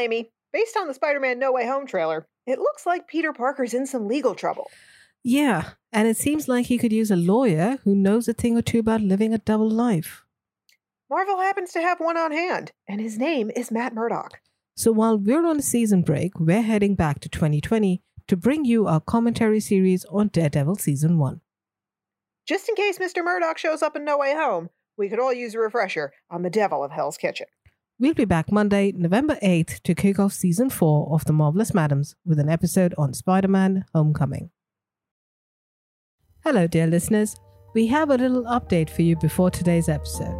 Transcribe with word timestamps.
Amy. 0.00 0.30
Based 0.52 0.76
on 0.76 0.88
the 0.88 0.94
Spider 0.94 1.20
Man 1.20 1.38
No 1.38 1.52
Way 1.52 1.66
Home 1.66 1.86
trailer, 1.86 2.26
it 2.46 2.58
looks 2.58 2.84
like 2.84 3.06
Peter 3.06 3.32
Parker's 3.32 3.74
in 3.74 3.86
some 3.86 4.08
legal 4.08 4.34
trouble. 4.34 4.68
Yeah, 5.22 5.70
and 5.92 6.08
it 6.08 6.16
seems 6.16 6.48
like 6.48 6.66
he 6.66 6.78
could 6.78 6.92
use 6.92 7.10
a 7.10 7.16
lawyer 7.16 7.78
who 7.84 7.94
knows 7.94 8.26
a 8.26 8.32
thing 8.32 8.56
or 8.56 8.62
two 8.62 8.80
about 8.80 9.02
living 9.02 9.32
a 9.32 9.38
double 9.38 9.70
life. 9.70 10.24
Marvel 11.08 11.38
happens 11.38 11.72
to 11.72 11.80
have 11.80 12.00
one 12.00 12.16
on 12.16 12.32
hand, 12.32 12.72
and 12.88 13.00
his 13.00 13.18
name 13.18 13.50
is 13.54 13.70
Matt 13.70 13.94
Murdock. 13.94 14.40
So 14.76 14.92
while 14.92 15.18
we're 15.18 15.46
on 15.46 15.58
a 15.58 15.62
season 15.62 16.02
break, 16.02 16.40
we're 16.40 16.62
heading 16.62 16.94
back 16.94 17.20
to 17.20 17.28
2020 17.28 18.00
to 18.28 18.36
bring 18.36 18.64
you 18.64 18.86
our 18.86 19.00
commentary 19.00 19.60
series 19.60 20.04
on 20.06 20.28
Daredevil 20.28 20.76
Season 20.76 21.18
1. 21.18 21.40
Just 22.46 22.68
in 22.68 22.74
case 22.74 22.98
Mr. 22.98 23.22
Murdock 23.22 23.58
shows 23.58 23.82
up 23.82 23.94
in 23.94 24.04
No 24.04 24.18
Way 24.18 24.34
Home, 24.34 24.70
we 24.96 25.08
could 25.08 25.20
all 25.20 25.32
use 25.32 25.54
a 25.54 25.58
refresher 25.58 26.12
on 26.30 26.42
the 26.42 26.50
devil 26.50 26.82
of 26.82 26.92
Hell's 26.92 27.18
Kitchen. 27.18 27.46
We'll 28.00 28.14
be 28.14 28.24
back 28.24 28.50
Monday, 28.50 28.92
November 28.92 29.36
8th 29.42 29.82
to 29.82 29.94
kick 29.94 30.18
off 30.18 30.32
Season 30.32 30.70
4 30.70 31.12
of 31.12 31.26
The 31.26 31.34
Marvelous 31.34 31.72
Madames 31.72 32.14
with 32.24 32.38
an 32.38 32.48
episode 32.48 32.94
on 32.96 33.12
Spider 33.12 33.46
Man 33.46 33.84
Homecoming. 33.94 34.48
Hello, 36.42 36.66
dear 36.66 36.86
listeners. 36.86 37.36
We 37.74 37.88
have 37.88 38.08
a 38.08 38.16
little 38.16 38.44
update 38.44 38.88
for 38.88 39.02
you 39.02 39.16
before 39.16 39.50
today's 39.50 39.90
episode. 39.90 40.34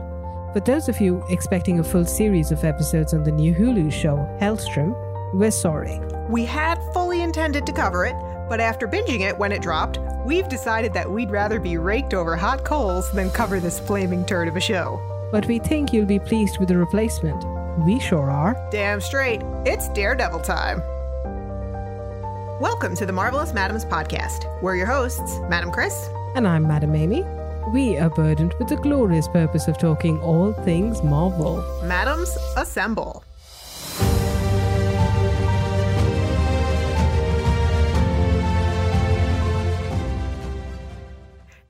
For 0.54 0.62
those 0.64 0.88
of 0.88 1.02
you 1.02 1.22
expecting 1.28 1.80
a 1.80 1.84
full 1.84 2.06
series 2.06 2.50
of 2.50 2.64
episodes 2.64 3.12
on 3.12 3.24
the 3.24 3.30
new 3.30 3.52
Hulu 3.52 3.92
show, 3.92 4.16
Helstrom, 4.40 4.94
we're 5.34 5.50
sorry. 5.50 6.00
We 6.30 6.46
had 6.46 6.78
fully 6.94 7.20
intended 7.20 7.66
to 7.66 7.74
cover 7.74 8.06
it, 8.06 8.16
but 8.48 8.60
after 8.60 8.88
binging 8.88 9.20
it 9.20 9.36
when 9.36 9.52
it 9.52 9.60
dropped, 9.60 9.98
we've 10.24 10.48
decided 10.48 10.94
that 10.94 11.10
we'd 11.10 11.30
rather 11.30 11.60
be 11.60 11.76
raked 11.76 12.14
over 12.14 12.36
hot 12.36 12.64
coals 12.64 13.12
than 13.12 13.30
cover 13.30 13.60
this 13.60 13.78
flaming 13.78 14.24
turd 14.24 14.48
of 14.48 14.56
a 14.56 14.60
show. 14.60 14.98
But 15.30 15.46
we 15.46 15.60
think 15.60 15.92
you'll 15.92 16.06
be 16.06 16.18
pleased 16.18 16.58
with 16.58 16.68
the 16.68 16.76
replacement. 16.76 17.44
We 17.84 18.00
sure 18.00 18.30
are. 18.30 18.56
Damn 18.72 19.00
straight, 19.00 19.42
it's 19.64 19.88
Daredevil 19.90 20.40
time. 20.40 20.82
Welcome 22.60 22.96
to 22.96 23.06
the 23.06 23.12
Marvelous 23.12 23.52
Madames 23.52 23.88
podcast. 23.88 24.60
We're 24.60 24.74
your 24.74 24.86
hosts, 24.86 25.38
Madam 25.48 25.70
Chris. 25.70 26.08
And 26.34 26.48
I'm 26.48 26.66
Madam 26.66 26.96
Amy. 26.96 27.24
We 27.72 27.96
are 27.98 28.10
burdened 28.10 28.54
with 28.54 28.68
the 28.68 28.76
glorious 28.76 29.28
purpose 29.28 29.68
of 29.68 29.78
talking 29.78 30.20
all 30.20 30.52
things 30.64 31.00
Marvel. 31.02 31.64
Madams, 31.84 32.36
assemble. 32.56 33.22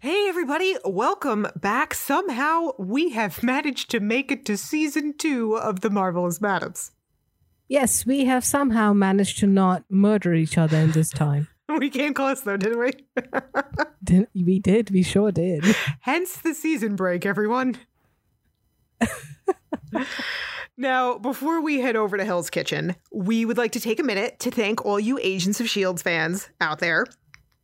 Hey, 0.02 0.28
everybody, 0.30 0.76
welcome 0.82 1.46
back. 1.56 1.92
Somehow 1.92 2.70
we 2.78 3.10
have 3.10 3.42
managed 3.42 3.90
to 3.90 4.00
make 4.00 4.32
it 4.32 4.46
to 4.46 4.56
season 4.56 5.12
two 5.18 5.58
of 5.58 5.80
The 5.80 5.90
Marvelous 5.90 6.38
Madames. 6.38 6.92
Yes, 7.68 8.06
we 8.06 8.24
have 8.24 8.42
somehow 8.42 8.94
managed 8.94 9.40
to 9.40 9.46
not 9.46 9.84
murder 9.90 10.32
each 10.32 10.56
other 10.56 10.78
in 10.78 10.92
this 10.92 11.10
time. 11.10 11.48
We 11.78 11.90
came 11.90 12.14
close 12.14 12.40
though, 12.40 12.56
didn't 12.56 12.80
we? 12.80 12.92
Didn't, 14.02 14.30
we 14.34 14.58
did, 14.58 14.90
we 14.90 15.04
sure 15.04 15.30
did. 15.30 15.64
Hence 16.00 16.38
the 16.38 16.52
season 16.52 16.96
break, 16.96 17.24
everyone. 17.24 17.76
now, 20.76 21.18
before 21.18 21.60
we 21.60 21.80
head 21.80 21.94
over 21.94 22.16
to 22.16 22.24
Hell's 22.24 22.50
Kitchen, 22.50 22.96
we 23.12 23.44
would 23.44 23.56
like 23.56 23.70
to 23.72 23.80
take 23.80 24.00
a 24.00 24.02
minute 24.02 24.40
to 24.40 24.50
thank 24.50 24.84
all 24.84 24.98
you 24.98 25.18
Agents 25.22 25.60
of 25.60 25.66
S.H.I.E.L.D. 25.66 26.02
fans 26.02 26.48
out 26.60 26.80
there. 26.80 27.06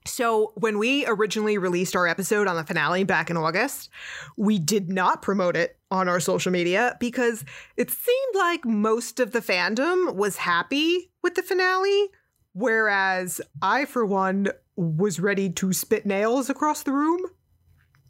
So, 0.06 0.52
when 0.54 0.78
we 0.78 1.06
originally 1.06 1.58
released 1.58 1.94
our 1.96 2.06
episode 2.06 2.46
on 2.46 2.56
the 2.56 2.64
finale 2.64 3.04
back 3.04 3.30
in 3.30 3.36
August, 3.36 3.90
we 4.36 4.58
did 4.58 4.90
not 4.90 5.22
promote 5.22 5.56
it 5.56 5.78
on 5.90 6.08
our 6.08 6.20
social 6.20 6.52
media 6.52 6.96
because 6.98 7.44
it 7.76 7.90
seemed 7.90 8.34
like 8.34 8.64
most 8.64 9.20
of 9.20 9.32
the 9.32 9.40
fandom 9.40 10.14
was 10.14 10.36
happy 10.36 11.10
with 11.22 11.34
the 11.34 11.42
finale, 11.42 12.08
whereas 12.52 13.40
I, 13.60 13.84
for 13.84 14.06
one, 14.06 14.48
was 14.76 15.20
ready 15.20 15.50
to 15.50 15.72
spit 15.72 16.06
nails 16.06 16.48
across 16.48 16.82
the 16.82 16.92
room. 16.92 17.20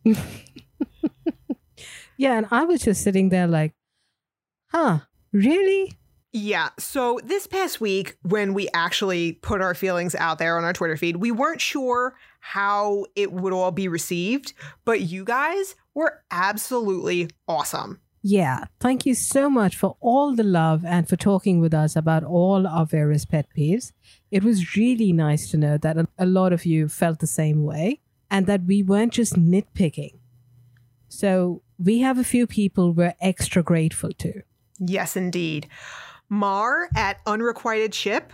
Yeah, 2.17 2.39
and 2.39 2.47
I 2.51 2.65
was 2.65 2.83
just 2.83 3.03
sitting 3.03 3.28
there 3.28 3.47
like, 3.47 3.75
huh, 4.69 5.01
really? 5.33 5.93
Yeah. 6.33 6.69
So 6.79 7.19
this 7.25 7.47
past 7.47 7.81
week, 7.81 8.17
when 8.23 8.53
we 8.53 8.69
actually 8.75 9.33
put 9.33 9.61
our 9.63 9.75
feelings 9.75 10.15
out 10.15 10.39
there 10.39 10.59
on 10.59 10.65
our 10.65 10.73
Twitter 10.73 10.97
feed, 10.97 11.17
we 11.17 11.31
weren't 11.31 11.61
sure 11.61 12.15
how 12.41 13.07
it 13.15 13.33
would 13.33 13.53
all 13.53 13.71
be 13.71 13.89
received, 13.89 14.53
but 14.85 15.01
you 15.01 15.25
guys 15.25 15.75
were 15.95 16.23
absolutely 16.31 17.31
awesome. 17.49 18.01
Yeah, 18.23 18.65
thank 18.81 19.07
you 19.07 19.15
so 19.15 19.49
much 19.49 19.77
for 19.77 19.97
all 20.01 20.35
the 20.35 20.43
love 20.43 20.85
and 20.85 21.09
for 21.09 21.17
talking 21.17 21.61
with 21.61 21.73
us 21.73 21.95
about 21.95 22.25
all 22.25 22.67
our 22.67 22.85
various 22.85 23.25
pet 23.25 23.47
peeves. 23.57 23.93
It 24.33 24.43
was 24.43 24.77
really 24.77 25.13
nice 25.13 25.49
to 25.53 25.57
know 25.57 25.79
that 25.79 25.97
a- 25.97 26.09
a 26.19 26.27
lot 26.27 26.53
of 26.53 26.67
you 26.67 26.89
felt 26.89 27.21
the 27.21 27.27
same 27.29 27.63
way 27.63 28.01
and 28.31 28.47
that 28.47 28.65
we 28.65 28.83
weren't 28.83 29.13
just 29.13 29.35
nitpicking. 29.35 30.19
So 31.09 31.63
we 31.79 32.01
have 32.01 32.19
a 32.19 32.25
few 32.25 32.47
people 32.47 32.93
we're 32.93 33.15
extra 33.21 33.63
grateful 33.63 34.11
to. 34.19 34.43
Yes, 34.81 35.17
indeed. 35.17 35.69
Mar 36.29 36.89
at 36.95 37.21
Unrequited 37.27 37.95
Ship. 37.95 38.33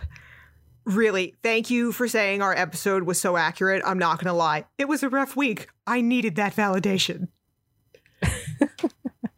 Really, 0.85 1.35
thank 1.43 1.69
you 1.69 1.91
for 1.91 2.07
saying 2.07 2.41
our 2.41 2.55
episode 2.55 3.03
was 3.03 3.19
so 3.19 3.37
accurate. 3.37 3.81
I'm 3.85 3.99
not 3.99 4.17
going 4.17 4.27
to 4.27 4.33
lie. 4.33 4.65
It 4.77 4.87
was 4.87 5.03
a 5.03 5.09
rough 5.09 5.35
week. 5.35 5.67
I 5.87 6.01
needed 6.01 6.35
that 6.35 6.55
validation. 6.55 7.29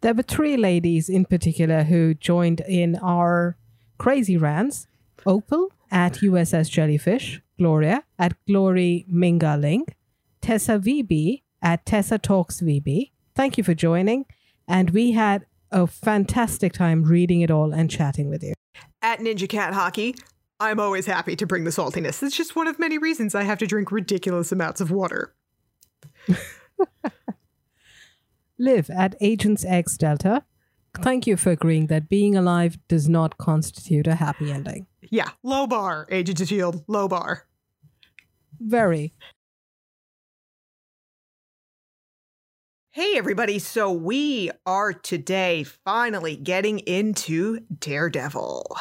There 0.05 0.13
were 0.13 0.21
three 0.21 0.55
ladies 0.55 1.09
in 1.09 1.25
particular 1.25 1.81
who 1.81 2.13
joined 2.13 2.61
in 2.67 2.95
our 2.97 3.57
crazy 3.97 4.37
rants 4.37 4.85
Opal 5.25 5.69
at 5.89 6.13
USS 6.17 6.69
Jellyfish, 6.69 7.41
Gloria 7.57 8.03
at 8.19 8.35
Glory 8.45 9.07
Mingaling, 9.11 9.87
Tessa 10.41 10.77
VB 10.77 11.41
at 11.59 11.87
Tessa 11.87 12.19
Talks 12.19 12.61
VB. 12.61 13.13
Thank 13.33 13.57
you 13.57 13.63
for 13.63 13.73
joining. 13.73 14.25
And 14.67 14.91
we 14.91 15.13
had 15.13 15.47
a 15.75 15.85
fantastic 15.85 16.71
time 16.73 17.03
reading 17.03 17.41
it 17.41 17.51
all 17.51 17.73
and 17.73 17.91
chatting 17.91 18.29
with 18.29 18.41
you. 18.41 18.53
At 19.01 19.19
Ninja 19.19 19.47
Cat 19.47 19.73
Hockey, 19.73 20.15
I'm 20.59 20.79
always 20.79 21.05
happy 21.05 21.35
to 21.35 21.45
bring 21.45 21.65
the 21.65 21.69
saltiness. 21.69 22.23
It's 22.23 22.35
just 22.35 22.55
one 22.55 22.67
of 22.67 22.79
many 22.79 22.97
reasons 22.97 23.35
I 23.35 23.43
have 23.43 23.59
to 23.59 23.67
drink 23.67 23.91
ridiculous 23.91 24.53
amounts 24.53 24.79
of 24.79 24.89
water. 24.89 25.35
Live 28.57 28.89
at 28.89 29.15
Agents 29.19 29.65
X 29.65 29.97
Delta. 29.97 30.45
Thank 31.01 31.27
you 31.27 31.35
for 31.35 31.51
agreeing 31.51 31.87
that 31.87 32.07
being 32.07 32.37
alive 32.37 32.77
does 32.87 33.09
not 33.09 33.37
constitute 33.37 34.07
a 34.07 34.15
happy 34.15 34.49
ending. 34.49 34.87
Yeah, 35.01 35.31
low 35.43 35.67
bar, 35.67 36.07
Agents 36.09 36.39
of 36.39 36.45
S.H.I.E.L.D., 36.45 36.79
low 36.87 37.09
bar. 37.09 37.47
Very. 38.61 39.13
Hey, 42.95 43.17
everybody. 43.17 43.59
So 43.59 43.91
we 43.91 44.51
are 44.65 44.93
today 44.93 45.65
finally 45.65 46.37
getting 46.37 46.79
into 46.79 47.59
Daredevil. 47.77 48.73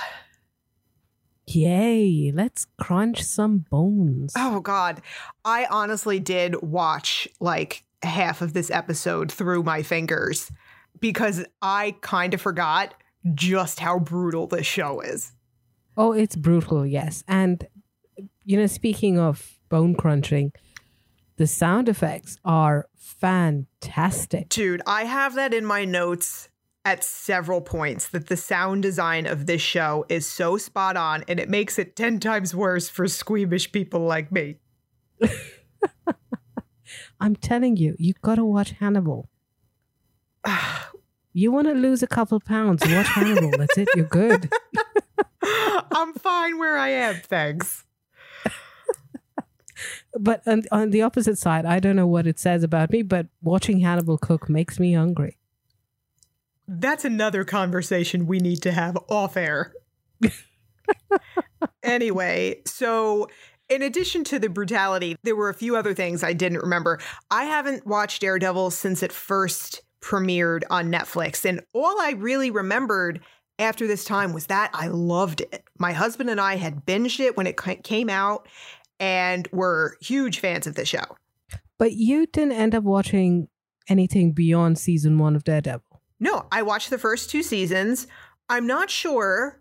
Yay, 1.49 2.31
let's 2.33 2.69
crunch 2.79 3.25
some 3.25 3.65
bones. 3.69 4.33
Oh, 4.37 4.61
God. 4.61 5.03
I 5.45 5.67
honestly 5.69 6.21
did 6.21 6.63
watch 6.63 7.27
like 7.41 7.83
half 8.05 8.41
of 8.41 8.53
this 8.53 8.71
episode 8.71 9.33
through 9.33 9.65
my 9.65 9.83
fingers 9.83 10.53
because 11.01 11.45
I 11.61 11.97
kind 12.01 12.35
of 12.35 12.41
forgot 12.41 12.95
just 13.35 13.81
how 13.81 13.99
brutal 13.99 14.47
this 14.47 14.65
show 14.65 15.01
is. 15.01 15.33
Oh, 15.97 16.13
it's 16.13 16.37
brutal, 16.37 16.87
yes. 16.87 17.25
And, 17.27 17.67
you 18.45 18.59
know, 18.59 18.69
speaking 18.69 19.19
of 19.19 19.59
bone 19.69 19.97
crunching, 19.97 20.53
the 21.37 21.47
sound 21.47 21.89
effects 21.89 22.39
are 22.45 22.89
fantastic. 22.97 24.49
Dude, 24.49 24.83
I 24.87 25.05
have 25.05 25.35
that 25.35 25.53
in 25.53 25.65
my 25.65 25.85
notes 25.85 26.49
at 26.85 27.03
several 27.03 27.61
points 27.61 28.09
that 28.09 28.29
the 28.29 28.37
sound 28.37 28.83
design 28.83 29.27
of 29.27 29.47
this 29.47 29.63
show 29.63 30.05
is 30.09 30.27
so 30.27 30.59
spot 30.59 30.97
on 30.97 31.25
and 31.29 31.41
it 31.41 31.49
makes 31.49 31.79
it 31.79 31.97
10 31.97 32.21
times 32.21 32.55
worse 32.55 32.89
for 32.89 33.09
squeamish 33.09 33.73
people 33.73 34.01
like 34.01 34.31
me. 34.31 34.59
I'm 37.21 37.37
telling 37.37 37.77
you, 37.77 37.97
you 37.99 38.13
gotta 38.21 38.45
watch 38.45 38.73
Hannibal. 38.73 39.29
You 41.37 41.51
want 41.51 41.67
to 41.67 41.75
lose 41.75 42.01
a 42.01 42.07
couple 42.07 42.39
pounds, 42.39 42.81
watch 42.87 43.09
Hannibal. 43.09 43.51
That's 43.59 43.77
it, 43.77 43.89
you're 43.97 44.07
good. 44.07 44.53
I'm 45.43 46.15
fine 46.15 46.59
where 46.59 46.77
I 46.77 46.91
am, 46.91 47.17
thanks. 47.17 47.85
But 50.19 50.43
on, 50.47 50.65
on 50.71 50.91
the 50.91 51.03
opposite 51.03 51.39
side, 51.39 51.67
I 51.67 51.81
don't 51.81 51.97
know 51.97 52.07
what 52.07 52.27
it 52.27 52.39
says 52.39 52.63
about 52.63 52.91
me, 52.91 53.03
but 53.03 53.27
watching 53.43 53.81
Hannibal 53.81 54.19
cook 54.19 54.49
makes 54.49 54.79
me 54.79 54.95
hungry. 54.95 55.39
That's 56.67 57.05
another 57.05 57.45
conversation 57.45 58.27
we 58.27 58.39
need 58.39 58.63
to 58.63 58.73
have 58.73 58.97
off 59.09 59.37
air. 59.37 59.75
anyway, 61.83 62.63
so 62.67 63.29
in 63.69 63.83
addition 63.83 64.25
to 64.25 64.39
the 64.39 64.49
brutality, 64.49 65.17
there 65.23 65.37
were 65.37 65.49
a 65.49 65.55
few 65.55 65.77
other 65.77 65.95
things 65.95 66.23
I 66.23 66.33
didn't 66.33 66.61
remember. 66.61 67.01
I 67.31 67.45
haven't 67.45 67.87
watched 67.87 68.23
Daredevil 68.23 68.71
since 68.71 69.03
it 69.03 69.13
first 69.13 69.83
premiered 70.03 70.63
on 70.71 70.91
Netflix, 70.91 71.45
and 71.45 71.61
all 71.73 72.01
I 72.01 72.13
really 72.13 72.51
remembered 72.51 73.21
after 73.59 73.87
this 73.87 74.05
time 74.05 74.33
was 74.33 74.47
that 74.47 74.71
I 74.75 74.89
loved 74.89 75.41
it. 75.41 75.65
My 75.79 75.93
husband 75.93 76.29
and 76.29 76.41
I 76.41 76.57
had 76.57 76.85
binged 76.85 77.21
it 77.21 77.37
when 77.37 77.47
it 77.47 77.57
came 77.85 78.11
out 78.11 78.49
and 79.01 79.49
were 79.53 79.97
huge 80.01 80.41
fans 80.41 80.67
of 80.67 80.75
the 80.75 80.85
show. 80.85 81.05
But 81.79 81.93
you 81.93 82.27
didn't 82.27 82.53
end 82.53 82.75
up 82.75 82.85
watching 82.85 83.49
anything 83.89 84.33
beyond 84.33 84.79
season 84.79 85.19
one 85.19 85.37
of 85.37 85.45
Daredevil. 85.45 86.01
No, 86.21 86.47
I 86.51 86.63
watched 86.63 86.91
the 86.91 86.99
first 86.99 87.31
two 87.31 87.43
seasons. 87.43 88.07
I'm 88.49 88.67
not 88.67 88.91
sure 88.91 89.61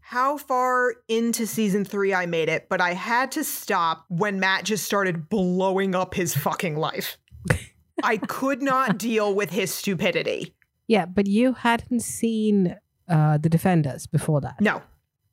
how 0.00 0.36
far 0.36 0.94
into 1.08 1.46
season 1.46 1.84
three 1.84 2.12
I 2.12 2.26
made 2.26 2.48
it, 2.48 2.68
but 2.68 2.80
I 2.80 2.92
had 2.92 3.32
to 3.32 3.42
stop 3.42 4.04
when 4.08 4.38
Matt 4.38 4.64
just 4.64 4.84
started 4.84 5.28
blowing 5.28 5.94
up 5.94 6.14
his 6.14 6.34
fucking 6.36 6.76
life. 6.76 7.16
I 8.02 8.18
could 8.18 8.60
not 8.60 8.98
deal 8.98 9.34
with 9.34 9.50
his 9.50 9.72
stupidity. 9.72 10.54
Yeah, 10.86 11.06
but 11.06 11.26
you 11.26 11.54
hadn't 11.54 12.00
seen 12.00 12.76
uh, 13.08 13.38
the 13.38 13.48
Defenders 13.48 14.06
before 14.06 14.42
that. 14.42 14.60
No. 14.60 14.82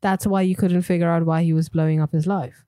That's 0.01 0.25
why 0.25 0.41
you 0.41 0.55
couldn't 0.55 0.83
figure 0.83 1.09
out 1.09 1.25
why 1.25 1.43
he 1.43 1.53
was 1.53 1.69
blowing 1.69 2.01
up 2.01 2.13
his 2.13 2.25
life. 2.25 2.65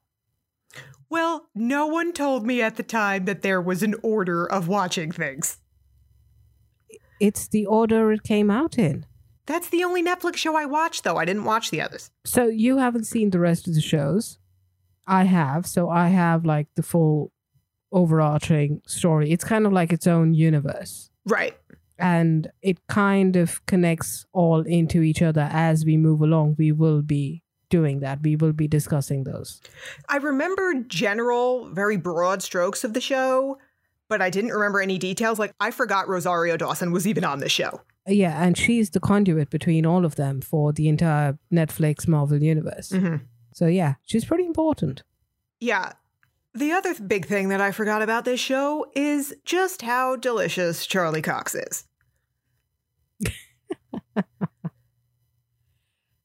Well, 1.13 1.48
no 1.54 1.86
one 1.86 2.12
told 2.12 2.44
me 2.44 2.63
at 2.63 2.75
the 2.75 2.81
time 2.81 3.25
that 3.25 3.44
there 3.44 3.62
was 3.62 3.83
an 3.83 3.94
order 4.01 4.48
of 4.48 4.68
watching 4.68 5.12
things. 5.12 5.60
It's 7.19 7.48
the 7.48 7.68
order 7.68 8.12
it 8.12 8.24
came 8.24 8.50
out 8.50 8.80
in. 8.80 9.06
That's 9.45 9.69
the 9.69 9.83
only 9.83 10.04
Netflix 10.04 10.38
show 10.38 10.56
I 10.56 10.65
watched, 10.65 11.04
though. 11.04 11.18
I 11.18 11.25
didn't 11.25 11.44
watch 11.44 11.69
the 11.69 11.81
others. 11.81 12.10
So 12.25 12.48
you 12.48 12.80
haven't 12.80 13.04
seen 13.04 13.30
the 13.30 13.39
rest 13.39 13.68
of 13.68 13.75
the 13.75 13.80
shows. 13.80 14.39
I 15.06 15.25
have, 15.25 15.68
so 15.68 15.88
I 15.88 16.07
have 16.07 16.45
like 16.45 16.69
the 16.74 16.81
full 16.81 17.31
overarching 17.92 18.81
story. 18.88 19.30
It's 19.30 19.44
kind 19.44 19.68
of 19.68 19.71
like 19.71 19.94
its 19.94 20.07
own 20.07 20.33
universe. 20.33 21.12
Right. 21.27 21.56
And 22.00 22.48
it 22.63 22.88
kind 22.88 23.36
of 23.36 23.63
connects 23.68 24.25
all 24.33 24.62
into 24.62 25.04
each 25.04 25.21
other 25.21 25.48
as 25.51 25.86
we 25.86 25.95
move 25.95 26.21
along. 26.21 26.56
We 26.57 26.71
will 26.71 27.04
be 27.04 27.43
doing 27.74 28.02
that. 28.02 28.22
We 28.22 28.36
will 28.36 28.54
be 28.54 28.68
discussing 28.68 29.24
those. 29.24 29.60
I 30.08 30.18
remember 30.18 30.75
general, 30.88 31.70
very 31.74 31.98
broad 31.98 32.44
strokes 32.44 32.84
of 32.84 32.94
the 32.94 33.02
show, 33.02 33.58
but 34.10 34.22
I 34.22 34.30
didn't 34.30 34.52
remember 34.52 34.80
any 34.80 35.00
details. 35.00 35.40
Like, 35.40 35.54
I 35.60 35.72
forgot 35.72 36.08
Rosario 36.08 36.56
Dawson 36.56 36.92
was 36.92 37.08
even 37.08 37.24
on 37.24 37.40
the 37.40 37.50
show. 37.50 37.81
Yeah, 38.06 38.44
and 38.44 38.56
she's 38.56 38.92
the 38.92 39.00
conduit 39.00 39.50
between 39.50 39.88
all 39.88 40.06
of 40.06 40.18
them 40.18 40.40
for 40.42 40.72
the 40.72 40.88
entire 40.88 41.40
Netflix 41.52 42.08
Marvel 42.08 42.44
universe. 42.44 42.90
Mm-hmm. 42.90 43.24
So 43.54 43.66
yeah, 43.66 43.96
she's 44.06 44.26
pretty 44.26 44.46
important. 44.46 45.02
Yeah. 45.60 45.94
The 46.54 46.74
other 46.74 46.94
big 46.94 47.26
thing 47.26 47.50
that 47.50 47.62
I 47.62 47.72
forgot 47.72 48.04
about 48.04 48.26
this 48.26 48.40
show 48.40 48.86
is 48.96 49.34
just 49.46 49.81
how 49.81 50.16
delicious 50.16 50.86
Charlie 50.86 51.24
Cox 51.24 51.56
is. 51.56 51.86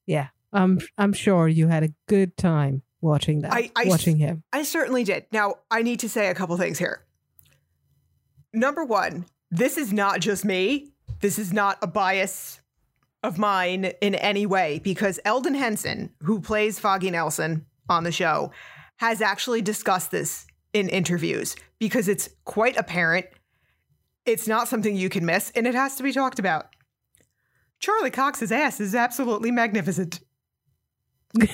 Yeah, 0.08 0.28
I'm 0.52 0.80
I'm 0.96 1.12
sure 1.12 1.46
you 1.48 1.68
had 1.68 1.82
a 1.82 1.90
good 2.06 2.36
time 2.36 2.82
watching 3.00 3.40
that. 3.42 3.52
I- 3.52 3.70
I 3.76 3.84
watching 3.86 4.16
him. 4.18 4.42
I 4.52 4.62
certainly 4.62 5.04
did. 5.04 5.26
Now, 5.32 5.56
I 5.70 5.82
need 5.82 6.00
to 6.00 6.08
say 6.08 6.28
a 6.28 6.34
couple 6.34 6.56
things 6.56 6.78
here. 6.78 7.04
Number 8.52 8.84
one, 8.84 9.26
this 9.50 9.76
is 9.76 9.92
not 9.92 10.20
just 10.20 10.44
me. 10.44 10.92
This 11.20 11.38
is 11.38 11.52
not 11.52 11.78
a 11.82 11.86
bias 11.86 12.60
of 13.22 13.38
mine 13.38 13.92
in 14.00 14.14
any 14.14 14.46
way 14.46 14.80
because 14.82 15.18
Elden 15.24 15.54
Henson, 15.54 16.10
who 16.22 16.40
plays 16.40 16.78
Foggy 16.78 17.10
Nelson 17.10 17.66
on 17.88 18.04
the 18.04 18.12
show, 18.12 18.52
has 18.96 19.20
actually 19.20 19.60
discussed 19.62 20.10
this 20.10 20.46
in 20.72 20.88
interviews 20.88 21.56
because 21.78 22.08
it's 22.08 22.28
quite 22.44 22.76
apparent. 22.76 23.26
It's 24.24 24.46
not 24.46 24.68
something 24.68 24.94
you 24.96 25.08
can 25.08 25.24
miss 25.26 25.50
and 25.54 25.66
it 25.66 25.74
has 25.74 25.96
to 25.96 26.02
be 26.02 26.12
talked 26.12 26.38
about. 26.38 26.66
Charlie 27.80 28.10
Cox's 28.10 28.52
ass 28.52 28.80
is 28.80 28.94
absolutely 28.94 29.50
magnificent. 29.50 30.20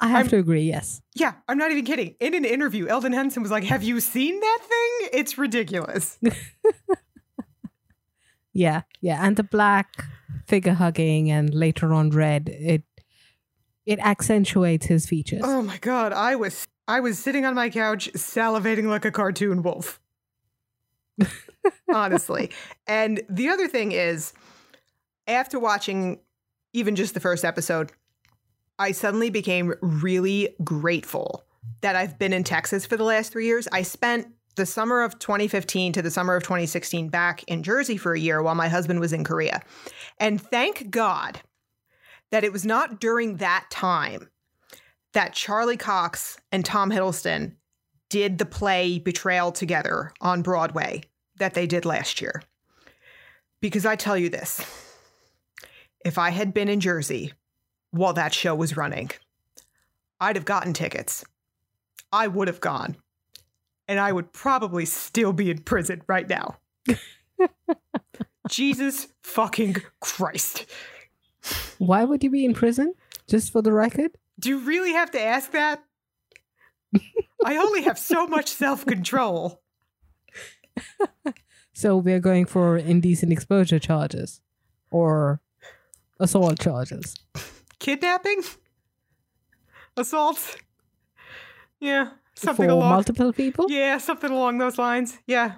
I 0.00 0.08
have 0.08 0.16
I'm- 0.22 0.28
to 0.28 0.36
agree. 0.38 0.62
Yes. 0.62 1.00
Yeah, 1.14 1.34
I'm 1.48 1.58
not 1.58 1.70
even 1.70 1.84
kidding. 1.84 2.16
In 2.18 2.34
an 2.34 2.44
interview, 2.44 2.86
Elden 2.88 3.12
Henson 3.12 3.42
was 3.42 3.50
like, 3.52 3.64
Have 3.64 3.82
you 3.82 4.00
seen 4.00 4.38
that 4.40 4.58
thing? 4.60 5.08
It's 5.20 5.38
ridiculous. 5.38 6.18
Yeah, 8.54 8.82
yeah, 9.00 9.26
and 9.26 9.34
the 9.36 9.44
black 9.44 10.04
figure 10.46 10.74
hugging, 10.74 11.30
and 11.30 11.54
later 11.54 11.94
on 11.94 12.10
red. 12.10 12.50
It 12.52 12.82
it 13.86 13.98
accentuates 14.00 14.84
his 14.84 15.06
features. 15.06 15.40
Oh 15.42 15.62
my 15.62 15.78
god, 15.78 16.12
I 16.12 16.36
was 16.36 16.68
I 16.86 17.00
was 17.00 17.18
sitting 17.18 17.46
on 17.46 17.54
my 17.54 17.70
couch 17.70 18.10
salivating 18.12 18.84
like 18.90 19.06
a 19.06 19.10
cartoon 19.10 19.62
wolf. 19.62 20.02
Honestly. 21.94 22.50
And 22.86 23.22
the 23.30 23.48
other 23.48 23.68
thing 23.68 23.92
is 23.92 24.34
after 25.26 25.58
watching 25.58 26.20
even 26.72 26.96
just 26.96 27.14
the 27.14 27.20
first 27.20 27.44
episode, 27.44 27.92
I 28.78 28.92
suddenly 28.92 29.30
became 29.30 29.74
really 29.80 30.56
grateful 30.64 31.44
that 31.80 31.96
I've 31.96 32.18
been 32.18 32.32
in 32.32 32.44
Texas 32.44 32.86
for 32.86 32.96
the 32.96 33.04
last 33.04 33.32
3 33.32 33.44
years. 33.44 33.68
I 33.72 33.82
spent 33.82 34.28
the 34.56 34.66
summer 34.66 35.02
of 35.02 35.18
2015 35.18 35.92
to 35.94 36.02
the 36.02 36.10
summer 36.10 36.36
of 36.36 36.42
2016 36.42 37.08
back 37.08 37.44
in 37.44 37.62
Jersey 37.62 37.96
for 37.96 38.12
a 38.14 38.18
year 38.18 38.42
while 38.42 38.54
my 38.54 38.68
husband 38.68 39.00
was 39.00 39.12
in 39.12 39.24
Korea. 39.24 39.62
And 40.18 40.40
thank 40.40 40.90
God 40.90 41.40
that 42.30 42.44
it 42.44 42.52
was 42.52 42.66
not 42.66 43.00
during 43.00 43.36
that 43.36 43.66
time 43.70 44.28
that 45.12 45.34
Charlie 45.34 45.76
Cox 45.76 46.38
and 46.50 46.64
Tom 46.64 46.90
Hiddleston 46.90 47.54
did 48.08 48.38
the 48.38 48.46
play 48.46 48.98
Betrayal 48.98 49.52
together 49.52 50.12
on 50.20 50.42
Broadway 50.42 51.02
that 51.36 51.54
they 51.54 51.66
did 51.66 51.84
last 51.84 52.20
year. 52.20 52.42
Because 53.60 53.86
I 53.86 53.96
tell 53.96 54.18
you 54.18 54.28
this 54.28 54.64
if 56.04 56.18
I 56.18 56.30
had 56.30 56.54
been 56.54 56.68
in 56.68 56.80
Jersey 56.80 57.32
while 57.90 58.12
that 58.14 58.34
show 58.34 58.54
was 58.54 58.76
running, 58.76 59.10
I'd 60.20 60.36
have 60.36 60.44
gotten 60.44 60.72
tickets. 60.72 61.24
I 62.12 62.28
would 62.28 62.48
have 62.48 62.60
gone. 62.60 62.96
And 63.88 63.98
I 63.98 64.12
would 64.12 64.32
probably 64.32 64.84
still 64.84 65.32
be 65.32 65.50
in 65.50 65.58
prison 65.62 66.02
right 66.06 66.28
now. 66.28 66.58
Jesus 68.48 69.08
fucking 69.22 69.76
Christ. 70.00 70.66
Why 71.78 72.04
would 72.04 72.22
you 72.22 72.30
be 72.30 72.44
in 72.44 72.54
prison? 72.54 72.94
Just 73.28 73.52
for 73.52 73.62
the 73.62 73.72
record? 73.72 74.12
Do 74.38 74.48
you 74.48 74.58
really 74.58 74.92
have 74.92 75.10
to 75.12 75.20
ask 75.20 75.50
that? 75.52 75.82
I 77.44 77.56
only 77.56 77.82
have 77.82 77.98
so 77.98 78.26
much 78.26 78.48
self 78.48 78.86
control. 78.86 79.60
So 81.72 81.96
we're 81.96 82.20
going 82.20 82.46
for 82.46 82.76
indecent 82.76 83.32
exposure 83.32 83.78
charges 83.78 84.40
or 84.90 85.40
assault 86.22 86.58
charges. 86.60 87.14
Kidnapping? 87.78 88.42
Assault? 89.96 90.56
Yeah, 91.80 92.10
something 92.34 92.66
for 92.66 92.72
along. 92.72 92.90
multiple 92.90 93.32
people? 93.32 93.66
yeah, 93.68 93.98
something 93.98 94.30
along 94.30 94.58
those 94.58 94.78
lines. 94.78 95.18
Yeah. 95.26 95.56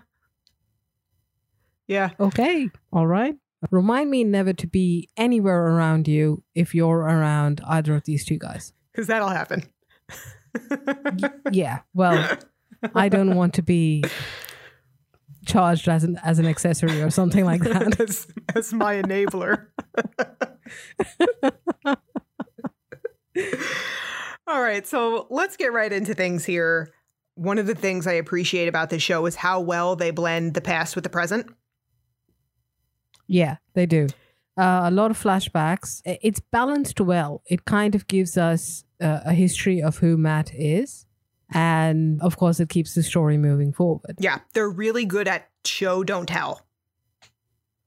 Yeah. 1.87 2.11
Okay, 2.19 2.71
all 2.93 3.07
right. 3.07 3.37
Remind 3.71 4.11
me 4.11 4.25
never 4.25 4.53
to 4.55 4.67
be 4.67 5.09
anywhere 5.17 5.69
around 5.69 6.09
you 6.09 6.43
if 6.55 6.75
you're 6.75 6.99
around 6.99 7.61
either 7.67 7.95
of 7.95 8.05
these 8.05 8.25
two 8.25 8.39
guys. 8.39 8.73
Because 8.93 9.07
that'll 9.07 9.29
happen. 9.29 9.65
Yeah, 11.51 11.81
well, 11.95 12.39
I 12.95 13.09
don't 13.09 13.35
want 13.35 13.55
to 13.55 13.63
be 13.63 14.05
charged 15.47 15.89
as 15.89 16.05
an 16.05 16.19
as 16.23 16.39
an 16.39 16.47
accessory 16.47 17.03
or 17.03 17.11
something 17.11 17.45
like 17.45 17.63
that. 17.63 18.01
as, 18.09 18.27
as 18.55 18.73
my 18.73 18.95
enabler. 18.95 19.67
All 24.47 24.61
right, 24.61 24.87
so 24.87 25.27
let's 25.31 25.57
get 25.57 25.73
right 25.73 25.93
into 25.93 26.15
things 26.15 26.45
here. 26.45 26.93
One 27.35 27.59
of 27.59 27.67
the 27.67 27.75
things 27.75 28.07
I 28.07 28.13
appreciate 28.13 28.69
about 28.69 28.91
this 28.91 29.03
show 29.03 29.27
is 29.27 29.35
how 29.35 29.61
well 29.61 29.97
they 29.97 30.11
blend 30.11 30.55
the 30.55 30.61
past 30.61 30.95
with 30.95 31.05
the 31.05 31.11
present. 31.11 31.47
Yeah, 33.27 33.57
they 33.73 33.87
do. 33.87 34.07
Uh, 34.57 34.83
a 34.85 34.91
lot 34.91 35.11
of 35.11 35.21
flashbacks. 35.21 36.01
It's 36.05 36.41
balanced 36.41 37.01
well. 37.01 37.43
It 37.47 37.65
kind 37.65 37.95
of 37.95 38.07
gives 38.07 38.37
us 38.37 38.85
uh, 39.01 39.21
a 39.25 39.33
history 39.33 39.83
of 39.83 39.99
who 39.99 40.17
Matt 40.17 40.55
is. 40.55 41.07
And 41.53 42.21
of 42.23 42.37
course, 42.37 42.61
it 42.61 42.69
keeps 42.69 42.95
the 42.95 43.03
story 43.03 43.37
moving 43.37 43.73
forward. 43.73 44.17
Yeah, 44.19 44.39
they're 44.53 44.71
really 44.71 45.05
good 45.05 45.27
at 45.27 45.49
show, 45.65 46.05
don't 46.05 46.27
tell. 46.27 46.67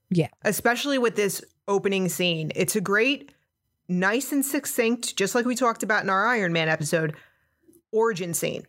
Yeah. 0.10 0.30
Especially 0.44 0.98
with 0.98 1.16
this 1.16 1.44
opening 1.68 2.10
scene. 2.10 2.52
It's 2.56 2.76
a 2.76 2.82
great, 2.82 3.32
nice 3.88 4.32
and 4.32 4.46
succinct, 4.46 5.16
just 5.16 5.36
like 5.36 5.46
we 5.46 5.56
talked 5.56 5.84
about 5.84 6.04
in 6.04 6.10
our 6.10 6.28
Iron 6.28 6.54
Man 6.54 6.70
episode, 6.70 7.16
origin 7.92 8.34
scene. 8.34 8.64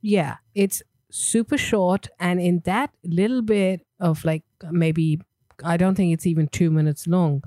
Yeah, 0.00 0.36
it's 0.54 0.82
super 1.10 1.58
short. 1.58 2.08
And 2.20 2.40
in 2.40 2.60
that 2.64 2.90
little 3.04 3.42
bit 3.42 3.86
of 3.98 4.24
like 4.24 4.44
maybe, 4.70 5.20
I 5.64 5.76
don't 5.76 5.94
think 5.94 6.12
it's 6.12 6.26
even 6.26 6.48
two 6.48 6.70
minutes 6.70 7.06
long, 7.06 7.42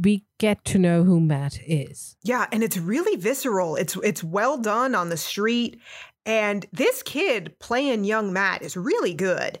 we 0.00 0.24
get 0.38 0.64
to 0.66 0.78
know 0.78 1.04
who 1.04 1.20
Matt 1.20 1.58
is. 1.66 2.16
Yeah, 2.22 2.46
and 2.52 2.62
it's 2.62 2.78
really 2.78 3.16
visceral. 3.16 3.76
It's 3.76 3.96
it's 4.02 4.24
well 4.24 4.56
done 4.56 4.94
on 4.94 5.08
the 5.08 5.16
street. 5.16 5.80
And 6.24 6.66
this 6.72 7.02
kid 7.02 7.58
playing 7.58 8.04
young 8.04 8.32
Matt 8.32 8.62
is 8.62 8.76
really 8.76 9.14
good. 9.14 9.60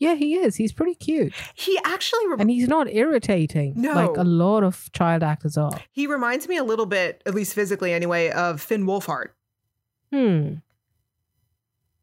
Yeah, 0.00 0.14
he 0.14 0.34
is. 0.34 0.56
He's 0.56 0.72
pretty 0.72 0.94
cute. 0.94 1.32
He 1.54 1.78
actually 1.84 2.26
rem- 2.26 2.40
And 2.40 2.50
he's 2.50 2.66
not 2.68 2.88
irritating 2.90 3.74
No. 3.76 3.92
like 3.92 4.16
a 4.16 4.24
lot 4.24 4.64
of 4.64 4.90
child 4.92 5.22
actors 5.22 5.56
are. 5.58 5.70
he 5.92 6.06
reminds 6.06 6.48
me 6.48 6.56
a 6.56 6.64
little 6.64 6.86
bit, 6.86 7.22
at 7.26 7.34
least 7.34 7.54
physically 7.54 7.92
anyway, 7.92 8.30
of 8.30 8.60
Finn 8.62 8.84
Wolfhard. 8.86 9.26
Hmm. 10.12 10.54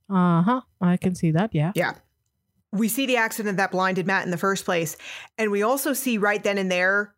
Uh 0.09 0.41
huh. 0.43 0.61
I 0.79 0.95
can 0.97 1.15
see 1.15 1.31
that. 1.31 1.49
Yeah. 1.53 1.71
Yeah. 1.75 1.93
We 2.71 2.87
see 2.87 3.05
the 3.07 3.17
accident 3.17 3.57
that 3.57 3.71
blinded 3.71 4.05
Matt 4.05 4.25
in 4.25 4.31
the 4.31 4.37
first 4.37 4.63
place. 4.63 4.95
And 5.37 5.51
we 5.51 5.63
also 5.63 5.93
see 5.93 6.17
right 6.17 6.43
then 6.43 6.57
and 6.57 6.71
there, 6.71 7.13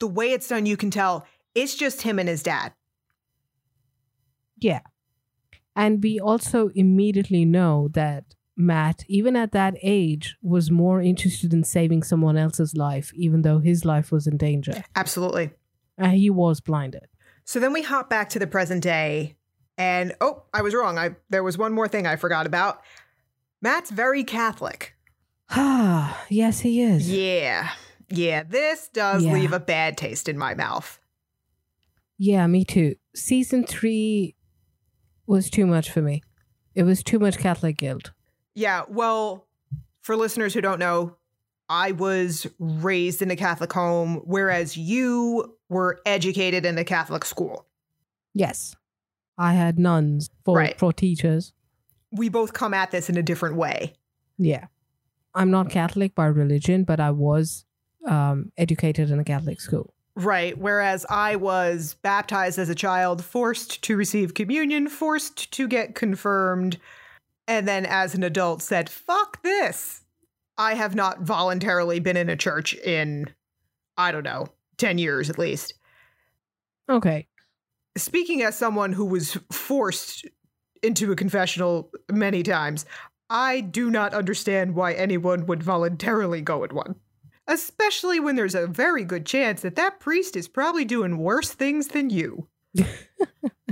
the 0.00 0.06
way 0.06 0.32
it's 0.32 0.48
done, 0.48 0.66
you 0.66 0.76
can 0.76 0.90
tell 0.90 1.26
it's 1.54 1.74
just 1.74 2.02
him 2.02 2.18
and 2.18 2.28
his 2.28 2.42
dad. 2.42 2.72
Yeah. 4.58 4.80
And 5.74 6.02
we 6.02 6.20
also 6.20 6.68
immediately 6.74 7.44
know 7.44 7.88
that 7.94 8.24
Matt, 8.60 9.04
even 9.08 9.36
at 9.36 9.52
that 9.52 9.74
age, 9.82 10.36
was 10.42 10.70
more 10.70 11.00
interested 11.00 11.52
in 11.52 11.64
saving 11.64 12.02
someone 12.02 12.36
else's 12.36 12.76
life, 12.76 13.12
even 13.14 13.42
though 13.42 13.58
his 13.58 13.84
life 13.84 14.12
was 14.12 14.26
in 14.26 14.36
danger. 14.36 14.84
Absolutely. 14.94 15.50
Uh, 15.98 16.08
he 16.10 16.30
was 16.30 16.60
blinded. 16.60 17.06
So 17.44 17.58
then 17.58 17.72
we 17.72 17.82
hop 17.82 18.08
back 18.10 18.28
to 18.30 18.38
the 18.38 18.46
present 18.46 18.82
day. 18.82 19.36
And 19.78 20.14
oh, 20.20 20.42
I 20.52 20.62
was 20.62 20.74
wrong. 20.74 20.98
I 20.98 21.16
there 21.30 21.42
was 21.42 21.56
one 21.56 21.72
more 21.72 21.88
thing 21.88 22.06
I 22.06 22.16
forgot 22.16 22.46
about. 22.46 22.82
Matt's 23.62 23.90
very 23.90 24.24
Catholic. 24.24 24.94
Ah, 25.50 26.24
yes, 26.28 26.60
he 26.60 26.82
is. 26.82 27.10
Yeah. 27.10 27.70
Yeah, 28.08 28.42
this 28.42 28.88
does 28.88 29.24
Yeah. 29.24 29.32
leave 29.32 29.52
a 29.52 29.60
bad 29.60 29.96
taste 29.96 30.28
in 30.28 30.36
my 30.36 30.54
mouth. 30.54 30.98
Yeah, 32.18 32.46
me 32.46 32.64
too. 32.64 32.96
Season 33.14 33.64
three 33.64 34.36
was 35.26 35.48
too 35.48 35.66
much 35.66 35.90
for 35.90 36.02
me. 36.02 36.22
It 36.74 36.82
was 36.82 37.02
too 37.02 37.18
much 37.18 37.38
Catholic 37.38 37.78
guilt. 37.78 38.10
Yeah, 38.60 38.82
well, 38.88 39.46
for 40.02 40.16
listeners 40.16 40.52
who 40.52 40.60
don't 40.60 40.78
know, 40.78 41.16
I 41.70 41.92
was 41.92 42.46
raised 42.58 43.22
in 43.22 43.30
a 43.30 43.36
Catholic 43.36 43.72
home, 43.72 44.20
whereas 44.24 44.76
you 44.76 45.56
were 45.70 46.02
educated 46.04 46.66
in 46.66 46.76
a 46.76 46.84
Catholic 46.84 47.24
school. 47.24 47.64
Yes. 48.34 48.76
I 49.38 49.54
had 49.54 49.78
nuns 49.78 50.28
for, 50.44 50.58
Right. 50.58 50.78
for 50.78 50.92
teachers. 50.92 51.54
We 52.12 52.28
both 52.28 52.52
come 52.52 52.74
at 52.74 52.90
this 52.90 53.08
in 53.08 53.16
a 53.16 53.22
different 53.22 53.56
way. 53.56 53.94
Yeah. 54.36 54.66
I'm 55.34 55.50
not 55.50 55.70
Catholic 55.70 56.14
by 56.14 56.26
religion, 56.26 56.84
but 56.84 57.00
I 57.00 57.12
was 57.12 57.64
um, 58.06 58.52
educated 58.58 59.10
in 59.10 59.18
a 59.18 59.24
Catholic 59.24 59.58
school. 59.58 59.94
Right. 60.16 60.58
Whereas 60.58 61.06
I 61.08 61.36
was 61.36 61.94
baptized 62.02 62.58
as 62.58 62.68
a 62.68 62.74
child, 62.74 63.24
forced 63.24 63.82
to 63.84 63.96
receive 63.96 64.34
communion, 64.34 64.88
forced 64.88 65.50
to 65.52 65.66
get 65.66 65.94
confirmed, 65.94 66.78
and 67.46 67.66
then 67.66 67.86
as 67.86 68.14
an 68.14 68.22
adult 68.22 68.62
said, 68.62 68.88
fuck 68.88 69.42
this. 69.42 70.02
I 70.56 70.74
have 70.74 70.94
not 70.94 71.22
voluntarily 71.22 72.00
been 72.00 72.16
in 72.16 72.28
a 72.28 72.36
church 72.36 72.74
in, 72.74 73.28
I 73.96 74.12
don't 74.12 74.24
know, 74.24 74.48
10 74.78 74.98
years 74.98 75.30
at 75.30 75.38
least. 75.38 75.74
Okay. 76.88 77.26
Speaking 77.96 78.42
as 78.42 78.56
someone 78.56 78.92
who 78.92 79.04
was 79.04 79.38
forced 79.50 80.26
into 80.82 81.12
a 81.12 81.16
confessional 81.16 81.90
many 82.10 82.42
times, 82.42 82.84
I 83.28 83.60
do 83.60 83.90
not 83.90 84.12
understand 84.12 84.74
why 84.74 84.92
anyone 84.92 85.46
would 85.46 85.62
voluntarily 85.62 86.40
go 86.40 86.64
in 86.64 86.74
one. 86.74 86.96
Especially 87.46 88.20
when 88.20 88.36
there's 88.36 88.54
a 88.54 88.66
very 88.66 89.04
good 89.04 89.24
chance 89.26 89.62
that 89.62 89.76
that 89.76 90.00
priest 90.00 90.36
is 90.36 90.48
probably 90.48 90.84
doing 90.84 91.18
worse 91.18 91.52
things 91.52 91.88
than 91.88 92.10
you. 92.10 92.48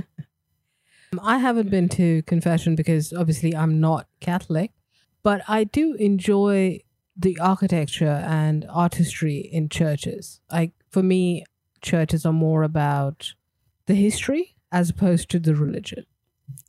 I 1.21 1.37
haven't 1.37 1.69
been 1.69 1.89
to 1.89 2.21
confession 2.23 2.75
because 2.75 3.13
obviously 3.13 3.55
I'm 3.55 3.79
not 3.79 4.07
Catholic, 4.19 4.71
but 5.23 5.41
I 5.47 5.63
do 5.63 5.93
enjoy 5.95 6.81
the 7.17 7.39
architecture 7.39 8.23
and 8.25 8.65
artistry 8.69 9.37
in 9.37 9.69
churches. 9.69 10.39
Like 10.51 10.71
for 10.89 11.03
me, 11.03 11.45
churches 11.81 12.25
are 12.25 12.33
more 12.33 12.63
about 12.63 13.33
the 13.87 13.95
history 13.95 14.55
as 14.71 14.89
opposed 14.89 15.29
to 15.31 15.39
the 15.39 15.55
religion. 15.55 16.05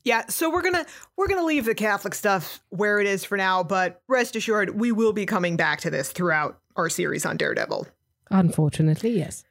Yeah, 0.04 0.26
so 0.28 0.50
we're 0.50 0.62
gonna 0.62 0.86
we're 1.16 1.28
gonna 1.28 1.44
leave 1.44 1.66
the 1.66 1.74
Catholic 1.74 2.14
stuff 2.14 2.62
where 2.70 3.00
it 3.00 3.06
is 3.06 3.24
for 3.24 3.36
now, 3.36 3.62
but 3.62 4.02
rest 4.08 4.36
assured 4.36 4.78
we 4.78 4.92
will 4.92 5.12
be 5.12 5.26
coming 5.26 5.56
back 5.56 5.80
to 5.80 5.90
this 5.90 6.10
throughout 6.10 6.58
our 6.76 6.88
series 6.88 7.26
on 7.26 7.36
Daredevil. 7.36 7.86
Unfortunately, 8.30 9.10
yes. 9.10 9.44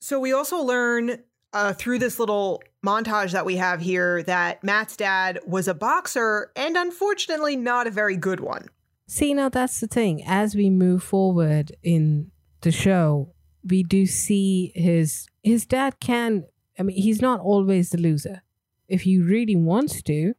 So 0.00 0.20
we 0.20 0.32
also 0.32 0.58
learn 0.58 1.18
uh, 1.52 1.72
through 1.72 1.98
this 1.98 2.18
little 2.18 2.62
montage 2.84 3.32
that 3.32 3.46
we 3.46 3.56
have 3.56 3.80
here 3.80 4.22
that 4.24 4.62
Matt's 4.62 4.96
dad 4.96 5.40
was 5.46 5.68
a 5.68 5.74
boxer 5.74 6.52
and 6.54 6.76
unfortunately 6.76 7.56
not 7.56 7.86
a 7.86 7.90
very 7.90 8.16
good 8.16 8.40
one. 8.40 8.68
See, 9.06 9.32
now 9.32 9.48
that's 9.48 9.80
the 9.80 9.86
thing. 9.86 10.22
As 10.24 10.54
we 10.54 10.68
move 10.68 11.02
forward 11.02 11.72
in 11.82 12.30
the 12.60 12.70
show, 12.70 13.32
we 13.64 13.82
do 13.82 14.06
see 14.06 14.72
his 14.74 15.26
his 15.42 15.64
dad 15.66 15.98
can. 16.00 16.44
I 16.78 16.82
mean, 16.82 16.96
he's 16.96 17.22
not 17.22 17.40
always 17.40 17.90
the 17.90 17.98
loser. 17.98 18.42
If 18.86 19.02
he 19.02 19.18
really 19.18 19.56
wants 19.56 20.02
to, 20.02 20.34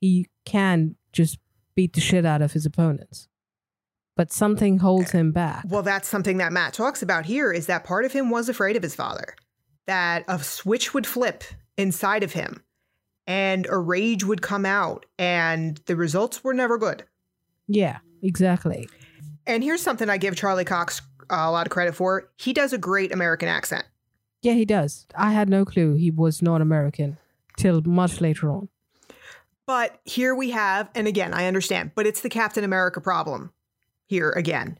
he 0.00 0.26
can 0.44 0.96
just 1.12 1.38
beat 1.74 1.92
the 1.92 2.00
shit 2.00 2.24
out 2.24 2.42
of 2.42 2.52
his 2.52 2.66
opponents. 2.66 3.28
But 4.16 4.32
something 4.32 4.78
holds 4.78 5.10
him 5.10 5.32
back. 5.32 5.64
Well, 5.68 5.82
that's 5.82 6.08
something 6.08 6.36
that 6.38 6.52
Matt 6.52 6.72
talks 6.72 7.02
about 7.02 7.26
here 7.26 7.52
is 7.52 7.66
that 7.66 7.84
part 7.84 8.04
of 8.04 8.12
him 8.12 8.30
was 8.30 8.48
afraid 8.48 8.76
of 8.76 8.82
his 8.82 8.94
father, 8.94 9.34
that 9.86 10.24
a 10.28 10.38
switch 10.42 10.94
would 10.94 11.06
flip 11.06 11.44
inside 11.76 12.22
of 12.22 12.32
him 12.32 12.62
and 13.26 13.66
a 13.70 13.78
rage 13.78 14.24
would 14.24 14.42
come 14.42 14.66
out, 14.66 15.06
and 15.18 15.80
the 15.86 15.96
results 15.96 16.44
were 16.44 16.54
never 16.54 16.78
good. 16.78 17.04
Yeah, 17.66 17.98
exactly. 18.22 18.88
And 19.46 19.62
here's 19.62 19.82
something 19.82 20.10
I 20.10 20.18
give 20.18 20.36
Charlie 20.36 20.64
Cox 20.64 21.00
uh, 21.30 21.36
a 21.36 21.50
lot 21.50 21.66
of 21.66 21.70
credit 21.70 21.94
for. 21.94 22.30
He 22.36 22.52
does 22.52 22.72
a 22.72 22.78
great 22.78 23.12
American 23.12 23.48
accent. 23.48 23.84
Yeah, 24.42 24.52
he 24.52 24.64
does. 24.66 25.06
I 25.16 25.32
had 25.32 25.48
no 25.48 25.64
clue 25.64 25.94
he 25.94 26.10
was 26.10 26.42
not 26.42 26.60
American 26.60 27.16
till 27.56 27.80
much 27.82 28.20
later 28.20 28.50
on. 28.50 28.68
But 29.66 29.98
here 30.04 30.34
we 30.34 30.50
have, 30.50 30.90
and 30.94 31.08
again, 31.08 31.32
I 31.32 31.46
understand, 31.46 31.92
but 31.94 32.06
it's 32.06 32.20
the 32.20 32.28
Captain 32.28 32.64
America 32.64 33.00
problem 33.00 33.52
here 34.04 34.30
again. 34.30 34.78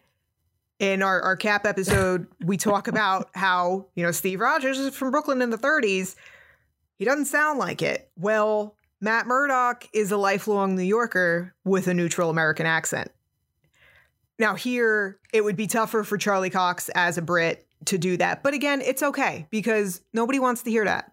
In 0.85 1.03
our, 1.03 1.19
our 1.23 1.35
Cap 1.35 1.65
episode, 1.65 2.27
we 2.45 2.59
talk 2.59 2.89
about 2.89 3.31
how, 3.35 3.87
you 3.95 4.03
know, 4.03 4.13
Steve 4.13 4.39
Rogers 4.39 4.79
is 4.79 4.95
from 4.95 5.13
Brooklyn 5.13 5.41
in 5.41 5.49
the 5.49 5.57
30s. 5.57 6.15
He 6.99 7.07
doesn't 7.07 7.25
sound 7.25 7.59
like 7.59 7.81
it. 7.81 8.11
Well, 8.19 8.77
Matt 9.01 9.27
Murdock 9.27 9.89
is 9.95 10.13
a 10.13 10.19
lifelong 10.19 10.77
New 10.77 10.83
Yorker 10.83 11.55
with 11.65 11.89
a 11.89 11.95
neutral 11.95 12.29
American 12.29 12.67
accent. 12.67 13.11
Now, 14.39 14.57
here, 14.57 15.19
it 15.33 15.43
would 15.43 15.57
be 15.57 15.67
tougher 15.67 16.05
for 16.05 16.19
Charlie 16.19 16.51
Cox 16.51 16.91
as 16.91 17.17
a 17.17 17.23
Brit 17.23 17.67
to 17.87 17.97
do 17.97 18.19
that. 18.19 18.43
But 18.43 18.53
again, 18.53 18.83
it's 18.83 19.03
okay 19.03 19.47
because 19.49 20.03
nobody 20.13 20.39
wants 20.39 20.65
to 20.65 20.71
hear 20.71 20.85
that. 20.85 21.13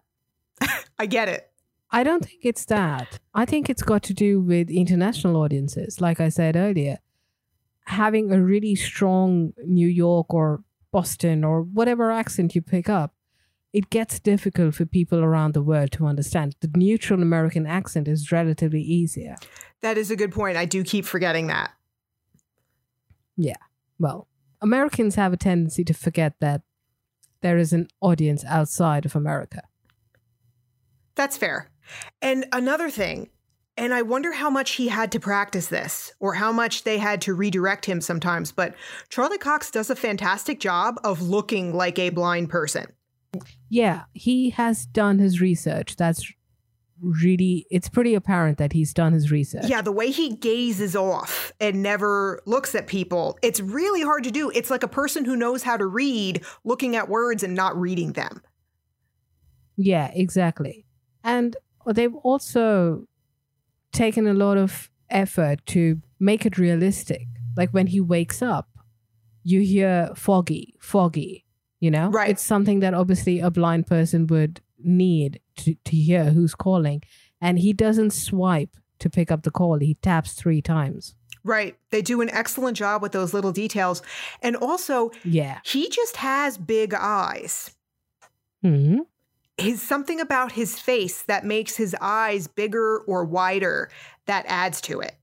I 0.98 1.06
get 1.06 1.30
it. 1.30 1.50
I 1.90 2.04
don't 2.04 2.26
think 2.26 2.40
it's 2.42 2.66
that. 2.66 3.18
I 3.32 3.46
think 3.46 3.70
it's 3.70 3.82
got 3.82 4.02
to 4.02 4.12
do 4.12 4.38
with 4.38 4.68
international 4.68 5.36
audiences. 5.36 5.98
Like 5.98 6.20
I 6.20 6.28
said 6.28 6.56
earlier, 6.56 6.98
having 7.86 8.32
a 8.32 8.42
really 8.42 8.74
strong 8.74 9.52
New 9.64 9.88
York 9.88 10.32
or 10.32 10.62
Boston 10.92 11.44
or 11.44 11.62
whatever 11.62 12.10
accent 12.10 12.54
you 12.54 12.62
pick 12.62 12.88
up, 12.88 13.14
it 13.72 13.88
gets 13.90 14.20
difficult 14.20 14.74
for 14.74 14.84
people 14.84 15.20
around 15.20 15.54
the 15.54 15.62
world 15.62 15.92
to 15.92 16.06
understand. 16.06 16.56
The 16.60 16.70
neutral 16.76 17.22
American 17.22 17.66
accent 17.66 18.06
is 18.06 18.30
relatively 18.30 18.82
easier. 18.82 19.36
That 19.80 19.96
is 19.96 20.10
a 20.10 20.16
good 20.16 20.32
point. 20.32 20.56
I 20.56 20.66
do 20.66 20.84
keep 20.84 21.04
forgetting 21.04 21.46
that. 21.46 21.72
Yeah. 23.36 23.56
Well, 23.98 24.28
Americans 24.60 25.14
have 25.14 25.32
a 25.32 25.38
tendency 25.38 25.84
to 25.84 25.94
forget 25.94 26.34
that 26.40 26.62
there 27.40 27.56
is 27.56 27.72
an 27.72 27.88
audience 28.00 28.44
outside 28.44 29.06
of 29.06 29.16
America. 29.16 29.62
That's 31.14 31.36
fair. 31.36 31.70
And 32.20 32.46
another 32.52 32.90
thing, 32.90 33.30
and 33.76 33.94
I 33.94 34.02
wonder 34.02 34.32
how 34.32 34.50
much 34.50 34.72
he 34.72 34.88
had 34.88 35.12
to 35.12 35.20
practice 35.20 35.68
this 35.68 36.12
or 36.20 36.34
how 36.34 36.52
much 36.52 36.84
they 36.84 36.98
had 36.98 37.20
to 37.22 37.34
redirect 37.34 37.86
him 37.86 38.00
sometimes, 38.00 38.52
but 38.52 38.74
Charlie 39.08 39.38
Cox 39.38 39.70
does 39.70 39.88
a 39.88 39.96
fantastic 39.96 40.60
job 40.60 41.00
of 41.04 41.22
looking 41.22 41.74
like 41.74 41.98
a 41.98 42.10
blind 42.10 42.50
person. 42.50 42.86
Yeah, 43.70 44.02
he 44.12 44.50
has 44.50 44.84
done 44.84 45.18
his 45.18 45.40
research. 45.40 45.96
That's 45.96 46.30
really, 47.00 47.66
it's 47.70 47.88
pretty 47.88 48.14
apparent 48.14 48.58
that 48.58 48.74
he's 48.74 48.92
done 48.92 49.14
his 49.14 49.30
research. 49.30 49.64
Yeah, 49.66 49.80
the 49.80 49.90
way 49.90 50.10
he 50.10 50.36
gazes 50.36 50.94
off 50.94 51.50
and 51.58 51.82
never 51.82 52.42
looks 52.44 52.74
at 52.74 52.86
people, 52.86 53.38
it's 53.42 53.60
really 53.60 54.02
hard 54.02 54.24
to 54.24 54.30
do. 54.30 54.50
It's 54.54 54.70
like 54.70 54.82
a 54.82 54.88
person 54.88 55.24
who 55.24 55.34
knows 55.34 55.62
how 55.62 55.78
to 55.78 55.86
read 55.86 56.44
looking 56.62 56.94
at 56.94 57.08
words 57.08 57.42
and 57.42 57.54
not 57.54 57.74
reading 57.80 58.12
them. 58.12 58.42
Yeah, 59.76 60.10
exactly. 60.12 60.84
And 61.24 61.56
they've 61.86 62.14
also 62.14 63.06
taken 63.92 64.26
a 64.26 64.34
lot 64.34 64.56
of 64.58 64.90
effort 65.10 65.64
to 65.66 66.00
make 66.18 66.46
it 66.46 66.58
realistic. 66.58 67.26
Like 67.56 67.70
when 67.70 67.88
he 67.88 68.00
wakes 68.00 68.40
up, 68.42 68.68
you 69.44 69.60
hear 69.60 70.10
foggy, 70.16 70.74
foggy, 70.80 71.44
you 71.80 71.90
know? 71.90 72.08
Right. 72.08 72.30
It's 72.30 72.42
something 72.42 72.80
that 72.80 72.94
obviously 72.94 73.40
a 73.40 73.50
blind 73.50 73.86
person 73.86 74.26
would 74.28 74.60
need 74.78 75.40
to, 75.58 75.74
to 75.84 75.96
hear 75.96 76.24
who's 76.26 76.54
calling. 76.54 77.02
And 77.40 77.58
he 77.58 77.72
doesn't 77.72 78.12
swipe 78.12 78.76
to 79.00 79.10
pick 79.10 79.30
up 79.32 79.42
the 79.42 79.50
call, 79.50 79.78
he 79.80 79.94
taps 79.96 80.32
three 80.34 80.62
times. 80.62 81.14
Right. 81.44 81.76
They 81.90 82.02
do 82.02 82.20
an 82.20 82.30
excellent 82.30 82.76
job 82.76 83.02
with 83.02 83.10
those 83.10 83.34
little 83.34 83.50
details. 83.50 84.00
And 84.42 84.54
also, 84.54 85.10
Yeah. 85.24 85.58
he 85.64 85.88
just 85.88 86.16
has 86.18 86.56
big 86.56 86.94
eyes. 86.94 87.74
hmm 88.62 88.98
His 89.58 89.82
something 89.82 90.20
about 90.20 90.52
his 90.52 90.78
face 90.78 91.22
that 91.22 91.44
makes 91.44 91.76
his 91.76 91.94
eyes 92.00 92.46
bigger 92.46 92.98
or 93.00 93.24
wider 93.24 93.90
that 94.26 94.44
adds 94.48 94.80
to 94.82 95.00
it. 95.00 95.14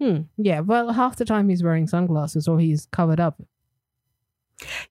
Hmm. 0.00 0.22
Yeah. 0.38 0.60
Well, 0.60 0.92
half 0.92 1.16
the 1.16 1.26
time 1.26 1.48
he's 1.48 1.62
wearing 1.62 1.86
sunglasses 1.86 2.48
or 2.48 2.58
he's 2.58 2.86
covered 2.86 3.20
up. 3.20 3.42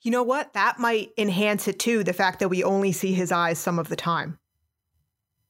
You 0.02 0.12
know 0.12 0.24
what? 0.24 0.54
That 0.54 0.80
might 0.80 1.12
enhance 1.18 1.68
it 1.68 1.80
too, 1.80 2.04
the 2.04 2.14
fact 2.14 2.40
that 2.40 2.50
we 2.50 2.64
only 2.64 2.92
see 2.92 3.14
his 3.14 3.32
eyes 3.32 3.60
some 3.60 3.80
of 3.80 3.90
the 3.90 3.96
time. 3.96 4.38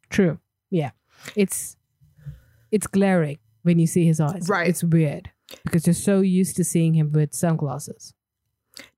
True. 0.10 0.40
Yeah. 0.70 0.92
It's 1.36 1.76
it's 2.72 2.88
glaring 2.88 3.40
when 3.64 3.80
you 3.80 3.88
see 3.88 4.06
his 4.06 4.20
eyes. 4.20 4.48
Right. 4.48 4.68
It's 4.68 4.84
weird 4.84 5.32
because 5.64 5.88
you're 5.88 5.94
so 5.94 6.22
used 6.22 6.56
to 6.58 6.64
seeing 6.64 6.94
him 6.94 7.12
with 7.12 7.34
sunglasses. 7.34 8.14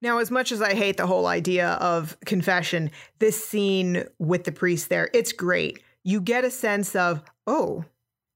Now, 0.02 0.20
as 0.20 0.32
much 0.32 0.52
as 0.52 0.62
I 0.62 0.74
hate 0.74 0.98
the 0.98 1.08
whole 1.08 1.28
idea 1.28 1.72
of 1.74 2.18
confession, 2.26 2.92
this 3.20 3.44
scene 3.44 4.06
with 4.20 4.44
the 4.44 4.52
priest 4.52 4.90
there, 4.90 5.10
it's 5.14 5.34
great. 5.34 5.82
You 6.04 6.22
get 6.22 6.44
a 6.44 6.52
sense 6.52 6.96
of, 6.96 7.24
oh, 7.48 7.86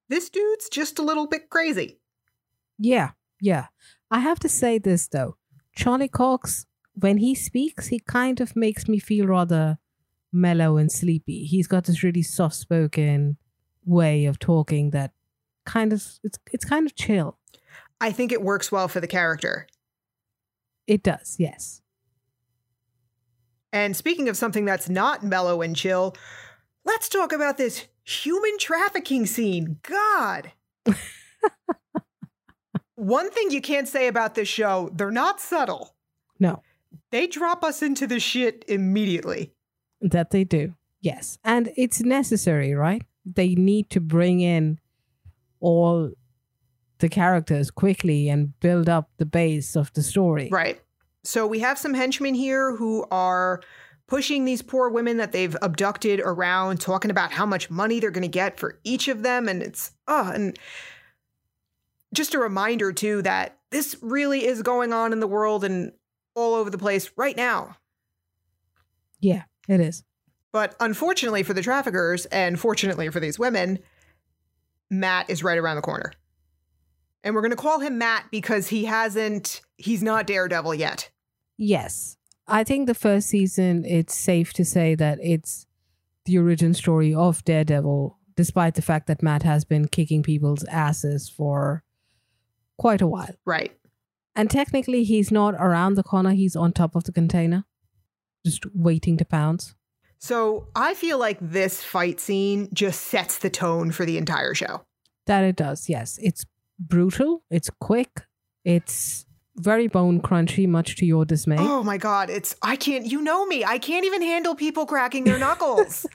this 0.10 0.30
dude's 0.30 0.70
just 0.70 1.00
a 1.00 1.04
little 1.04 1.28
bit 1.28 1.50
crazy. 1.50 2.00
Yeah. 2.78 3.12
Yeah. 3.42 3.68
I 4.12 4.20
have 4.20 4.40
to 4.40 4.50
say 4.50 4.78
this 4.78 5.08
though. 5.08 5.38
Charlie 5.76 6.08
Cox, 6.08 6.66
when 6.94 7.18
he 7.18 7.36
speaks, 7.36 7.88
he 7.88 8.00
kind 8.00 8.40
of 8.40 8.56
makes 8.56 8.88
me 8.88 9.00
feel 9.00 9.28
rather 9.28 9.78
mellow 10.32 10.78
and 10.78 10.92
sleepy. 10.92 11.46
He's 11.46 11.68
got 11.68 11.86
this 11.86 12.04
really 12.04 12.22
soft 12.22 12.56
spoken 12.56 13.38
way 13.84 14.26
of 14.26 14.40
talking 14.40 14.92
that 14.92 15.12
kind 15.66 15.94
of 15.94 16.04
it's 16.24 16.40
it's 16.52 16.66
kind 16.66 16.86
of 16.86 16.96
chill. 16.96 17.38
I 18.02 18.12
think 18.12 18.32
it 18.32 18.42
works 18.42 18.72
well 18.72 18.88
for 18.88 19.00
the 19.00 19.08
character. 19.08 19.68
It 20.88 21.04
does, 21.04 21.36
yes. 21.40 21.82
And 23.74 23.96
speaking 23.96 24.30
of 24.30 24.38
something 24.38 24.66
that's 24.66 24.88
not 24.88 25.24
mellow 25.24 25.62
and 25.62 25.76
chill, 25.76 26.16
let's 26.86 27.10
talk 27.10 27.34
about 27.34 27.58
this 27.58 27.88
human 28.04 28.58
trafficking 28.58 29.26
scene. 29.26 29.80
God. 29.84 30.52
One 32.96 33.30
thing 33.32 33.52
you 33.52 33.62
can't 33.62 33.88
say 33.88 34.08
about 34.08 34.36
this 34.36 34.48
show, 34.48 34.90
they're 34.94 35.12
not 35.12 35.42
subtle. 35.42 35.96
No. 36.40 36.62
They 37.12 37.28
drop 37.28 37.64
us 37.64 37.82
into 37.82 38.08
the 38.08 38.20
shit 38.20 38.64
immediately. 38.68 39.52
That 40.02 40.32
they 40.32 40.44
do. 40.44 40.76
Yes. 41.02 41.38
And 41.44 41.72
it's 41.76 42.02
necessary, 42.02 42.74
right? 42.74 43.04
They 43.26 43.56
need 43.56 43.90
to 43.90 44.00
bring 44.00 44.40
in 44.40 44.80
all 45.60 46.12
the 47.00 47.10
characters 47.10 47.72
quickly 47.72 48.30
and 48.30 48.60
build 48.60 48.90
up 48.90 49.10
the 49.18 49.26
base 49.26 49.76
of 49.76 49.92
the 49.94 50.04
story. 50.04 50.50
Right. 50.52 50.82
So 51.24 51.48
we 51.48 51.60
have 51.60 51.78
some 51.78 51.94
henchmen 51.94 52.36
here 52.36 52.76
who 52.76 53.06
are 53.12 53.62
pushing 54.08 54.46
these 54.46 54.62
poor 54.62 54.90
women 54.90 55.18
that 55.18 55.32
they've 55.32 55.58
abducted 55.62 56.20
around, 56.20 56.80
talking 56.80 57.10
about 57.10 57.32
how 57.32 57.46
much 57.46 57.72
money 57.72 58.00
they're 58.00 58.12
going 58.12 58.22
to 58.22 58.28
get 58.28 58.60
for 58.60 58.80
each 58.84 59.08
of 59.08 59.24
them. 59.24 59.48
And 59.48 59.64
it's, 59.64 59.92
oh, 60.08 60.32
and 60.32 60.58
just 62.14 62.36
a 62.36 62.40
reminder, 62.40 62.94
too, 62.94 63.24
that 63.24 63.58
this 63.72 63.96
really 64.02 64.46
is 64.46 64.62
going 64.62 64.94
on 64.94 65.12
in 65.12 65.20
the 65.20 65.28
world 65.28 65.64
and 65.64 65.92
all 66.36 66.54
over 66.54 66.70
the 66.70 66.78
place 66.78 67.10
right 67.18 67.36
now. 67.36 67.76
Yeah, 69.20 69.44
it 69.68 69.80
is. 69.80 70.04
But 70.52 70.76
unfortunately 70.80 71.44
for 71.44 71.54
the 71.54 71.64
traffickers, 71.64 72.28
and 72.28 72.60
fortunately 72.60 73.10
for 73.10 73.20
these 73.20 73.40
women, 73.40 73.80
Matt 74.92 75.30
is 75.30 75.44
right 75.44 75.58
around 75.58 75.78
the 75.78 75.82
corner. 75.82 76.14
And 77.26 77.34
we're 77.34 77.42
going 77.42 77.52
to 77.52 77.58
call 77.58 77.80
him 77.80 77.98
Matt 77.98 78.28
because 78.30 78.68
he 78.68 78.86
hasn't, 78.86 79.62
he's 79.78 80.04
not 80.04 80.28
Daredevil 80.28 80.76
yet. 80.76 81.10
Yes. 81.58 82.18
I 82.48 82.64
think 82.64 82.86
the 82.86 82.94
first 82.94 83.28
season, 83.28 83.84
it's 83.84 84.14
safe 84.14 84.54
to 84.54 84.64
say 84.64 84.94
that 84.94 85.18
it's 85.24 85.66
the 86.26 86.38
origin 86.38 86.76
story 86.76 87.16
of 87.16 87.44
Daredevil, 87.44 88.20
despite 88.36 88.76
the 88.76 88.84
fact 88.84 89.08
that 89.08 89.24
Matt 89.24 89.42
has 89.42 89.66
been 89.66 89.88
kicking 89.88 90.22
people's 90.22 90.64
asses 90.66 91.28
for 91.28 91.84
quite 92.78 93.02
a 93.02 93.08
while. 93.08 93.34
Right. 93.44 93.76
And 94.36 94.48
technically, 94.48 95.04
he's 95.04 95.32
not 95.32 95.56
around 95.56 95.96
the 95.96 96.04
corner, 96.04 96.32
he's 96.32 96.56
on 96.56 96.74
top 96.74 96.96
of 96.96 97.06
the 97.06 97.12
container, 97.12 97.64
just 98.46 98.66
waiting 98.76 99.18
to 99.18 99.26
pounce. 99.26 99.74
So 100.20 100.68
I 100.76 100.94
feel 100.94 101.18
like 101.18 101.40
this 101.42 101.84
fight 101.84 102.20
scene 102.20 102.70
just 102.72 103.02
sets 103.02 103.40
the 103.40 103.50
tone 103.50 103.92
for 103.92 104.06
the 104.06 104.18
entire 104.20 104.54
show. 104.54 104.84
That 105.26 105.44
it 105.44 105.56
does, 105.56 105.90
yes. 105.90 106.20
It's 106.22 106.46
brutal, 106.80 107.44
it's 107.50 107.70
quick, 107.80 108.22
it's 108.64 109.26
very 109.58 109.88
bone 109.88 110.22
crunchy, 110.22 110.68
much 110.68 110.96
to 110.98 111.06
your 111.06 111.26
dismay. 111.26 111.58
Oh 111.58 111.84
my 111.84 111.98
God. 111.98 112.30
It's, 112.30 112.56
I 112.62 112.76
can't, 112.76 113.06
you 113.06 113.22
know 113.22 113.46
me. 113.46 113.64
I 113.64 113.78
can't 113.78 114.06
even 114.06 114.22
handle 114.22 114.56
people 114.56 114.86
cracking 114.86 115.24
their 115.24 115.40
knuckles. 115.40 116.06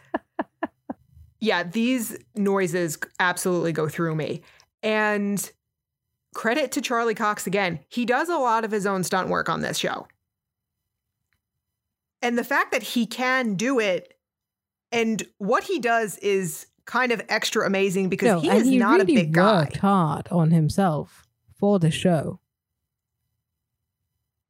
yeah, 1.41 1.63
these 1.63 2.19
noises 2.35 2.99
absolutely 3.19 3.73
go 3.73 3.89
through 3.89 4.15
me. 4.15 4.43
And 4.83 5.51
credit 6.35 6.73
to 6.73 6.81
Charlie 6.81 7.15
Cox 7.15 7.47
again. 7.47 7.81
He 7.89 8.05
does 8.05 8.29
a 8.29 8.37
lot 8.37 8.65
of 8.65 8.71
his 8.71 8.87
own 8.87 9.05
stunt 9.05 9.29
work 9.29 9.49
on 9.49 9.61
this 9.61 9.79
show. 9.79 10.07
And 12.23 12.37
the 12.37 12.45
fact 12.45 12.73
that 12.73 12.83
he 12.83 13.07
can 13.07 13.55
do 13.55 13.79
it 13.79 14.15
and 14.93 15.23
what 15.39 15.65
he 15.65 15.79
does 15.79 16.19
is 16.19 16.67
kind 16.85 17.13
of 17.13 17.23
extra 17.29 17.67
amazing 17.67 18.09
because 18.09 18.27
No, 18.27 18.41
he 18.41 18.49
is 18.51 18.67
he 18.67 18.79
not 18.79 18.99
really 19.01 19.13
a 19.15 19.17
big 19.25 19.33
guy. 19.33 19.61
worked 19.61 19.77
hard 19.79 20.29
on 20.29 20.51
himself 20.51 21.27
for 21.59 21.79
the 21.79 21.91
show. 21.91 22.41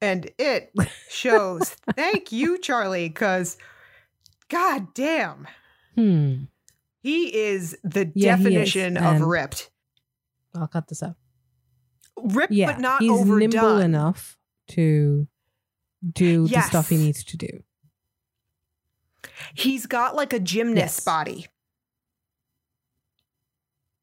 And 0.01 0.31
it 0.39 0.73
shows. 1.11 1.71
Thank 1.95 2.33
you, 2.33 2.59
Charlie, 2.59 3.09
because 3.09 3.59
god 4.49 4.95
damn, 4.95 5.47
Hmm. 5.95 6.45
he 7.03 7.37
is 7.37 7.77
the 7.85 8.11
Yeah, 8.15 8.37
he 8.37 8.43
is, 8.43 8.45
definition 8.45 8.97
of 8.97 9.21
ripped. 9.21 9.71
I'll 10.55 10.69
cut 10.69 10.89
this 10.89 11.03
out. 11.03 11.17
Ripped, 12.17 12.53
Yeah, 12.53 12.73
but 12.73 12.81
not 12.81 13.03
he's 13.03 13.11
overdone. 13.11 13.39
nimble 13.51 13.79
enough 13.79 14.39
to 14.69 15.27
do 16.13 16.47
the 16.49 16.61
stuff 16.63 16.89
he 16.89 16.97
needs 16.97 17.23
to 17.25 17.37
do. 17.37 17.63
He's 19.55 19.87
got 19.87 20.17
like 20.17 20.33
a 20.33 20.41
gymnast 20.41 20.99
Yes. 20.99 21.05
body. 21.05 21.47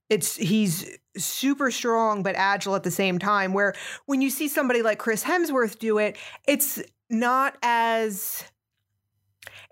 It's 0.10 0.36
he's 0.36 0.98
super 1.17 1.72
strong 1.72 2.24
but 2.24 2.36
agile 2.36 2.76
at 2.76 2.84
the 2.84 2.91
same 2.91 3.20
time. 3.20 3.54
Where 3.54 3.74
when 4.06 4.22
you 4.22 4.30
see 4.30 4.48
somebody 4.48 4.82
like 4.82 5.00
Chris 5.00 5.24
Hemsworth 5.24 5.80
do 5.80 5.98
it, 5.98 6.17
it's 6.48 6.82
not 7.10 7.58
as 7.62 8.43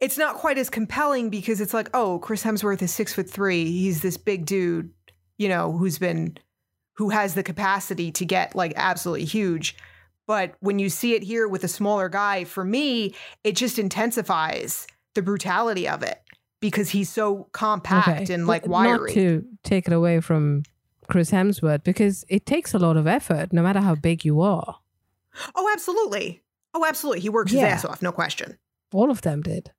it's 0.01 0.17
not 0.17 0.35
quite 0.35 0.57
as 0.57 0.69
compelling 0.69 1.29
because 1.29 1.61
it's 1.61 1.73
like, 1.73 1.89
oh, 1.93 2.19
Chris 2.19 2.43
Hemsworth 2.43 2.81
is 2.81 2.93
six 2.93 3.13
foot 3.13 3.29
three. 3.29 3.65
He's 3.65 4.01
this 4.01 4.17
big 4.17 4.45
dude, 4.45 4.91
you 5.37 5.47
know, 5.47 5.71
who's 5.71 5.97
been 5.97 6.37
who 6.93 7.09
has 7.09 7.33
the 7.33 7.43
capacity 7.43 8.11
to 8.11 8.25
get 8.25 8.55
like 8.55 8.73
absolutely 8.75 9.25
huge. 9.25 9.77
But 10.27 10.55
when 10.59 10.79
you 10.79 10.89
see 10.89 11.13
it 11.13 11.23
here 11.23 11.47
with 11.47 11.63
a 11.63 11.67
smaller 11.67 12.09
guy, 12.09 12.45
for 12.45 12.63
me, 12.63 13.13
it 13.43 13.55
just 13.55 13.77
intensifies 13.77 14.87
the 15.13 15.21
brutality 15.21 15.87
of 15.87 16.03
it 16.03 16.19
because 16.69 16.89
he's 16.89 17.09
so 17.09 17.47
compact 17.51 18.29
and 18.29 18.47
like 18.47 18.63
But 18.63 18.71
wiry. 18.71 18.97
Not 19.11 19.13
to 19.15 19.45
take 19.63 19.87
it 19.87 19.93
away 19.93 20.19
from 20.19 20.63
Chris 21.09 21.31
Hemsworth 21.31 21.83
because 21.83 22.25
it 22.29 22.45
takes 22.45 22.73
a 22.73 22.79
lot 22.79 22.97
of 22.97 23.07
effort, 23.07 23.53
no 23.53 23.61
matter 23.63 23.79
how 23.81 23.95
big 23.95 24.25
you 24.25 24.41
are. 24.41 24.79
oh, 25.55 25.69
absolutely. 25.73 26.41
Oh, 26.73 26.85
absolutely. 26.85 27.21
He 27.21 27.29
works 27.29 27.51
Yeah. 27.51 27.65
his 27.73 27.83
ass 27.83 27.85
off, 27.85 28.01
no 28.01 28.11
question. 28.11 28.57
All 28.93 29.09
of 29.11 29.21
them 29.21 29.41
did. 29.41 29.71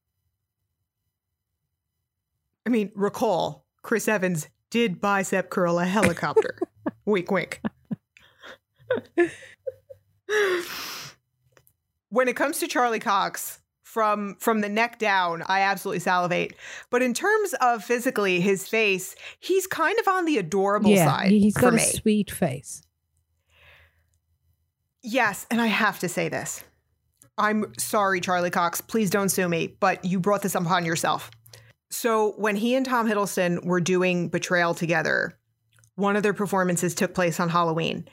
I 2.64 2.68
mean, 2.70 2.90
recall 2.94 3.64
Chris 3.82 4.08
Evans 4.08 4.48
did 4.70 5.00
bicep 5.00 5.50
curl 5.50 5.78
a 5.78 5.84
helicopter. 5.84 6.58
wink, 7.04 7.30
wink. 7.30 7.60
when 12.08 12.28
it 12.28 12.36
comes 12.36 12.58
to 12.58 12.66
Charlie 12.68 12.98
Cox, 13.00 13.60
from 13.96 14.36
from 14.40 14.60
the 14.60 14.68
neck 14.68 14.98
down, 14.98 15.42
I 15.46 15.60
absolutely 15.60 16.00
salivate. 16.00 16.54
But 16.90 17.00
in 17.00 17.14
terms 17.14 17.54
of 17.62 17.82
physically, 17.82 18.40
his 18.42 18.68
face, 18.68 19.16
he's 19.40 19.66
kind 19.66 19.98
of 19.98 20.06
on 20.06 20.26
the 20.26 20.36
adorable 20.36 20.90
yeah, 20.90 21.06
side 21.06 21.30
he- 21.30 21.40
he's 21.40 21.56
got 21.56 21.72
a 21.72 21.76
me. 21.76 21.82
sweet 21.82 22.30
face. 22.30 22.82
Yes, 25.02 25.46
and 25.50 25.62
I 25.62 25.66
have 25.68 25.98
to 26.00 26.10
say 26.10 26.28
this. 26.28 26.62
I'm 27.38 27.72
sorry, 27.78 28.20
Charlie 28.20 28.50
Cox. 28.50 28.82
Please 28.82 29.08
don't 29.08 29.30
sue 29.30 29.48
me, 29.48 29.74
but 29.80 30.04
you 30.04 30.20
brought 30.20 30.42
this 30.42 30.54
upon 30.54 30.84
yourself. 30.84 31.30
So, 31.88 32.32
when 32.36 32.56
he 32.56 32.74
and 32.74 32.84
Tom 32.84 33.08
Hiddleston 33.08 33.64
were 33.64 33.80
doing 33.80 34.28
Betrayal 34.28 34.74
together, 34.74 35.38
one 35.94 36.16
of 36.16 36.22
their 36.22 36.34
performances 36.34 36.94
took 36.94 37.14
place 37.14 37.40
on 37.40 37.48
Halloween. 37.48 38.06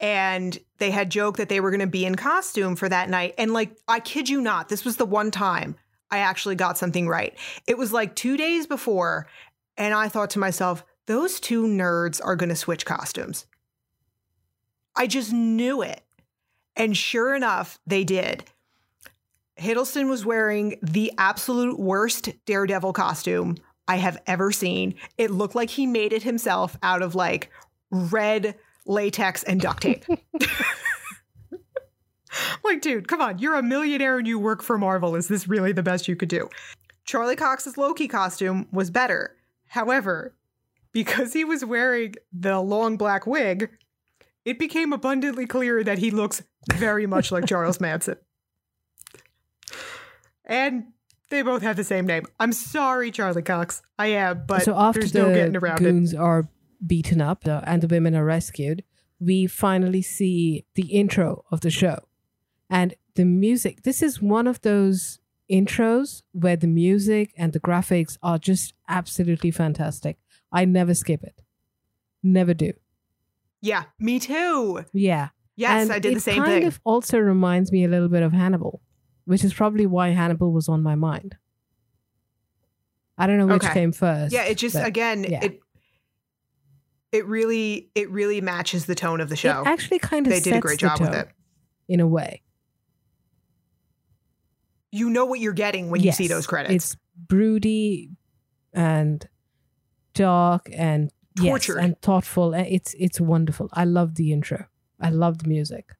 And 0.00 0.56
they 0.78 0.90
had 0.90 1.10
joked 1.10 1.38
that 1.38 1.48
they 1.48 1.60
were 1.60 1.70
going 1.70 1.80
to 1.80 1.86
be 1.86 2.04
in 2.04 2.14
costume 2.14 2.76
for 2.76 2.88
that 2.88 3.10
night. 3.10 3.34
And, 3.36 3.52
like, 3.52 3.76
I 3.88 4.00
kid 4.00 4.28
you 4.28 4.40
not, 4.40 4.68
this 4.68 4.84
was 4.84 4.96
the 4.96 5.06
one 5.06 5.30
time 5.30 5.76
I 6.10 6.18
actually 6.18 6.54
got 6.54 6.78
something 6.78 7.08
right. 7.08 7.36
It 7.66 7.76
was 7.76 7.92
like 7.92 8.14
two 8.14 8.36
days 8.36 8.66
before. 8.66 9.26
And 9.76 9.94
I 9.94 10.08
thought 10.08 10.30
to 10.30 10.38
myself, 10.38 10.84
those 11.06 11.40
two 11.40 11.64
nerds 11.66 12.20
are 12.22 12.36
going 12.36 12.48
to 12.48 12.56
switch 12.56 12.84
costumes. 12.86 13.46
I 14.94 15.06
just 15.06 15.32
knew 15.32 15.82
it. 15.82 16.02
And 16.76 16.96
sure 16.96 17.34
enough, 17.34 17.78
they 17.86 18.04
did. 18.04 18.44
Hiddleston 19.58 20.08
was 20.08 20.24
wearing 20.24 20.78
the 20.82 21.12
absolute 21.18 21.78
worst 21.78 22.30
Daredevil 22.46 22.92
costume 22.92 23.56
I 23.88 23.96
have 23.96 24.20
ever 24.26 24.52
seen. 24.52 24.94
It 25.16 25.30
looked 25.32 25.56
like 25.56 25.70
he 25.70 25.86
made 25.86 26.12
it 26.12 26.22
himself 26.22 26.76
out 26.82 27.02
of 27.02 27.14
like 27.14 27.50
red 27.90 28.54
latex 28.88 29.44
and 29.44 29.60
duct 29.60 29.82
tape. 29.82 30.04
like, 32.64 32.80
dude, 32.80 33.08
come 33.08 33.20
on. 33.20 33.38
You're 33.38 33.54
a 33.54 33.62
millionaire 33.62 34.18
and 34.18 34.26
you 34.26 34.38
work 34.38 34.62
for 34.62 34.78
Marvel. 34.78 35.14
Is 35.14 35.28
this 35.28 35.46
really 35.46 35.72
the 35.72 35.82
best 35.82 36.08
you 36.08 36.16
could 36.16 36.28
do? 36.28 36.48
Charlie 37.04 37.36
Cox's 37.36 37.78
Loki 37.78 38.08
costume 38.08 38.68
was 38.72 38.90
better. 38.90 39.34
However, 39.68 40.34
because 40.92 41.32
he 41.32 41.44
was 41.44 41.64
wearing 41.64 42.14
the 42.32 42.60
long 42.60 42.96
black 42.96 43.26
wig, 43.26 43.70
it 44.44 44.58
became 44.58 44.92
abundantly 44.92 45.46
clear 45.46 45.84
that 45.84 45.98
he 45.98 46.10
looks 46.10 46.42
very 46.72 47.06
much 47.06 47.30
like 47.30 47.46
Charles 47.46 47.80
Manson. 47.80 48.16
And 50.44 50.86
they 51.30 51.42
both 51.42 51.62
have 51.62 51.76
the 51.76 51.84
same 51.84 52.06
name. 52.06 52.24
I'm 52.40 52.52
sorry, 52.52 53.10
Charlie 53.10 53.42
Cox. 53.42 53.82
I 53.98 54.06
am, 54.08 54.44
but 54.46 54.62
so 54.62 54.74
after 54.74 55.00
there's 55.00 55.12
the 55.12 55.22
no 55.22 55.34
getting 55.34 55.56
around 55.56 55.80
it. 55.80 55.84
goons 55.84 56.14
are 56.14 56.48
beaten 56.86 57.20
up 57.20 57.46
uh, 57.46 57.60
and 57.64 57.82
the 57.82 57.88
women 57.88 58.14
are 58.14 58.24
rescued, 58.24 58.84
we 59.20 59.46
finally 59.46 60.02
see 60.02 60.64
the 60.74 60.86
intro 60.86 61.44
of 61.50 61.60
the 61.60 61.70
show. 61.70 62.00
And 62.70 62.94
the 63.14 63.24
music, 63.24 63.82
this 63.82 64.02
is 64.02 64.22
one 64.22 64.46
of 64.46 64.60
those 64.60 65.18
intros 65.50 66.22
where 66.32 66.56
the 66.56 66.66
music 66.66 67.32
and 67.36 67.52
the 67.52 67.60
graphics 67.60 68.18
are 68.22 68.38
just 68.38 68.74
absolutely 68.88 69.50
fantastic. 69.50 70.18
I 70.52 70.64
never 70.64 70.94
skip 70.94 71.22
it. 71.24 71.42
Never 72.22 72.54
do. 72.54 72.72
Yeah, 73.60 73.84
me 73.98 74.20
too. 74.20 74.84
Yeah. 74.92 75.28
Yes, 75.56 75.82
and 75.82 75.92
I 75.92 75.98
did 75.98 76.14
the 76.14 76.20
same 76.20 76.36
kind 76.42 76.52
thing. 76.60 76.66
of 76.66 76.80
also 76.84 77.18
reminds 77.18 77.72
me 77.72 77.84
a 77.84 77.88
little 77.88 78.08
bit 78.08 78.22
of 78.22 78.32
Hannibal, 78.32 78.80
which 79.24 79.42
is 79.42 79.52
probably 79.52 79.86
why 79.86 80.10
Hannibal 80.10 80.52
was 80.52 80.68
on 80.68 80.82
my 80.84 80.94
mind. 80.94 81.36
I 83.16 83.26
don't 83.26 83.38
know 83.38 83.46
which 83.46 83.64
Okay. 83.64 83.72
came 83.74 83.90
first. 83.92 84.32
yeah, 84.32 84.44
it 84.44 84.56
just 84.58 84.76
again 84.76 85.24
yeah. 85.28 85.40
it 85.44 85.60
it 87.12 87.26
really 87.26 87.90
it 87.94 88.10
really 88.10 88.40
matches 88.40 88.86
the 88.86 88.94
tone 88.94 89.20
of 89.20 89.28
the 89.28 89.36
show. 89.36 89.62
It 89.62 89.66
actually 89.66 89.98
kind 89.98 90.26
of 90.26 90.32
They 90.32 90.40
did 90.40 90.54
a 90.54 90.60
great 90.60 90.78
job 90.78 91.00
with 91.00 91.14
it. 91.14 91.28
in 91.88 92.00
a 92.00 92.06
way. 92.06 92.42
You 94.90 95.10
know 95.10 95.24
what 95.26 95.40
you're 95.40 95.52
getting 95.52 95.90
when 95.90 96.02
you 96.02 96.12
see 96.12 96.28
those 96.28 96.46
credits. 96.46 96.74
It's 96.74 96.96
broody 97.16 98.10
and 98.72 99.26
dark 100.14 100.68
and 100.72 101.10
yes, 101.40 101.68
and 101.68 102.00
thoughtful. 102.00 102.54
and 102.54 102.66
It's 102.66 102.94
it's 102.98 103.20
wonderful. 103.20 103.68
I 103.72 103.84
love 103.84 104.14
the 104.14 104.32
intro. 104.32 104.66
I 105.00 105.10
love 105.10 105.38
the 105.38 105.48
music. 105.48 105.90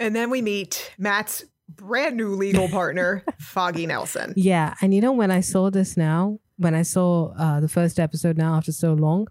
and 0.00 0.14
then 0.14 0.30
we 0.30 0.42
meet 0.42 0.92
Matt's 0.98 1.44
brand 1.68 2.16
new 2.16 2.34
legal 2.34 2.68
partner, 2.68 3.24
Foggy 3.38 3.86
Nelson. 3.86 4.32
Yeah, 4.36 4.74
and 4.80 4.94
you 4.94 5.00
know 5.00 5.12
when 5.12 5.30
I 5.30 5.40
saw 5.40 5.70
this 5.70 5.96
now, 5.96 6.38
when 6.58 6.74
I 6.74 6.82
saw 6.82 7.32
uh, 7.38 7.60
the 7.60 7.68
first 7.68 7.98
episode 7.98 8.36
now 8.36 8.56
after 8.56 8.72
so 8.72 8.92
long, 8.92 9.28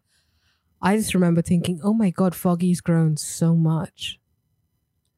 I 0.81 0.97
just 0.97 1.13
remember 1.13 1.41
thinking, 1.41 1.79
"Oh 1.83 1.93
my 1.93 2.09
god, 2.09 2.33
Foggy's 2.33 2.81
grown 2.81 3.17
so 3.17 3.55
much 3.55 4.19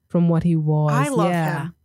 from 0.07 0.27
what 0.27 0.43
he 0.43 0.55
was." 0.55 0.91
I 0.91 1.09
love 1.09 1.29
yeah. 1.29 1.63
him. 1.63 1.75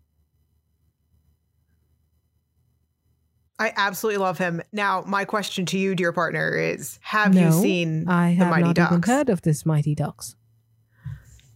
I 3.59 3.73
absolutely 3.77 4.19
love 4.19 4.39
him. 4.39 4.63
Now, 4.73 5.05
my 5.07 5.25
question 5.25 5.65
to 5.67 5.79
you, 5.79 5.95
dear 5.95 6.13
partner, 6.13 6.57
is 6.57 6.99
have 7.03 7.35
you 7.37 7.53
seen 7.53 8.09
I 8.09 8.31
the 8.31 8.45
have 8.45 8.51
Mighty 8.51 8.63
not 8.65 8.79
even 8.79 9.03
heard 9.03 9.29
of 9.29 9.43
this 9.43 9.65
Mighty 9.65 9.95
Ducks. 9.95 10.35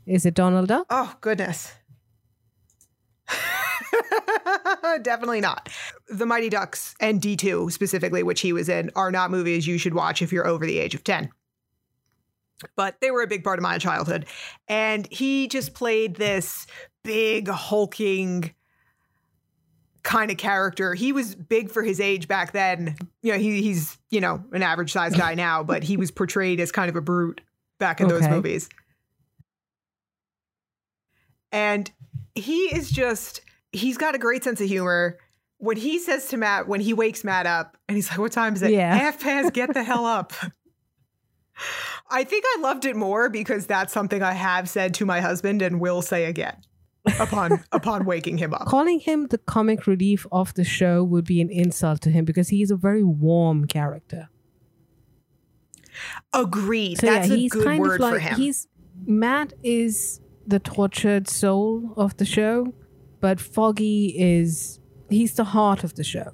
Is 0.07 0.25
it 0.25 0.35
Donald 0.35 0.69
Duck? 0.69 0.87
Oh, 0.91 1.15
goodness. 1.21 1.73
Definitely 5.03 5.41
not. 5.41 5.69
The 6.09 6.27
Mighty 6.27 6.49
Ducks 6.49 6.95
and 7.01 7.21
D2 7.21 7.73
specifically, 7.73 8.23
which 8.23 8.41
he 8.41 8.53
was 8.53 8.69
in, 8.69 8.91
are 8.97 9.11
not 9.11 9.31
movies 9.31 9.67
you 9.67 9.79
should 9.79 9.95
watch 9.95 10.23
if 10.23 10.33
you're 10.33 10.47
over 10.47 10.67
the 10.67 10.79
age 10.79 10.95
of 10.95 11.05
10. 11.05 11.31
But 12.77 13.01
they 13.01 13.11
were 13.11 13.23
a 13.23 13.27
big 13.27 13.45
part 13.45 13.59
of 13.59 13.63
my 13.63 13.79
childhood. 13.79 14.27
And 14.67 15.07
he 15.13 15.49
just 15.49 15.75
played 15.75 16.17
this 16.17 16.67
big, 17.05 17.49
hulking 17.49 18.53
kind 20.03 20.31
of 20.31 20.37
character. 20.37 20.95
He 20.95 21.13
was 21.13 21.35
big 21.35 21.71
for 21.71 21.83
his 21.83 22.01
age 22.01 22.29
back 22.29 22.53
then. 22.53 22.97
You 23.23 23.33
know, 23.33 23.39
he, 23.39 23.63
he's, 23.63 23.99
you 24.11 24.21
know, 24.21 24.43
an 24.53 24.63
average 24.63 24.93
sized 24.93 25.17
guy 25.17 25.35
now, 25.37 25.63
but 25.63 25.83
he 25.83 25.97
was 25.97 26.11
portrayed 26.11 26.61
as 26.61 26.73
kind 26.73 26.89
of 26.89 26.97
a 26.97 27.01
brute 27.01 27.41
back 27.79 28.01
in 28.01 28.09
those 28.09 28.27
movies. 28.29 28.69
And 31.53 31.91
he 32.35 32.75
is 32.75 32.91
just, 32.91 33.41
he's 33.73 33.99
got 33.99 34.15
a 34.15 34.19
great 34.19 34.45
sense 34.45 34.61
of 34.61 34.69
humor. 34.69 35.19
When 35.59 35.77
he 35.77 35.99
says 35.99 36.29
to 36.29 36.37
Matt, 36.37 36.69
when 36.69 36.81
he 36.81 36.93
wakes 36.95 37.25
Matt 37.25 37.47
up 37.47 37.77
and 37.89 37.97
he's 37.97 38.09
like, 38.11 38.19
What 38.19 38.33
time 38.33 38.55
is 38.55 38.63
it? 38.63 38.71
Yeah. 38.71 38.95
Half 38.95 39.21
past, 39.21 39.53
get 39.53 39.75
the 39.75 39.83
hell 39.83 40.07
up. 40.07 40.33
I 42.11 42.25
think 42.25 42.45
I 42.47 42.61
loved 42.61 42.85
it 42.85 42.97
more 42.97 43.29
because 43.29 43.67
that's 43.67 43.93
something 43.93 44.23
I 44.23 44.33
have 44.33 44.69
said 44.69 44.95
to 44.95 45.07
my 45.07 45.21
husband 45.21 45.61
and 45.61 45.81
will 45.81 46.01
say 46.03 46.27
again 46.27 46.57
upon 47.19 47.65
upon 47.73 48.05
waking 48.05 48.39
him 48.39 48.55
up. 48.55 48.67
Calling 48.67 49.01
him 49.01 49.27
the 49.27 49.39
comic 49.39 49.87
relief 49.87 50.27
of 50.31 50.55
the 50.55 50.65
show 50.65 51.03
would 51.03 51.25
be 51.25 51.41
an 51.41 51.51
insult 51.51 52.01
to 52.03 52.11
him 52.11 52.25
because 52.25 52.49
he's 52.49 52.71
a 52.71 52.77
very 52.77 53.03
warm 53.03 53.67
character. 53.67 54.29
Agreed. 56.33 56.99
So 56.99 57.07
that's 57.07 57.29
yeah, 57.29 57.35
a 57.35 57.37
he's 57.37 57.53
good 57.53 57.65
kind 57.65 57.81
word 57.81 57.95
of 57.95 58.01
like 58.01 58.15
for 58.15 58.19
him. 58.21 58.37
he's 58.37 58.69
Matt 59.07 59.53
is 59.63 60.21
the 60.47 60.59
tortured 60.59 61.29
soul 61.29 61.93
of 61.97 62.17
the 62.17 62.25
show, 62.25 62.73
but 63.21 63.41
Foggy 63.41 64.15
is 64.17 64.81
he's 65.11 65.35
the 65.35 65.45
heart 65.45 65.85
of 65.85 65.95
the 65.95 66.05
show. 66.05 66.33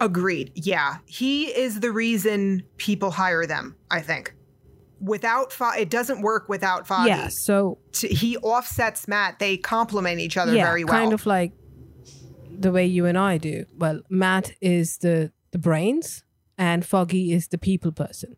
Agreed. 0.00 0.52
Yeah. 0.54 0.96
He 1.04 1.46
is 1.46 1.80
the 1.80 1.92
reason 1.92 2.62
people 2.78 3.10
hire 3.10 3.46
them, 3.46 3.76
I 3.90 4.00
think. 4.00 4.34
Without 4.98 5.52
Fo- 5.52 5.72
it 5.78 5.90
doesn't 5.90 6.22
work 6.22 6.48
without 6.48 6.86
Foggy. 6.86 7.08
Yeah, 7.10 7.28
so 7.28 7.78
T- 7.92 8.08
He 8.08 8.36
offsets 8.38 9.06
Matt. 9.08 9.38
They 9.38 9.56
complement 9.56 10.20
each 10.20 10.36
other 10.36 10.54
yeah, 10.54 10.64
very 10.64 10.84
well. 10.84 10.94
kind 10.94 11.12
of 11.12 11.26
like 11.26 11.52
the 12.50 12.70
way 12.72 12.86
you 12.86 13.06
and 13.06 13.16
I 13.16 13.38
do. 13.38 13.64
Well, 13.76 14.00
Matt 14.10 14.52
is 14.60 14.98
the 14.98 15.32
the 15.52 15.58
brains, 15.58 16.22
and 16.58 16.84
Foggy 16.84 17.32
is 17.32 17.48
the 17.48 17.58
people 17.58 17.92
person. 17.92 18.36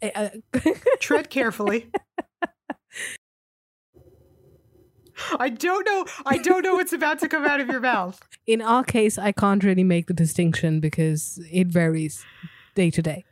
Uh, 0.00 0.28
Tread 1.00 1.28
carefully. 1.28 1.90
I 5.38 5.48
don't 5.48 5.84
know. 5.86 6.04
I 6.26 6.38
don't 6.38 6.62
know 6.62 6.74
what's 6.74 6.92
about 6.92 7.18
to 7.20 7.28
come 7.28 7.44
out 7.44 7.60
of 7.60 7.68
your 7.68 7.80
mouth. 7.80 8.20
in 8.46 8.60
our 8.62 8.84
case, 8.84 9.18
I 9.18 9.32
can't 9.32 9.62
really 9.64 9.84
make 9.84 10.06
the 10.06 10.14
distinction 10.14 10.80
because 10.80 11.38
it 11.50 11.66
varies 11.68 12.24
day 12.74 12.90
to 12.90 13.02
day. 13.02 13.24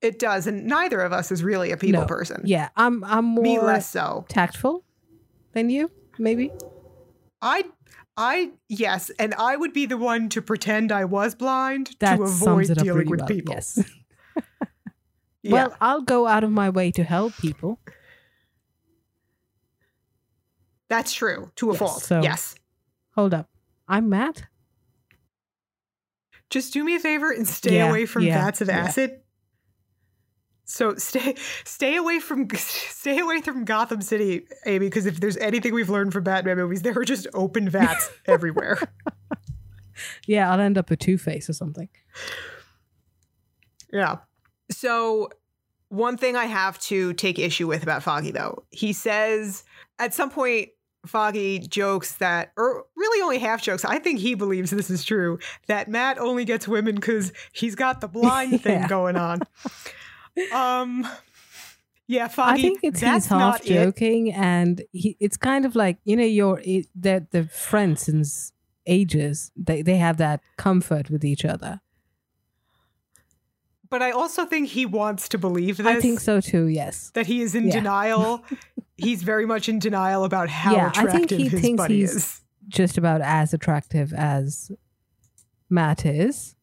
It 0.00 0.18
does, 0.18 0.46
and 0.48 0.66
neither 0.66 1.00
of 1.00 1.12
us 1.12 1.30
is 1.30 1.44
really 1.44 1.70
a 1.70 1.76
people 1.76 2.00
No. 2.00 2.06
person. 2.06 2.42
Yeah, 2.44 2.70
I'm 2.76 3.04
I'm 3.04 3.24
more 3.24 3.42
Me 3.42 3.60
less 3.60 3.88
so. 3.88 4.24
tactful 4.28 4.84
than 5.52 5.70
you, 5.70 5.90
maybe. 6.18 6.50
I, 7.40 7.64
I 8.16 8.50
yes, 8.68 9.10
and 9.20 9.32
I 9.34 9.56
would 9.56 9.72
be 9.72 9.86
the 9.86 9.96
one 9.96 10.28
to 10.30 10.42
pretend 10.42 10.90
I 10.90 11.04
was 11.04 11.36
blind 11.36 11.94
That 12.00 12.16
to 12.16 12.22
avoid 12.24 12.36
sums 12.66 12.70
it 12.70 12.78
up 12.78 12.84
dealing 12.84 13.08
with 13.08 13.20
well. 13.20 13.28
people. 13.28 13.54
Yes. 13.54 13.78
Yeah. 15.44 15.52
Well, 15.54 15.76
I'll 15.80 16.02
go 16.02 16.28
out 16.28 16.44
of 16.44 16.52
my 16.52 16.70
way 16.70 16.92
to 16.92 17.02
help 17.02 17.36
people. 17.38 17.80
That's 20.92 21.12
true 21.14 21.50
to 21.56 21.70
a 21.70 21.72
Yes, 21.72 21.78
fault. 21.78 22.02
so- 22.02 22.22
yes. 22.22 22.54
Hold 23.14 23.32
up. 23.32 23.48
I'm 23.88 24.08
Matt. 24.10 24.44
Just 26.50 26.74
do 26.74 26.84
me 26.84 26.94
a 26.96 27.00
favor 27.00 27.30
and 27.30 27.48
stay 27.48 27.76
Yeah, 27.76 27.88
away 27.88 28.04
from 28.04 28.24
yeah, 28.24 28.44
vats 28.44 28.60
of 28.60 28.68
yeah. 28.68 28.76
acid. 28.80 29.20
So 30.64 30.94
stay 30.96 31.34
stay 31.64 31.96
away 31.96 32.20
from 32.20 32.48
stay 32.54 33.18
away 33.18 33.40
from 33.40 33.64
Gotham 33.64 34.02
City, 34.02 34.46
Amy, 34.66 34.86
because 34.86 35.06
if 35.06 35.18
there's 35.20 35.36
anything 35.38 35.72
we've 35.74 35.88
learned 35.90 36.12
from 36.12 36.24
Batman 36.24 36.56
movies, 36.58 36.82
there 36.82 36.96
are 36.98 37.04
just 37.04 37.26
open 37.34 37.68
vats 37.70 38.10
everywhere. 38.26 38.78
Yeah, 40.26 40.52
I'll 40.52 40.60
end 40.60 40.76
up 40.78 40.90
a 40.90 40.96
Two 40.96 41.16
Face 41.18 41.48
or 41.48 41.52
something. 41.54 41.88
Yeah. 43.92 44.16
So, 44.70 45.28
one 45.88 46.16
thing 46.16 46.36
I 46.36 46.46
have 46.46 46.78
to 46.80 47.12
take 47.14 47.38
issue 47.38 47.66
with 47.66 47.82
about 47.82 48.02
Foggy, 48.02 48.30
though, 48.30 48.64
he 48.70 48.92
says 48.94 49.64
at 49.98 50.14
some 50.14 50.30
point, 50.30 50.70
Foggy 51.06 51.58
jokes 51.58 52.12
that, 52.16 52.52
or 52.56 52.84
really 52.96 53.22
only 53.22 53.38
half 53.38 53.60
jokes, 53.62 53.84
I 53.84 53.98
think 53.98 54.20
he 54.20 54.34
believes 54.34 54.70
this 54.70 54.88
is 54.90 55.04
true, 55.04 55.38
that 55.66 55.88
Matt 55.88 56.18
only 56.18 56.44
gets 56.44 56.68
women 56.68 56.94
because 56.94 57.32
he's 57.52 57.74
got 57.74 58.00
the 58.00 58.08
blind 58.08 58.62
thing 58.62 58.86
going 58.86 59.16
on. 59.16 59.40
Um, 60.50 61.06
yeah, 62.06 62.26
Foggy. 62.28 62.58
I 62.58 62.62
think 62.62 62.80
it's 62.82 63.00
that's 63.02 63.24
he's 63.24 63.26
half 63.26 63.38
not 63.38 63.66
it. 63.66 63.74
joking, 63.74 64.32
and 64.32 64.80
he, 64.92 65.14
it's 65.20 65.36
kind 65.36 65.66
of 65.66 65.76
like 65.76 65.98
you 66.04 66.16
know 66.16 66.24
your 66.24 66.56
the 66.94 67.26
the 67.30 67.44
friends 67.52 68.02
since 68.02 68.52
ages. 68.86 69.52
They 69.56 69.82
they 69.82 69.98
have 69.98 70.16
that 70.16 70.40
comfort 70.56 71.10
with 71.10 71.22
each 71.22 71.44
other. 71.44 71.80
but 73.90 74.00
I 74.00 74.10
also 74.10 74.46
think 74.46 74.68
he 74.68 74.86
wants 74.86 75.28
to 75.28 75.38
believe 75.38 75.76
this. 75.76 75.86
I 75.86 76.00
think 76.00 76.18
so 76.20 76.40
too. 76.40 76.64
Yes. 76.66 77.10
That 77.12 77.26
he 77.26 77.42
is 77.42 77.54
in 77.54 77.66
Yeah. 77.66 77.72
denial. 77.74 78.42
he's 78.96 79.22
very 79.22 79.46
much 79.46 79.68
in 79.68 79.78
denial 79.78 80.24
about 80.24 80.48
how 80.48 80.72
Yeah, 80.74 80.92
I 80.94 81.06
think 81.06 81.08
attractive 81.08 81.38
he 81.38 81.48
his 81.48 81.60
thinks 81.60 81.82
buddy 81.82 81.96
he's- 81.98 82.14
is. 82.14 82.38
Just 82.68 82.96
about 82.96 83.20
as 83.22 83.52
attractive 83.52 84.12
as 84.12 84.70
Matt 85.68 86.06
is. 86.06 86.54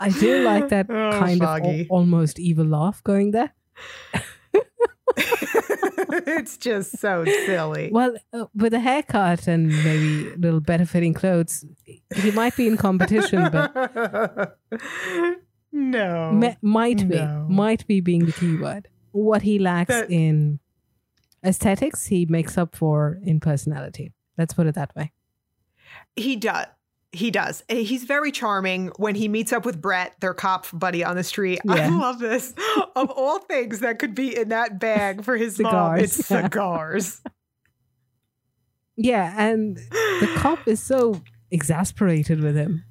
I 0.00 0.12
do 0.18 0.42
like 0.42 0.68
that 0.70 0.86
Oh, 0.90 1.10
kind 1.18 1.40
of 1.42 1.48
Foggy. 1.48 1.80
al- 1.82 1.86
almost 1.98 2.38
evil 2.38 2.66
laugh 2.66 3.02
going 3.04 3.30
there. 3.30 3.52
it's 5.16 6.56
just 6.56 6.98
so 6.98 7.24
silly. 7.24 7.90
Well, 7.92 8.16
uh, 8.32 8.46
with 8.54 8.74
a 8.74 8.80
haircut 8.80 9.46
and 9.46 9.68
maybe 9.68 10.32
a 10.32 10.36
little 10.36 10.60
better 10.60 10.84
fitting 10.86 11.14
clothes, 11.14 11.64
he 12.14 12.30
might 12.32 12.56
be 12.56 12.66
in 12.66 12.76
competition, 12.76 13.50
but 13.50 14.58
no. 15.74 16.32
ma- 16.32 16.54
might 16.62 17.06
be, 17.08 17.16
no. 17.16 17.46
might 17.50 17.86
be 17.86 18.00
being 18.00 18.24
the 18.24 18.32
key 18.32 18.56
word. 18.56 18.88
What 19.12 19.42
he 19.42 19.58
lacks 19.58 19.88
That- 19.94 20.10
in 20.10 20.60
aesthetics, 21.44 22.06
he 22.06 22.24
makes 22.26 22.56
up 22.56 22.74
for 22.74 23.18
in 23.22 23.40
personality. 23.40 24.12
Let's 24.38 24.54
put 24.54 24.66
it 24.66 24.74
that 24.76 24.94
way. 24.96 25.12
He 26.16 26.36
does. 26.36 26.66
He 27.12 27.30
does. 27.30 27.62
Eh, 27.68 27.82
He's 27.82 28.02
very 28.04 28.32
charming 28.32 28.90
when 28.96 29.14
he 29.14 29.28
meets 29.28 29.52
up 29.52 29.64
with 29.64 29.80
Brett, 29.80 30.14
their 30.20 30.34
cop 30.34 30.66
buddy 30.72 31.04
on 31.04 31.14
the 31.14 31.22
street. 31.22 31.60
I 31.68 31.88
love 31.88 32.18
this. 32.18 32.54
of 32.96 33.10
all 33.10 33.38
things 33.40 33.80
that 33.80 33.98
could 34.00 34.14
be 34.16 34.36
in 34.36 34.48
that 34.48 34.80
bag 34.80 35.22
for 35.24 35.36
his 35.36 35.58
mom, 35.60 35.70
Cigars. 35.70 36.02
it's 36.18 36.26
cigars. 36.26 37.22
Yeah, 38.96 39.34
and 39.36 39.76
the 39.76 40.32
cop 40.36 40.66
is 40.66 40.80
so 40.82 41.20
exasperated 41.50 42.40
with 42.42 42.56
him. 42.56 42.84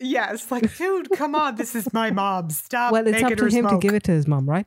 Yes, 0.00 0.50
like, 0.50 0.76
dude, 0.76 1.10
come 1.12 1.34
on. 1.34 1.56
This 1.56 1.74
is 1.74 1.92
my 1.92 2.10
mom. 2.10 2.50
Stop 2.50 2.92
well, 2.92 3.06
it's 3.06 3.12
making 3.12 3.26
up 3.32 3.38
to 3.38 3.44
her 3.44 3.50
him 3.50 3.68
smoke. 3.68 3.80
to 3.80 3.86
give 3.86 3.94
it 3.94 4.02
to 4.04 4.12
his 4.12 4.26
mom, 4.26 4.48
right? 4.48 4.66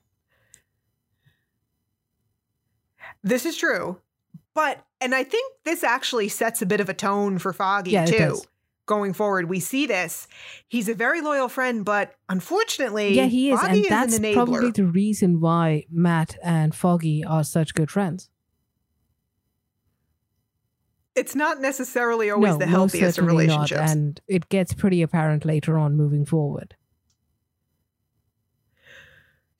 This 3.23 3.45
is 3.45 3.57
true. 3.57 3.97
But, 4.53 4.83
and 5.01 5.13
I 5.13 5.23
think 5.23 5.53
this 5.63 5.83
actually 5.83 6.29
sets 6.29 6.61
a 6.61 6.65
bit 6.65 6.79
of 6.79 6.89
a 6.89 6.93
tone 6.93 7.37
for 7.37 7.53
Foggy, 7.53 7.91
Yeah, 7.91 8.03
it 8.03 8.07
too. 8.07 8.17
does. 8.17 8.47
Going 8.85 9.13
forward, 9.13 9.47
we 9.47 9.59
see 9.59 9.85
this. 9.85 10.27
He's 10.67 10.89
a 10.89 10.95
very 10.95 11.21
loyal 11.21 11.47
friend, 11.47 11.85
but 11.85 12.15
unfortunately, 12.27 13.13
Yeah, 13.13 13.25
he 13.25 13.51
is, 13.51 13.59
Foggy 13.61 13.71
and 13.71 13.83
is 13.83 13.89
that's 13.89 14.17
an 14.17 14.33
probably 14.33 14.71
the 14.71 14.85
reason 14.85 15.39
why 15.39 15.85
Matt 15.91 16.37
and 16.43 16.73
Foggy 16.73 17.23
are 17.23 17.43
such 17.43 17.75
good 17.75 17.91
friends. 17.91 18.29
It's 21.15 21.35
not 21.35 21.59
necessarily 21.61 22.29
always 22.29 22.53
no, 22.53 22.57
the 22.59 22.67
healthiest 22.67 23.17
of 23.17 23.25
relationships. 23.25 23.79
not, 23.79 23.89
and 23.89 24.21
it 24.27 24.47
gets 24.49 24.73
pretty 24.73 25.01
apparent 25.01 25.45
later 25.45 25.77
on 25.77 25.95
moving 25.97 26.25
forward. 26.25 26.75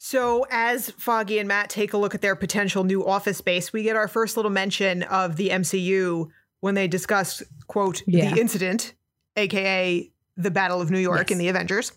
So, 0.02 0.46
as 0.50 0.90
Foggy 0.92 1.40
and 1.40 1.48
Matt 1.48 1.70
take 1.70 1.92
a 1.94 1.98
look 1.98 2.16
at 2.16 2.22
their 2.22 2.36
potential 2.36 2.84
new 2.86 3.06
office 3.06 3.38
space, 3.38 3.74
we 3.74 3.84
get 3.84 3.96
our 3.98 4.08
first 4.08 4.38
little 4.38 4.52
mention 4.52 5.04
of 5.04 5.36
the 5.36 5.50
MCU 5.50 6.30
when 6.62 6.76
they 6.76 6.88
discuss, 6.88 7.44
quote, 7.68 8.02
Yeah. 8.08 8.34
the 8.34 8.40
incident, 8.40 8.94
aka 9.36 10.10
the 10.38 10.52
Battle 10.52 10.80
of 10.80 10.90
New 10.90 11.00
York 11.00 11.20
Yes. 11.30 11.32
in 11.32 11.38
the 11.38 11.50
Avengers. 11.50 11.92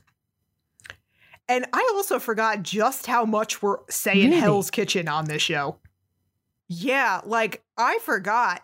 And 1.49 1.67
I 1.73 1.89
also 1.95 2.19
forgot 2.19 2.63
just 2.65 3.07
how 3.07 3.25
much 3.25 3.63
we're 3.63 3.79
saying 3.89 4.31
Really? 4.31 4.41
Hell's 4.41 4.71
Kitchen 4.71 5.07
on 5.07 5.27
this 5.27 5.43
show. 5.43 5.79
Yeah, 6.69 7.21
like 7.25 7.63
I 7.77 7.99
forgot. 8.01 8.63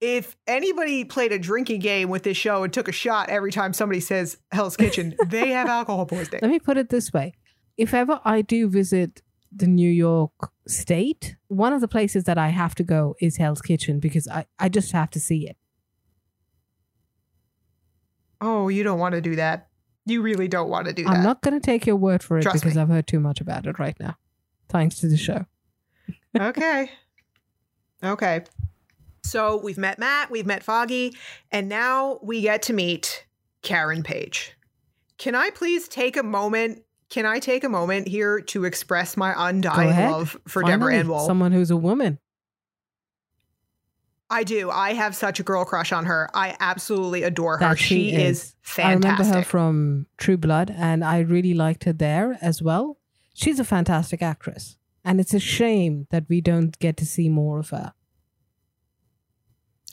If 0.00 0.36
anybody 0.46 1.04
played 1.04 1.32
a 1.32 1.38
drinking 1.38 1.80
game 1.80 2.08
with 2.08 2.22
this 2.22 2.36
show 2.36 2.62
and 2.62 2.72
took 2.72 2.86
a 2.88 2.92
shot 2.92 3.30
every 3.30 3.50
time 3.50 3.72
somebody 3.72 4.00
says 4.00 4.36
Hell's 4.52 4.76
Kitchen, 4.76 5.16
they 5.26 5.50
have 5.50 5.68
alcohol 5.68 6.06
poisoning. 6.06 6.40
Let 6.42 6.50
me 6.50 6.60
put 6.60 6.76
it 6.76 6.88
this 6.88 7.12
way. 7.12 7.34
If 7.76 7.94
ever 7.94 8.20
I 8.24 8.42
do 8.42 8.68
visit 8.68 9.22
the 9.50 9.66
New 9.66 9.90
York 9.90 10.32
state, 10.68 11.36
one 11.48 11.72
of 11.72 11.80
the 11.80 11.88
places 11.88 12.24
that 12.24 12.38
I 12.38 12.48
have 12.48 12.74
to 12.76 12.84
go 12.84 13.16
is 13.20 13.38
Hell's 13.38 13.62
Kitchen 13.62 13.98
because 13.98 14.28
I, 14.28 14.46
I 14.58 14.68
just 14.68 14.92
have 14.92 15.10
to 15.10 15.20
see 15.20 15.48
it. 15.48 15.56
Oh, 18.40 18.68
you 18.68 18.84
don't 18.84 18.98
want 18.98 19.14
to 19.14 19.20
do 19.20 19.36
that. 19.36 19.68
You 20.06 20.22
really 20.22 20.48
don't 20.48 20.68
want 20.70 20.86
to 20.86 20.92
do 20.92 21.04
that. 21.04 21.10
I'm 21.10 21.22
not 21.22 21.42
going 21.42 21.54
to 21.54 21.64
take 21.64 21.86
your 21.86 21.96
word 21.96 22.22
for 22.22 22.38
it 22.38 22.42
Trust 22.42 22.62
because 22.62 22.76
me. 22.76 22.82
I've 22.82 22.88
heard 22.88 23.06
too 23.06 23.20
much 23.20 23.40
about 23.40 23.66
it 23.66 23.78
right 23.78 23.96
now. 23.98 24.16
Thanks 24.68 25.00
to 25.00 25.08
the 25.08 25.16
show. 25.16 25.46
okay. 26.38 26.90
Okay. 28.00 28.44
So 29.28 29.58
we've 29.58 29.78
met 29.78 29.98
Matt, 29.98 30.30
we've 30.30 30.46
met 30.46 30.62
Foggy, 30.62 31.14
and 31.52 31.68
now 31.68 32.18
we 32.22 32.40
get 32.40 32.62
to 32.62 32.72
meet 32.72 33.26
Karen 33.62 34.02
Page. 34.02 34.54
Can 35.18 35.34
I 35.34 35.50
please 35.50 35.86
take 35.88 36.16
a 36.16 36.22
moment? 36.22 36.82
Can 37.10 37.26
I 37.26 37.38
take 37.38 37.64
a 37.64 37.68
moment 37.68 38.08
here 38.08 38.40
to 38.40 38.64
express 38.64 39.16
my 39.16 39.34
undying 39.36 40.10
love 40.10 40.36
for 40.46 40.62
Deborah 40.62 40.78
Finally, 40.78 40.98
Ann 40.98 41.08
Woll? 41.08 41.26
Someone 41.26 41.52
who's 41.52 41.70
a 41.70 41.76
woman. 41.76 42.18
I 44.30 44.44
do. 44.44 44.70
I 44.70 44.92
have 44.92 45.16
such 45.16 45.40
a 45.40 45.42
girl 45.42 45.64
crush 45.64 45.90
on 45.90 46.04
her. 46.04 46.28
I 46.34 46.54
absolutely 46.60 47.22
adore 47.22 47.56
her. 47.56 47.60
That 47.60 47.78
she, 47.78 48.10
she 48.10 48.14
is. 48.14 48.42
is. 48.42 48.56
fantastic. 48.62 49.06
I 49.06 49.10
remember 49.10 49.38
her 49.38 49.44
from 49.44 50.06
True 50.18 50.36
Blood, 50.36 50.70
and 50.76 51.02
I 51.02 51.20
really 51.20 51.54
liked 51.54 51.84
her 51.84 51.94
there 51.94 52.38
as 52.42 52.62
well. 52.62 52.98
She's 53.34 53.58
a 53.58 53.64
fantastic 53.64 54.22
actress, 54.22 54.76
and 55.04 55.18
it's 55.20 55.32
a 55.32 55.40
shame 55.40 56.06
that 56.10 56.24
we 56.28 56.40
don't 56.40 56.78
get 56.78 56.96
to 56.98 57.06
see 57.06 57.28
more 57.28 57.58
of 57.58 57.70
her. 57.70 57.94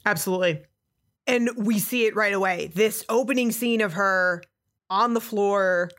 Absolutely. 0.05 0.63
And 1.27 1.49
we 1.57 1.79
see 1.79 2.05
it 2.05 2.15
right 2.15 2.33
away. 2.33 2.71
This 2.73 3.03
opening 3.09 3.51
scene 3.51 3.81
of 3.81 3.93
her 3.93 4.43
on 4.89 5.13
the 5.13 5.21
floor, 5.21 5.89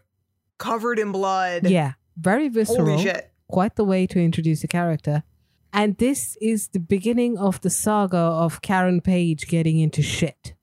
covered 0.58 0.98
in 0.98 1.12
blood. 1.12 1.68
Yeah, 1.68 1.92
very 2.16 2.48
visceral. 2.48 2.86
Holy 2.86 3.02
shit. 3.02 3.32
Quite 3.48 3.76
the 3.76 3.84
way 3.84 4.06
to 4.06 4.20
introduce 4.20 4.62
a 4.64 4.68
character. 4.68 5.24
And 5.72 5.96
this 5.98 6.36
is 6.40 6.68
the 6.68 6.80
beginning 6.80 7.36
of 7.36 7.60
the 7.60 7.70
saga 7.70 8.16
of 8.16 8.62
Karen 8.62 9.00
Page 9.00 9.46
getting 9.48 9.78
into 9.78 10.02
shit. 10.02 10.54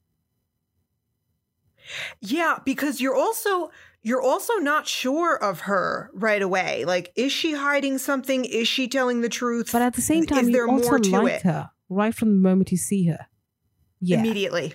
Yeah, 2.22 2.60
because 2.64 3.02
you're 3.02 3.16
also 3.16 3.70
you're 4.02 4.22
also 4.22 4.56
not 4.56 4.88
sure 4.88 5.36
of 5.36 5.62
her 5.62 6.10
right 6.14 6.42
away. 6.42 6.86
Like, 6.86 7.12
is 7.16 7.32
she 7.32 7.54
hiding 7.54 7.98
something? 7.98 8.46
Is 8.46 8.68
she 8.68 8.88
telling 8.88 9.22
the 9.22 9.30
truth? 9.30 9.70
But 9.72 9.82
at 9.82 9.94
the 9.94 10.02
same 10.02 10.26
time, 10.26 10.48
is 10.48 10.52
there 10.52 10.66
you 10.66 10.72
also 10.72 10.90
more 10.90 11.00
to 11.00 11.10
like 11.12 11.34
it? 11.34 11.42
her 11.44 11.70
right 11.90 12.14
from 12.14 12.30
the 12.30 12.40
moment 12.40 12.72
you 12.72 12.78
see 12.78 13.06
her. 13.06 13.28
Yeah. 14.06 14.20
Immediately. 14.20 14.74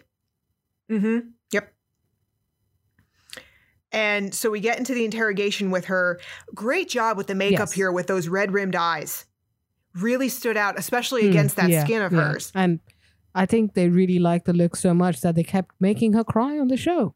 Mm-hmm. 0.90 1.18
Yep. 1.52 1.72
And 3.92 4.34
so 4.34 4.50
we 4.50 4.60
get 4.60 4.78
into 4.78 4.94
the 4.94 5.04
interrogation 5.04 5.70
with 5.70 5.86
her. 5.86 6.18
Great 6.54 6.88
job 6.88 7.16
with 7.16 7.26
the 7.26 7.34
makeup 7.34 7.68
Yes. 7.68 7.72
here 7.72 7.92
with 7.92 8.06
those 8.06 8.28
red 8.28 8.52
rimmed 8.52 8.76
eyes. 8.76 9.24
Really 9.94 10.28
stood 10.28 10.56
out, 10.56 10.78
especially 10.78 11.22
Hmm, 11.22 11.30
against 11.30 11.56
that 11.56 11.70
yeah, 11.70 11.84
skin 11.84 12.02
of 12.02 12.12
yeah. 12.12 12.32
hers. 12.32 12.52
And 12.54 12.80
I 13.34 13.46
think 13.46 13.74
they 13.74 13.88
really 13.88 14.18
liked 14.18 14.46
the 14.46 14.52
look 14.52 14.76
so 14.76 14.92
much 14.94 15.20
that 15.22 15.34
they 15.34 15.42
kept 15.44 15.74
making 15.80 16.12
her 16.14 16.24
cry 16.24 16.58
on 16.58 16.68
the 16.68 16.76
show. 16.76 17.14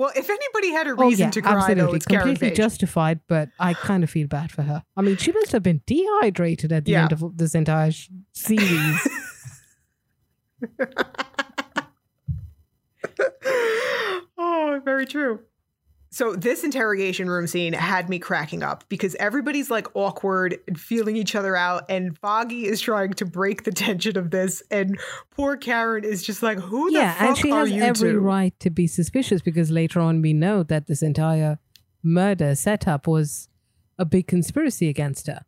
Well, 0.00 0.10
if 0.16 0.30
anybody 0.30 0.70
had 0.72 0.86
a 0.86 0.90
Oh, 0.92 1.08
reason 1.08 1.26
yeah, 1.26 1.30
to 1.30 1.42
cry, 1.42 1.52
absolutely. 1.56 1.82
though, 1.84 1.94
it's 1.94 2.06
Karen 2.06 2.22
Completely 2.28 2.48
Page. 2.48 2.56
justified, 2.56 3.20
but 3.28 3.50
I 3.58 3.74
kind 3.74 4.02
of 4.02 4.08
feel 4.08 4.26
bad 4.28 4.50
for 4.50 4.62
her. 4.62 4.82
I 4.96 5.02
mean, 5.02 5.18
she 5.18 5.30
must 5.32 5.52
have 5.52 5.62
been 5.62 5.82
dehydrated 5.86 6.72
at 6.72 6.86
the 6.86 6.92
Yeah. 6.92 7.02
end 7.02 7.12
of 7.12 7.36
this 7.36 7.54
entire 7.54 7.92
series. 8.32 9.08
oh, 14.38 14.80
very 14.84 15.06
true. 15.06 15.40
So 16.12 16.34
this 16.34 16.64
interrogation 16.64 17.30
room 17.30 17.46
scene 17.46 17.72
had 17.72 18.08
me 18.08 18.18
cracking 18.18 18.64
up 18.64 18.84
because 18.88 19.14
everybody's 19.14 19.70
like 19.70 19.86
awkward 19.94 20.58
and 20.66 20.78
feeling 20.78 21.16
each 21.16 21.36
other 21.36 21.54
out, 21.54 21.84
and 21.88 22.18
Foggy 22.18 22.66
is 22.66 22.80
trying 22.80 23.12
to 23.14 23.24
break 23.24 23.62
the 23.62 23.70
tension 23.70 24.18
of 24.18 24.32
this, 24.32 24.60
and 24.72 24.98
poor 25.30 25.56
Karen 25.56 26.02
is 26.02 26.24
just 26.24 26.42
like, 26.42 26.58
"Who 26.58 26.90
the 26.90 26.98
yeah, 26.98 27.14
fuck 27.14 27.28
and 27.28 27.38
she 27.38 27.52
are 27.52 27.60
has 27.60 27.70
you 27.70 27.82
every 27.82 28.12
two?" 28.12 28.18
right 28.18 28.58
to 28.58 28.70
be 28.70 28.88
suspicious 28.88 29.40
because 29.40 29.70
later 29.70 30.00
on 30.00 30.20
we 30.20 30.32
know 30.32 30.64
that 30.64 30.88
this 30.88 31.00
entire 31.00 31.60
murder 32.02 32.56
setup 32.56 33.06
was 33.06 33.48
a 33.96 34.04
big 34.04 34.26
conspiracy 34.26 34.88
against 34.88 35.28
her. 35.28 35.44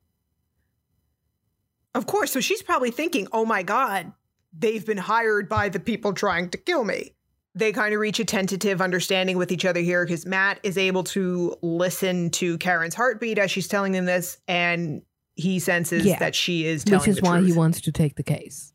Of 1.92 2.06
course. 2.06 2.30
So 2.30 2.40
she's 2.40 2.62
probably 2.62 2.92
thinking, 2.92 3.26
"Oh 3.32 3.44
my 3.44 3.64
god, 3.64 4.12
they've 4.56 4.86
been 4.86 4.98
hired 4.98 5.48
by 5.48 5.70
the 5.70 5.80
people 5.80 6.12
trying 6.12 6.50
to 6.50 6.58
kill 6.58 6.84
me." 6.84 7.16
They 7.54 7.70
kind 7.72 7.92
of 7.92 8.00
reach 8.00 8.18
a 8.18 8.24
tentative 8.24 8.80
understanding 8.80 9.36
with 9.36 9.52
each 9.52 9.64
other 9.66 9.80
here 9.80 10.04
because 10.06 10.24
Matt 10.24 10.58
is 10.62 10.78
able 10.78 11.04
to 11.04 11.54
listen 11.60 12.30
to 12.30 12.56
Karen's 12.58 12.94
heartbeat 12.94 13.38
as 13.38 13.50
she's 13.50 13.68
telling 13.68 13.94
him 13.94 14.06
this, 14.06 14.38
and 14.48 15.02
he 15.34 15.58
senses 15.58 16.04
Yeah. 16.06 16.18
that 16.18 16.34
she 16.34 16.64
is 16.64 16.82
telling 16.84 17.00
Which 17.00 17.08
is 17.08 17.20
why 17.22 17.38
truth. 17.38 17.46
he 17.48 17.52
wants 17.52 17.80
to 17.82 17.92
take 17.92 18.16
the 18.16 18.22
case. 18.22 18.72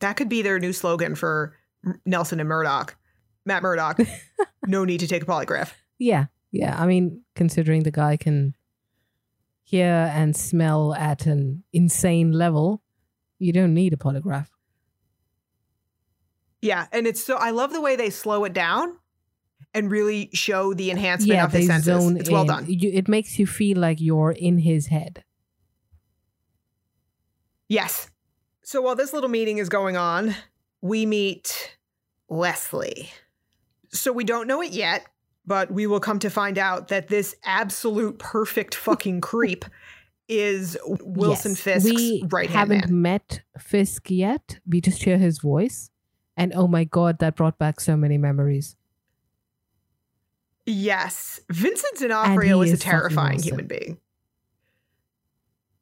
That 0.00 0.16
could 0.16 0.28
be 0.28 0.42
their 0.42 0.58
new 0.58 0.72
slogan 0.72 1.14
for 1.14 1.56
Nelson 2.06 2.40
and 2.40 2.48
Murdock. 2.48 2.96
Matt 3.44 3.62
Murdock, 3.62 3.98
no 4.66 4.84
need 4.84 5.00
to 5.00 5.06
take 5.06 5.22
a 5.22 5.26
polygraph. 5.26 5.72
Yeah, 5.98 6.26
yeah. 6.50 6.80
I 6.80 6.86
mean, 6.86 7.22
considering 7.34 7.82
the 7.82 7.90
guy 7.90 8.16
can 8.16 8.54
hear 9.64 10.10
and 10.14 10.34
smell 10.36 10.94
at 10.94 11.26
an 11.26 11.64
insane 11.72 12.32
level, 12.32 12.82
you 13.38 13.52
don't 13.52 13.74
need 13.74 13.92
a 13.92 13.96
polygraph. 13.96 14.46
Yeah, 16.62 16.86
and 16.92 17.06
it's 17.06 17.22
so 17.22 17.36
I 17.36 17.50
love 17.50 17.72
the 17.72 17.80
way 17.80 17.96
they 17.96 18.08
slow 18.08 18.44
it 18.44 18.52
down 18.52 18.96
and 19.74 19.90
really 19.90 20.30
show 20.32 20.72
the 20.72 20.90
enhancement 20.90 21.36
yeah, 21.36 21.44
of 21.44 21.52
his 21.52 21.66
they 21.66 21.72
senses. 21.72 22.10
It's 22.12 22.30
well 22.30 22.42
in. 22.42 22.48
done. 22.48 22.66
You, 22.68 22.90
it 22.92 23.08
makes 23.08 23.38
you 23.38 23.46
feel 23.46 23.78
like 23.78 24.00
you're 24.00 24.30
in 24.30 24.58
his 24.58 24.86
head. 24.86 25.24
Yes. 27.68 28.10
So 28.62 28.80
while 28.82 28.94
this 28.94 29.12
little 29.12 29.30
meeting 29.30 29.58
is 29.58 29.68
going 29.68 29.96
on, 29.96 30.34
we 30.80 31.06
meet 31.06 31.76
Wesley. 32.28 33.10
So 33.90 34.12
we 34.12 34.24
don't 34.24 34.46
know 34.46 34.62
it 34.62 34.72
yet, 34.72 35.06
but 35.46 35.70
we 35.70 35.86
will 35.86 36.00
come 36.00 36.18
to 36.20 36.30
find 36.30 36.58
out 36.58 36.88
that 36.88 37.08
this 37.08 37.34
absolute 37.44 38.18
perfect 38.18 38.74
fucking 38.74 39.20
creep 39.22 39.64
is 40.28 40.76
Wilson 40.86 41.52
Yes, 41.52 41.60
Fisk's 41.60 41.90
we 41.90 42.24
right 42.30 42.48
hand 42.48 42.72
haven't 42.72 42.90
man. 42.90 43.02
met 43.02 43.42
Fisk 43.58 44.10
yet. 44.10 44.60
We 44.66 44.80
just 44.80 45.02
hear 45.02 45.18
his 45.18 45.38
voice, 45.38 45.90
and 46.42 46.52
oh 46.54 46.66
my 46.68 46.84
god, 46.84 47.18
that 47.20 47.36
brought 47.36 47.58
back 47.58 47.80
so 47.80 47.96
many 47.96 48.18
memories. 48.18 48.76
Yes. 50.66 51.40
Vincent 51.50 51.98
D'Onofrio 51.98 52.60
is 52.62 52.72
a 52.72 52.76
terrifying 52.76 53.36
awesome. 53.38 53.48
human 53.48 53.66
being. 53.66 53.98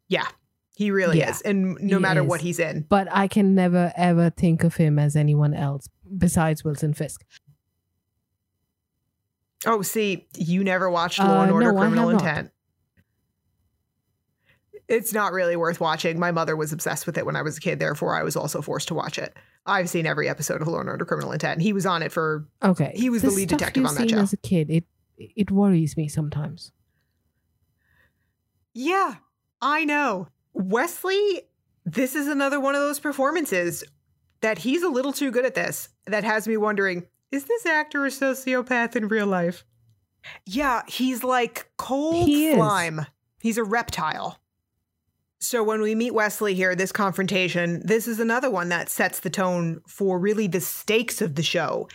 Yeah, 0.08 0.26
he 0.74 0.90
really 0.90 1.18
Yeah, 1.18 1.30
is. 1.30 1.42
And 1.42 1.78
no 1.80 1.98
matter 1.98 2.22
is. 2.22 2.26
what 2.26 2.40
he's 2.40 2.58
in. 2.58 2.86
But 2.88 3.08
I 3.10 3.28
can 3.28 3.54
never 3.54 3.92
ever 3.96 4.30
think 4.30 4.64
of 4.64 4.76
him 4.76 4.98
as 4.98 5.16
anyone 5.16 5.54
else 5.54 5.88
besides 6.18 6.64
Wilson 6.64 6.94
Fisk. 6.94 7.24
Oh, 9.66 9.82
see, 9.82 10.26
you 10.36 10.64
never 10.64 10.88
watched 10.90 11.18
Law 11.18 11.40
Uh, 11.40 11.42
and 11.42 11.52
Order 11.52 11.72
no, 11.72 11.78
Criminal 11.78 12.10
not. 12.12 12.20
Intent. 12.22 12.50
It's 14.88 15.12
not 15.12 15.32
really 15.32 15.54
worth 15.54 15.78
watching. 15.80 16.18
My 16.18 16.32
mother 16.32 16.56
was 16.56 16.72
obsessed 16.72 17.06
with 17.06 17.16
it 17.18 17.24
when 17.26 17.36
I 17.36 17.42
was 17.42 17.58
a 17.58 17.60
kid, 17.60 17.78
therefore 17.78 18.16
I 18.16 18.22
was 18.24 18.34
also 18.34 18.60
forced 18.62 18.88
to 18.88 18.94
watch 18.94 19.18
it. 19.18 19.36
I've 19.66 19.88
seen 19.88 20.06
every 20.06 20.28
episode 20.28 20.62
of 20.62 20.68
Law 20.68 20.80
and 20.80 20.88
Order 20.88 21.04
Criminal 21.04 21.32
Intent. 21.32 21.54
And 21.54 21.62
He 21.62 21.72
was 21.72 21.86
on 21.86 22.02
it 22.02 22.12
for 22.12 22.46
Okay, 22.62 22.92
He 22.94 23.10
was 23.10 23.22
the 23.22 23.28
The 23.28 23.34
lead 23.34 23.48
detective 23.48 23.84
on 23.86 23.94
that 23.94 24.00
seen 24.00 24.08
show. 24.10 24.18
As 24.18 24.32
a 24.32 24.36
kid, 24.38 24.70
it 24.70 24.84
it 25.18 25.50
worries 25.50 25.96
me 25.96 26.08
sometimes. 26.08 26.72
Yeah, 28.72 29.16
I 29.60 29.84
know. 29.84 30.28
Wesley, 30.52 31.42
this 31.84 32.14
is 32.14 32.26
another 32.26 32.58
one 32.60 32.74
of 32.74 32.80
those 32.80 33.00
performances 33.00 33.84
that 34.40 34.58
he's 34.58 34.82
a 34.82 34.88
little 34.88 35.12
too 35.12 35.30
good 35.30 35.44
at 35.44 35.54
this 35.54 35.88
that 36.06 36.24
has 36.24 36.48
me 36.48 36.56
wondering 36.56 37.06
is 37.30 37.44
this 37.44 37.64
actor 37.66 38.04
a 38.04 38.08
sociopath 38.08 38.96
in 38.96 39.06
real 39.08 39.26
life? 39.26 39.64
Yeah, 40.46 40.82
he's 40.88 41.22
like 41.22 41.70
cold 41.76 42.26
He 42.26 42.48
is. 42.48 42.56
slime. 42.56 43.06
He's 43.40 43.56
a 43.56 43.64
reptile. 43.64 44.38
So 45.40 45.64
when 45.64 45.80
we 45.80 45.94
meet 45.94 46.12
Wesley 46.12 46.54
here, 46.54 46.74
this 46.74 46.92
confrontation, 46.92 47.80
this 47.84 48.06
is 48.06 48.20
another 48.20 48.50
one 48.50 48.68
that 48.68 48.90
sets 48.90 49.20
the 49.20 49.30
tone 49.30 49.80
for 49.86 50.18
really 50.18 50.46
the 50.46 50.60
stakes 50.60 51.22
of 51.22 51.34
the 51.34 51.42
show. 51.42 51.88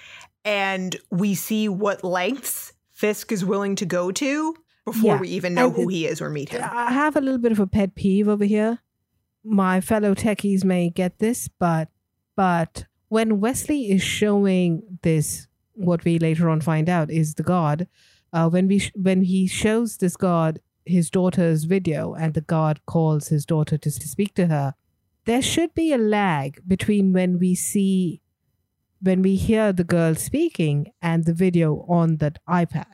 And 0.44 0.96
we 1.12 1.36
see 1.36 1.70
what 1.70 2.04
lengths 2.04 2.74
Fisk 2.92 3.32
is 3.32 3.44
willing 3.44 3.76
to 3.76 3.86
go 3.86 4.12
to 4.12 4.56
before 4.86 5.16
Yeah, 5.16 5.20
we 5.20 5.28
even 5.30 5.54
know 5.54 5.68
and 5.68 5.76
who 5.76 5.88
he 5.90 6.08
is 6.08 6.22
or 6.22 6.30
meet 6.30 6.50
him. 6.50 6.64
I 6.64 6.92
have 6.92 7.16
a 7.16 7.22
little 7.22 7.40
bit 7.40 7.52
of 7.52 7.60
a 7.60 7.68
pet 7.68 7.94
peeve 7.94 8.28
over 8.28 8.46
here. 8.46 8.80
My 9.44 9.82
fellow 9.82 10.16
techies 10.16 10.64
may 10.64 10.90
get 10.90 11.20
this, 11.20 11.48
but 11.60 11.90
but 12.36 12.86
when 13.10 13.42
Wesley 13.42 13.92
is 13.92 14.02
showing 14.02 14.82
this, 15.02 15.48
what 15.74 16.04
we 16.06 16.20
later 16.20 16.50
on 16.50 16.62
find 16.62 16.90
out 16.90 17.12
is 17.12 17.36
the 17.36 17.44
god. 17.44 17.88
Uh, 18.32 18.50
when 18.50 18.68
we 18.68 18.80
sh- 18.80 18.94
when 18.96 19.24
he 19.24 19.46
shows 19.46 19.98
this 19.98 20.16
god 20.16 20.62
his 20.86 21.10
daughter's 21.10 21.64
video, 21.66 22.14
and 22.14 22.34
the 22.34 22.42
guard 22.42 22.86
calls 22.86 23.28
his 23.30 23.46
daughter 23.46 23.78
to 23.78 23.92
speak 23.92 24.34
to 24.36 24.48
her, 24.48 24.76
there 25.26 25.42
should 25.42 25.74
be 25.74 25.92
a 25.94 25.98
lag 25.98 26.62
between 26.68 27.12
when 27.14 27.40
we 27.40 27.56
see 27.56 28.22
when 29.02 29.22
we 29.22 29.36
hear 29.36 29.74
the 29.74 29.84
girl 29.84 30.16
speaking 30.16 30.92
and 31.02 31.26
the 31.26 31.34
video 31.34 31.86
on 31.90 32.18
that 32.18 32.40
iPad. 32.50 32.86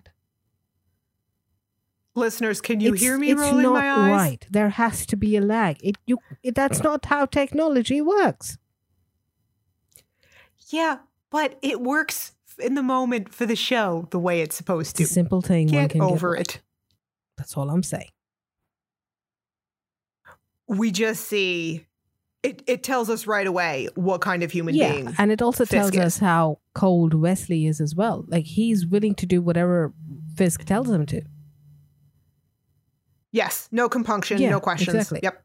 Listeners, 2.15 2.59
can 2.59 2.79
you 2.81 2.89
It's- 2.89 3.01
hear 3.01 3.17
me 3.17 3.31
it's 3.31 3.39
rolling 3.39 3.63
not 3.63 3.73
my 3.73 3.89
eyes? 3.91 4.11
right. 4.11 4.47
There 4.49 4.69
has 4.69 5.05
to 5.05 5.15
be 5.15 5.37
a 5.37 5.41
lag. 5.41 5.77
It 5.81 5.95
you 6.05 6.17
it, 6.43 6.55
that's 6.55 6.79
uh. 6.81 6.83
not 6.83 7.05
how 7.05 7.25
technology 7.25 8.01
works. 8.01 8.57
Yeah, 10.69 10.99
but 11.29 11.57
it 11.61 11.81
works 11.81 12.33
in 12.59 12.75
the 12.75 12.83
moment 12.83 13.33
for 13.33 13.45
the 13.45 13.55
show 13.55 14.07
the 14.11 14.19
way 14.19 14.41
it's 14.41 14.55
supposed 14.55 14.99
It's 14.99 14.99
a 14.99 15.03
to. 15.07 15.13
simple 15.13 15.41
thing 15.41 15.67
one 15.67 15.73
Get 15.83 15.91
can 15.91 16.01
over 16.01 16.35
get 16.35 16.55
it. 16.55 16.61
That's 17.41 17.57
all 17.57 17.71
I'm 17.71 17.81
saying. 17.81 18.11
We 20.67 20.91
just 20.91 21.25
see 21.25 21.87
it. 22.43 22.61
It 22.67 22.83
tells 22.83 23.09
us 23.09 23.25
right 23.25 23.47
away 23.47 23.87
what 23.95 24.21
kind 24.21 24.43
of 24.43 24.51
human 24.51 24.75
yeah, 24.75 24.91
being. 24.91 25.15
and 25.17 25.31
it 25.31 25.41
also 25.41 25.65
Fisk 25.65 25.71
tells 25.71 25.91
is. 25.95 25.99
us 25.99 26.17
how 26.19 26.59
cold 26.75 27.15
Wesley 27.15 27.65
is 27.65 27.81
as 27.81 27.95
well. 27.95 28.25
Like 28.27 28.45
he's 28.45 28.85
willing 28.85 29.15
to 29.15 29.25
do 29.25 29.41
whatever 29.41 29.91
Fisk 30.35 30.65
tells 30.65 30.87
him 30.91 31.07
to. 31.07 31.23
Yes, 33.31 33.67
no 33.71 33.89
compunction, 33.89 34.39
Yeah, 34.39 34.51
no 34.51 34.59
questions. 34.59 34.93
exactly. 34.95 35.21
Yep. 35.23 35.43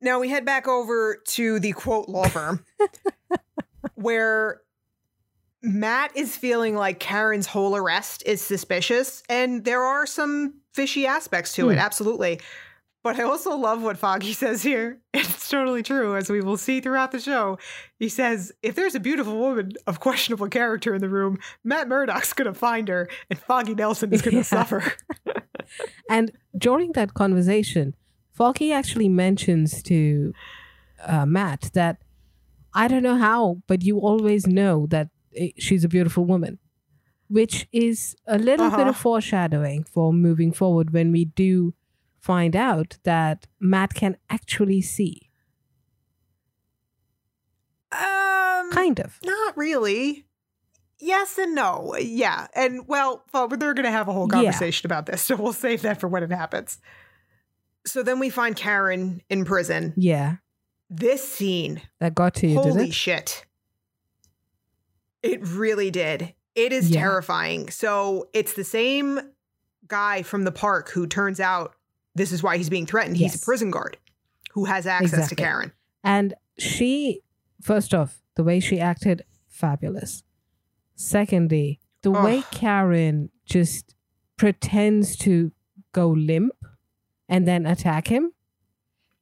Now 0.00 0.20
we 0.20 0.30
head 0.30 0.46
back 0.46 0.66
over 0.66 1.18
to 1.26 1.60
the 1.60 1.72
quote 1.72 2.08
law 2.08 2.28
firm 2.28 2.64
where 3.94 4.62
Matt 5.64 6.14
is 6.16 6.36
feeling 6.36 6.76
like 6.76 7.00
Karen's 7.00 7.46
whole 7.46 7.74
arrest 7.74 8.22
is 8.26 8.40
suspicious, 8.42 9.22
and 9.28 9.64
there 9.64 9.82
are 9.82 10.06
some 10.06 10.54
fishy 10.72 11.06
aspects 11.06 11.52
to 11.54 11.70
it, 11.70 11.74
Hmm. 11.74 11.80
absolutely. 11.80 12.40
But 13.02 13.18
I 13.20 13.22
also 13.24 13.54
love 13.56 13.82
what 13.82 13.98
Foggy 13.98 14.32
says 14.44 14.62
here. 14.62 14.98
It's 15.12 15.48
totally 15.48 15.82
true, 15.82 16.16
as 16.16 16.30
we 16.30 16.40
will 16.40 16.56
see 16.56 16.80
throughout 16.80 17.12
the 17.12 17.18
show. 17.20 17.58
He 17.98 18.08
says, 18.08 18.52
if 18.62 18.74
there's 18.74 18.94
a 18.94 19.00
beautiful 19.00 19.38
woman 19.38 19.72
of 19.86 20.00
questionable 20.00 20.48
character 20.48 20.94
in 20.94 21.00
the 21.00 21.08
room, 21.08 21.38
Matt 21.64 21.88
Murdock's 21.88 22.32
going 22.32 22.46
to 22.52 22.58
find 22.58 22.88
her, 22.88 23.08
and 23.30 23.38
Foggy 23.38 23.74
Nelson 23.74 24.12
is 24.12 24.22
going 24.22 24.32
to 24.32 24.36
Yeah. 24.38 24.42
suffer. 24.42 24.92
And 26.10 26.30
during 26.56 26.92
that 26.92 27.14
conversation, 27.14 27.94
Foggy 28.32 28.70
actually 28.72 29.08
mentions 29.08 29.82
to 29.84 30.32
uh, 31.06 31.24
Matt 31.24 31.70
that 31.74 31.96
I 32.74 32.86
don't 32.88 33.02
know 33.02 33.16
how, 33.16 33.62
but 33.66 33.82
you 33.82 33.98
always 33.98 34.46
know 34.46 34.86
that 34.90 35.08
she's 35.58 35.84
a 35.84 35.88
beautiful 35.88 36.24
woman, 36.24 36.58
which 37.28 37.66
is 37.72 38.16
a 38.26 38.38
little 38.38 38.70
bit 38.70 38.80
Uh-huh. 38.80 38.90
of 38.90 38.96
foreshadowing 38.96 39.84
for 39.84 40.12
moving 40.12 40.52
forward 40.52 40.92
when 40.92 41.12
we 41.12 41.24
do 41.24 41.74
find 42.20 42.56
out 42.56 42.98
that 43.04 43.46
Matt 43.60 43.94
can 43.94 44.16
actually 44.30 44.80
see. 44.80 45.30
Um, 47.92 48.70
Kind 48.72 48.98
of. 49.00 49.18
Not 49.24 49.56
really. 49.56 50.26
Yes 51.00 51.38
and 51.38 51.54
no. 51.54 51.94
Yeah. 52.00 52.46
And 52.54 52.86
well, 52.88 53.24
they're 53.32 53.74
going 53.74 53.84
to 53.84 53.90
have 53.90 54.08
a 54.08 54.12
whole 54.12 54.26
Yeah. 54.28 54.36
conversation 54.42 54.86
about 54.86 55.06
this, 55.06 55.22
so 55.22 55.36
we'll 55.36 55.52
save 55.52 55.82
that 55.82 56.00
for 56.00 56.08
when 56.08 56.22
it 56.22 56.30
happens. 56.32 56.78
So 57.86 58.02
then 58.02 58.18
we 58.18 58.30
find 58.30 58.56
Karen 58.56 59.20
in 59.28 59.44
prison. 59.44 59.92
Yeah. 59.96 60.36
This 60.88 61.26
scene, 61.26 61.82
That 62.00 62.14
got 62.14 62.34
to 62.36 62.46
you, 62.46 62.62
did 62.62 62.72
holy 62.72 62.88
it? 62.88 62.94
shit. 62.94 63.44
It 65.24 65.40
really 65.48 65.90
did. 65.90 66.34
It 66.54 66.72
is 66.72 66.90
Yeah. 66.90 67.00
terrifying. 67.00 67.70
So 67.70 68.28
it's 68.34 68.52
the 68.52 68.62
same 68.62 69.18
guy 69.88 70.22
from 70.22 70.44
the 70.44 70.52
park 70.52 70.90
who 70.90 71.06
turns 71.06 71.40
out 71.40 71.74
this 72.14 72.30
is 72.30 72.42
why 72.42 72.58
he's 72.58 72.68
being 72.68 72.86
threatened. 72.86 73.16
He's 73.16 73.32
Yes. 73.32 73.42
a 73.42 73.44
prison 73.44 73.70
guard 73.70 73.96
who 74.52 74.66
has 74.66 74.86
access 74.86 75.28
to 75.30 75.34
Karen. 75.34 75.72
And 76.04 76.34
she, 76.58 77.22
first 77.62 77.94
off, 77.94 78.22
the 78.36 78.44
way 78.44 78.60
she 78.60 78.78
acted, 78.78 79.24
fabulous. 79.48 80.22
Secondly, 80.94 81.80
the 82.02 82.10
way 82.10 82.42
Karen 82.50 83.30
just 83.46 83.94
pretends 84.36 85.16
to 85.16 85.52
go 85.92 86.08
limp 86.10 86.54
and 87.28 87.48
then 87.48 87.64
attack 87.66 88.08
him, 88.08 88.32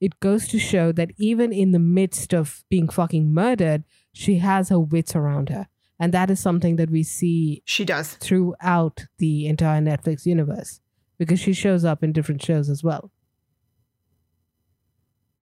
it 0.00 0.18
goes 0.20 0.48
to 0.48 0.58
show 0.58 0.90
that 0.92 1.12
even 1.16 1.52
in 1.52 1.70
the 1.70 1.78
midst 1.78 2.34
of 2.34 2.64
being 2.68 2.88
fucking 2.88 3.32
murdered, 3.32 3.84
she 4.12 4.38
has 4.38 4.68
her 4.68 4.80
wits 4.80 5.14
around 5.14 5.48
her. 5.48 5.68
And 6.02 6.12
that 6.12 6.30
is 6.30 6.40
something 6.40 6.76
that 6.76 6.90
we 6.90 7.04
see 7.04 7.62
She 7.64 7.84
does. 7.84 8.14
throughout 8.14 9.06
the 9.18 9.46
entire 9.46 9.80
Netflix 9.80 10.26
universe 10.26 10.80
because 11.16 11.38
she 11.38 11.52
shows 11.52 11.84
up 11.84 12.02
in 12.02 12.12
different 12.12 12.42
shows 12.42 12.68
as 12.68 12.82
well. 12.82 13.12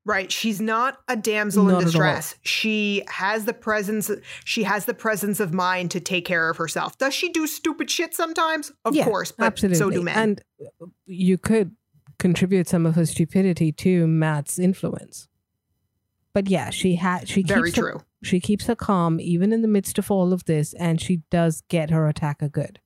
Right. 0.05 0.31
She's 0.31 0.61
not 0.61 0.99
a 1.09 1.17
damsel 1.17 1.65
Not 1.65 1.79
in 1.79 1.85
distress. 1.85 2.35
She 2.43 3.03
has 3.09 3.45
the 3.47 3.53
presence 3.55 4.11
she 4.45 4.63
has 4.65 4.85
the 4.85 4.93
presence 4.95 5.41
of 5.41 5.53
mind 5.55 5.91
to 5.93 6.01
take 6.01 6.27
care 6.27 6.51
of 6.51 6.57
herself. 6.59 6.99
Does 6.99 7.15
she 7.15 7.31
do 7.31 7.47
stupid 7.47 7.91
shit 7.91 8.15
sometimes? 8.15 8.71
Of 8.85 8.95
Yeah, 8.95 9.05
course, 9.05 9.33
but 9.33 9.47
Absolutely. 9.47 9.79
so 9.79 9.91
do 9.91 10.03
men. 10.03 10.19
And 10.19 10.43
you 11.07 11.39
could 11.39 11.75
contribute 12.19 12.69
some 12.69 12.85
of 12.85 12.97
her 12.97 13.07
stupidity 13.07 13.73
to 13.73 14.07
Matt's 14.07 14.59
influence. 14.59 15.27
But 16.35 16.49
yeah, 16.49 16.69
she 16.71 16.97
had 16.97 17.29
she 17.29 17.43
Very 17.43 17.71
keeps 17.71 17.77
her, 17.79 17.93
true. 17.93 18.01
She 18.23 18.41
keeps 18.41 18.67
her 18.67 18.75
calm 18.77 19.19
even 19.21 19.53
in 19.53 19.63
the 19.63 19.69
midst 19.69 19.99
of 19.99 20.11
all 20.11 20.33
of 20.33 20.45
this, 20.45 20.75
and 20.75 21.01
she 21.01 21.23
does 21.31 21.63
get 21.69 21.91
her 21.91 22.07
attacker 22.09 22.49
good. 22.49 22.81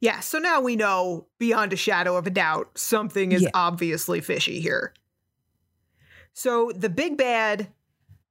Yeah, 0.00 0.20
so 0.20 0.38
now 0.38 0.60
we 0.60 0.76
know 0.76 1.26
beyond 1.38 1.72
a 1.72 1.76
shadow 1.76 2.16
of 2.16 2.26
a 2.26 2.30
doubt 2.30 2.78
something 2.78 3.32
is 3.32 3.42
Yeah. 3.42 3.50
obviously 3.54 4.20
fishy 4.20 4.60
here. 4.60 4.94
So 6.32 6.70
the 6.74 6.88
big 6.88 7.16
bad 7.16 7.68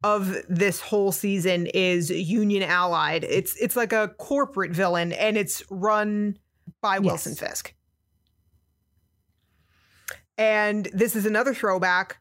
of 0.03 0.35
this 0.47 0.79
whole 0.79 1.11
season 1.11 1.67
is 1.67 2.09
Union 2.11 2.63
Allied. 2.63 3.23
It's 3.23 3.55
it's 3.57 3.75
like 3.75 3.93
a 3.93 4.09
corporate 4.17 4.71
villain 4.71 5.11
and 5.13 5.37
it's 5.37 5.63
run 5.69 6.37
by 6.81 6.99
Wilson 6.99 7.31
Yes. 7.31 7.39
Fisk. 7.39 7.73
And 10.37 10.87
this 10.93 11.15
is 11.15 11.25
another 11.25 11.53
throwback. 11.53 12.17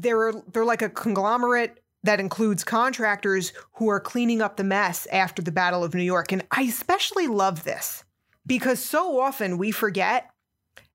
They're 0.00 0.32
they're 0.52 0.64
like 0.64 0.82
a 0.82 0.88
conglomerate 0.88 1.82
that 2.02 2.20
includes 2.20 2.64
contractors 2.64 3.52
who 3.74 3.88
are 3.90 4.00
cleaning 4.00 4.40
up 4.40 4.56
the 4.56 4.64
mess 4.64 5.06
after 5.12 5.42
the 5.42 5.52
Battle 5.52 5.84
of 5.84 5.94
New 5.94 6.02
York. 6.02 6.32
And 6.32 6.42
I 6.50 6.62
especially 6.62 7.26
love 7.26 7.64
this 7.64 8.04
because 8.46 8.82
so 8.82 9.20
often 9.20 9.58
we 9.58 9.70
forget 9.70 10.30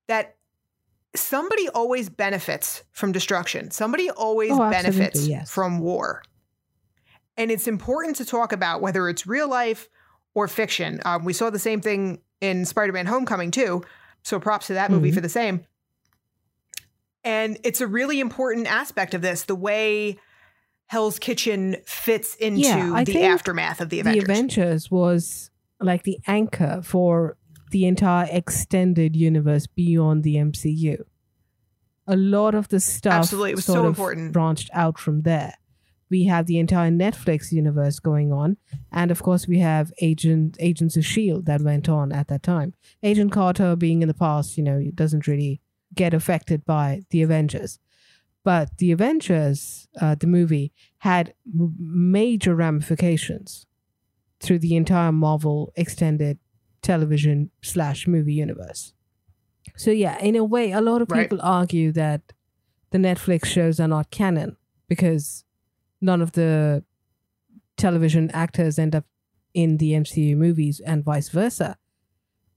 that 0.08 0.36
somebody 1.14 1.68
always 1.68 2.08
benefits 2.08 2.82
from 2.90 3.12
destruction. 3.12 3.70
Somebody 3.70 4.10
always 4.10 4.50
Oh, 4.52 4.68
benefits 4.70 5.26
yes. 5.28 5.50
from 5.50 5.78
war. 5.78 6.22
And 7.36 7.50
it's 7.50 7.68
important 7.68 8.16
to 8.16 8.24
talk 8.24 8.52
about 8.52 8.80
whether 8.80 9.08
it's 9.08 9.26
real 9.26 9.48
life 9.48 9.88
or 10.34 10.48
fiction. 10.48 11.00
Um, 11.04 11.24
we 11.24 11.32
saw 11.32 11.50
the 11.50 11.58
same 11.58 11.80
thing 11.80 12.20
in 12.40 12.64
Spider 12.64 12.92
Man 12.92 13.06
Homecoming, 13.06 13.50
too. 13.50 13.82
So 14.24 14.40
props 14.40 14.66
to 14.66 14.74
that 14.74 14.90
movie 14.90 15.10
Mhm. 15.10 15.14
for 15.14 15.20
the 15.20 15.28
same. 15.28 15.64
And 17.26 17.58
it's 17.64 17.80
a 17.80 17.88
really 17.88 18.20
important 18.20 18.68
aspect 18.68 19.12
of 19.12 19.20
this 19.20 19.42
the 19.42 19.56
way 19.56 20.16
Hell's 20.86 21.18
Kitchen 21.18 21.76
fits 21.84 22.36
into 22.36 22.60
Yeah, 22.60 23.02
the 23.02 23.24
aftermath 23.24 23.80
of 23.80 23.88
the 23.90 23.98
Avengers. 23.98 24.24
The 24.24 24.32
Avengers 24.32 24.90
was 24.92 25.50
like 25.80 26.04
the 26.04 26.18
anchor 26.28 26.80
for 26.84 27.36
the 27.72 27.84
entire 27.86 28.28
extended 28.30 29.16
universe 29.16 29.66
beyond 29.66 30.22
the 30.22 30.36
MCU. 30.36 31.02
A 32.06 32.14
lot 32.16 32.54
of 32.54 32.68
the 32.68 32.78
stuff 32.78 33.14
Absolutely, 33.14 33.50
it 33.50 33.56
was 33.56 33.64
sort 33.64 33.78
so 33.78 33.86
important. 33.88 34.32
branched 34.32 34.70
out 34.72 34.96
from 34.96 35.22
there. 35.22 35.54
We 36.08 36.26
have 36.26 36.46
the 36.46 36.60
entire 36.60 36.92
Netflix 36.92 37.50
universe 37.50 37.98
going 37.98 38.32
on, 38.32 38.58
and 38.92 39.10
of 39.10 39.20
course 39.24 39.48
we 39.48 39.58
have 39.58 39.92
Agent 40.00 40.56
Agents 40.60 40.96
of 40.96 41.04
Shield 41.04 41.46
that 41.46 41.62
went 41.62 41.88
on 41.88 42.12
at 42.12 42.28
that 42.28 42.44
time. 42.44 42.74
Agent 43.02 43.32
Carter 43.32 43.74
being 43.74 44.02
in 44.02 44.06
the 44.06 44.14
past, 44.14 44.56
you 44.56 44.62
know, 44.62 44.80
doesn't 44.94 45.26
really 45.26 45.60
get 45.96 46.14
affected 46.14 46.64
by 46.64 47.02
the 47.10 47.22
Avengers. 47.22 47.78
But 48.44 48.78
the 48.78 48.92
Avengers, 48.92 49.88
uh, 50.00 50.14
the 50.14 50.28
movie, 50.28 50.72
had 50.98 51.34
major 51.78 52.54
ramifications 52.54 53.66
through 54.40 54.60
the 54.60 54.76
entire 54.76 55.10
Marvel 55.10 55.72
extended 55.74 56.38
television 56.82 57.50
slash 57.62 58.06
movie 58.06 58.34
universe. 58.34 58.92
So 59.76 59.90
yeah, 59.90 60.16
in 60.20 60.36
a 60.36 60.44
way, 60.44 60.70
a 60.70 60.80
lot 60.80 61.02
of 61.02 61.10
Right. 61.10 61.22
people 61.22 61.40
argue 61.42 61.90
that 61.92 62.32
the 62.90 62.98
Netflix 62.98 63.46
shows 63.46 63.80
are 63.80 63.88
not 63.88 64.10
canon 64.12 64.56
because 64.88 65.44
none 66.00 66.22
of 66.22 66.32
the 66.32 66.84
television 67.76 68.30
actors 68.30 68.78
end 68.78 68.94
up 68.94 69.04
in 69.54 69.78
the 69.78 69.92
MCU 69.92 70.36
movies 70.36 70.80
and 70.80 71.02
vice 71.04 71.28
versa. 71.30 71.76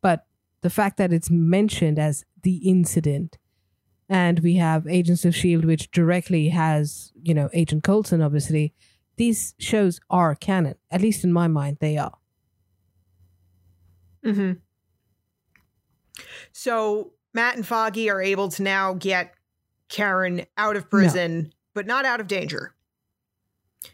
But 0.01 0.27
the 0.61 0.69
fact 0.69 0.97
that 0.97 1.11
it's 1.11 1.31
mentioned 1.31 1.97
as 1.97 2.25
the 2.43 2.57
incident 2.69 3.37
and 4.07 4.39
we 4.39 4.55
have 4.55 4.87
Agents 4.87 5.23
of 5.25 5.35
Shield 5.35 5.65
which 5.65 5.91
directly 5.91 6.49
has, 6.49 7.11
you 7.21 7.33
know, 7.33 7.49
Agent 7.53 7.83
Coulson 7.83 8.21
obviously, 8.21 8.73
these 9.17 9.53
shows 9.59 9.99
are 10.09 10.33
canon. 10.35 10.75
At 10.89 11.01
least 11.01 11.23
in 11.23 11.31
my 11.31 11.47
mind 11.47 11.77
they 11.79 11.97
are. 11.97 12.17
hmm 14.23 14.53
So 16.51 17.13
Matt 17.33 17.55
and 17.55 17.65
Foggy 17.65 18.09
are 18.09 18.21
able 18.21 18.49
to 18.49 18.63
now 18.63 18.93
get 18.93 19.33
Karen 19.87 20.45
out 20.57 20.75
of 20.75 20.89
prison, 20.89 21.53
but 21.73 21.85
not 21.85 22.05
out 22.05 22.19
of 22.19 22.27
danger. 22.27 22.73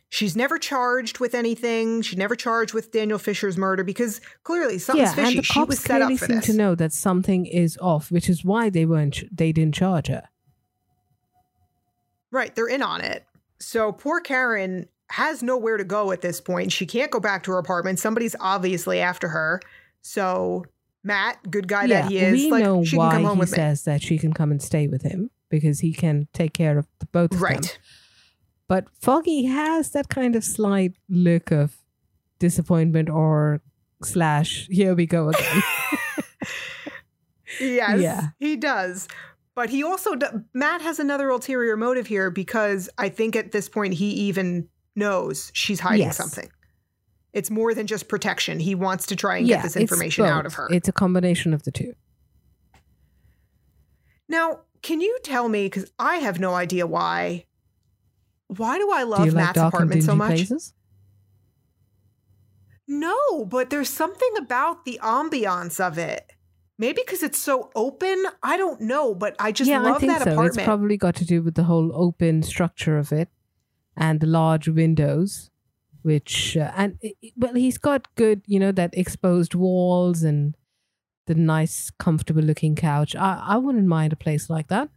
She's 0.10 0.36
never 0.36 0.58
charged 0.58 1.20
with 1.20 1.36
anything. 1.36 2.02
She's 2.02 2.18
never 2.18 2.36
charged 2.36 2.74
with 2.74 2.92
Daniel 2.92 3.20
Fisher's 3.20 3.58
murder 3.58 3.84
because 3.84 4.22
clearly 4.44 4.78
something's 4.80 5.10
yeah, 5.10 5.16
fishy. 5.16 5.28
and 5.30 5.38
the 5.40 5.44
She 5.44 5.54
cops 5.54 5.68
was 5.68 5.80
set 5.80 6.02
up 6.02 6.08
clearly 6.08 6.18
seem 6.18 6.36
this. 6.38 6.46
to 6.46 6.54
know 6.54 6.74
that 6.76 6.94
something 6.94 7.46
is 7.46 7.78
off, 7.82 8.12
which 8.12 8.30
is 8.30 8.44
why 8.46 8.70
they 8.70 8.86
weren't 8.86 9.24
they 9.36 9.52
didn't 9.52 9.76
charge 9.76 10.08
her. 10.08 10.24
Right, 12.32 12.54
they're 12.56 12.68
in 12.68 12.82
on 12.82 13.02
it. 13.02 13.26
So 13.60 13.92
poor 13.92 14.20
Karen 14.22 14.88
has 15.10 15.44
nowhere 15.44 15.78
to 15.78 15.84
go 15.84 16.12
at 16.12 16.22
this 16.22 16.42
point. 16.42 16.72
She 16.72 16.86
can't 16.86 17.12
go 17.12 17.20
back 17.20 17.44
to 17.44 17.52
her 17.52 17.58
apartment. 17.58 18.00
Somebody's 18.00 18.36
obviously 18.40 19.00
after 19.00 19.28
her. 19.30 19.62
So 20.02 20.66
Matt, 21.04 21.40
good 21.50 21.68
guy 21.68 21.86
yeah, 21.86 22.02
that 22.04 22.12
he 22.12 22.18
is, 22.20 22.34
we 22.34 22.52
like 22.52 22.64
know 22.64 22.84
she 22.84 22.98
why 22.98 23.12
can 23.12 23.18
come 23.18 23.26
home 23.26 23.38
he 23.38 23.40
with 23.42 23.52
me. 23.52 23.56
says 23.56 23.84
that 23.84 24.02
she 24.02 24.18
can 24.18 24.34
come 24.34 24.52
and 24.52 24.62
stay 24.62 24.88
with 24.88 25.04
him 25.04 25.30
because 25.50 25.80
he 25.80 25.94
can 25.94 26.28
take 26.34 26.54
care 26.54 26.78
of 26.80 26.88
both 27.12 27.32
of 27.32 27.40
them. 27.40 27.42
Right. 27.42 27.80
But 28.68 28.86
Foggy 29.00 29.46
has 29.46 29.92
that 29.92 30.10
kind 30.10 30.36
of 30.36 30.44
slight 30.44 30.94
look 31.10 31.52
of 31.52 31.78
disappointment 32.40 33.10
or 33.10 33.62
slash 34.04 34.68
here 34.70 34.96
we 34.96 35.06
go 35.06 35.30
again. 35.30 35.62
Yes, 37.62 38.02
Yeah. 38.02 38.28
he 38.40 38.58
does. 38.58 39.08
But 39.54 39.70
he 39.70 39.84
also 39.84 40.16
do- 40.16 40.44
Matt 40.54 40.82
has 40.82 41.00
another 41.00 41.30
ulterior 41.30 41.78
motive 41.78 42.08
here 42.08 42.30
because 42.30 42.90
I 42.98 43.08
think 43.08 43.36
at 43.38 43.52
this 43.54 43.70
point 43.70 43.94
he 43.94 44.08
even 44.28 44.68
knows 44.96 45.52
she's 45.54 45.80
hiding 45.80 46.08
Yes. 46.08 46.18
something. 46.18 46.50
It's 47.32 47.50
more 47.50 47.74
than 47.74 47.88
just 47.88 48.10
protection. 48.10 48.60
He 48.60 48.76
wants 48.76 49.06
to 49.08 49.16
try 49.16 49.38
and 49.38 49.48
yeah, 49.48 49.58
get 49.58 49.64
this 49.64 49.76
information 49.78 50.26
out 50.26 50.46
of 50.46 50.56
her. 50.56 50.68
It's 50.72 50.90
a 50.90 50.92
combination 50.92 51.54
of 51.54 51.64
the 51.64 51.72
two. 51.72 51.94
now, 54.28 54.62
can 54.82 55.00
you 55.02 55.18
tell 55.24 55.48
me 55.48 55.70
cuz 55.70 55.92
I 55.98 56.18
have 56.18 56.40
no 56.40 56.54
idea 56.56 56.86
why 56.86 57.46
why 58.48 58.78
do 58.78 58.90
I 58.92 59.04
love 59.04 59.26
Do 59.26 59.32
like 59.32 59.34
Matt's 59.36 59.56
dark 59.56 59.74
apartment 59.74 60.04
so 60.04 60.16
much? 60.16 60.30
places? 60.30 60.74
No, 62.88 63.46
but 63.46 63.70
there's 63.70 63.90
something 63.90 64.30
about 64.38 64.86
the 64.86 65.00
ambiance 65.02 65.80
of 65.86 65.98
it. 65.98 66.32
Maybe 66.78 67.02
because 67.06 67.24
it's 67.24 67.40
so 67.40 67.72
open. 67.76 68.26
I 68.44 68.58
don't 68.58 68.82
know, 68.82 69.16
but 69.16 69.36
I 69.40 69.52
just 69.52 69.70
yeah, 69.70 69.80
love 69.80 69.96
I 69.96 70.00
think 70.00 70.12
that 70.12 70.24
so. 70.24 70.32
apartment. 70.34 70.58
It's 70.58 70.66
probably 70.66 70.98
got 70.98 71.16
to 71.16 71.26
do 71.26 71.42
with 71.42 71.56
the 71.56 71.64
whole 71.64 71.92
open 71.96 72.44
structure 72.44 72.98
of 72.98 73.12
it 73.12 73.30
and 73.96 74.20
the 74.20 74.28
large 74.28 74.68
windows, 74.68 75.50
which 76.04 76.58
uh, 76.58 76.72
and 76.76 76.98
it- 77.02 77.34
well, 77.38 77.56
he's 77.56 77.78
got 77.78 78.14
good, 78.16 78.42
you 78.46 78.60
know, 78.60 78.74
that 78.74 78.96
exposed 78.96 79.56
walls 79.56 80.22
and 80.22 80.56
the 81.28 81.34
nice, 81.36 81.90
comfortable 81.98 82.44
looking 82.44 82.76
couch. 82.76 83.16
I 83.16 83.42
I 83.48 83.58
wouldn't 83.58 83.88
mind 83.88 84.12
a 84.14 84.18
place 84.18 84.50
like 84.50 84.68
that. 84.68 84.90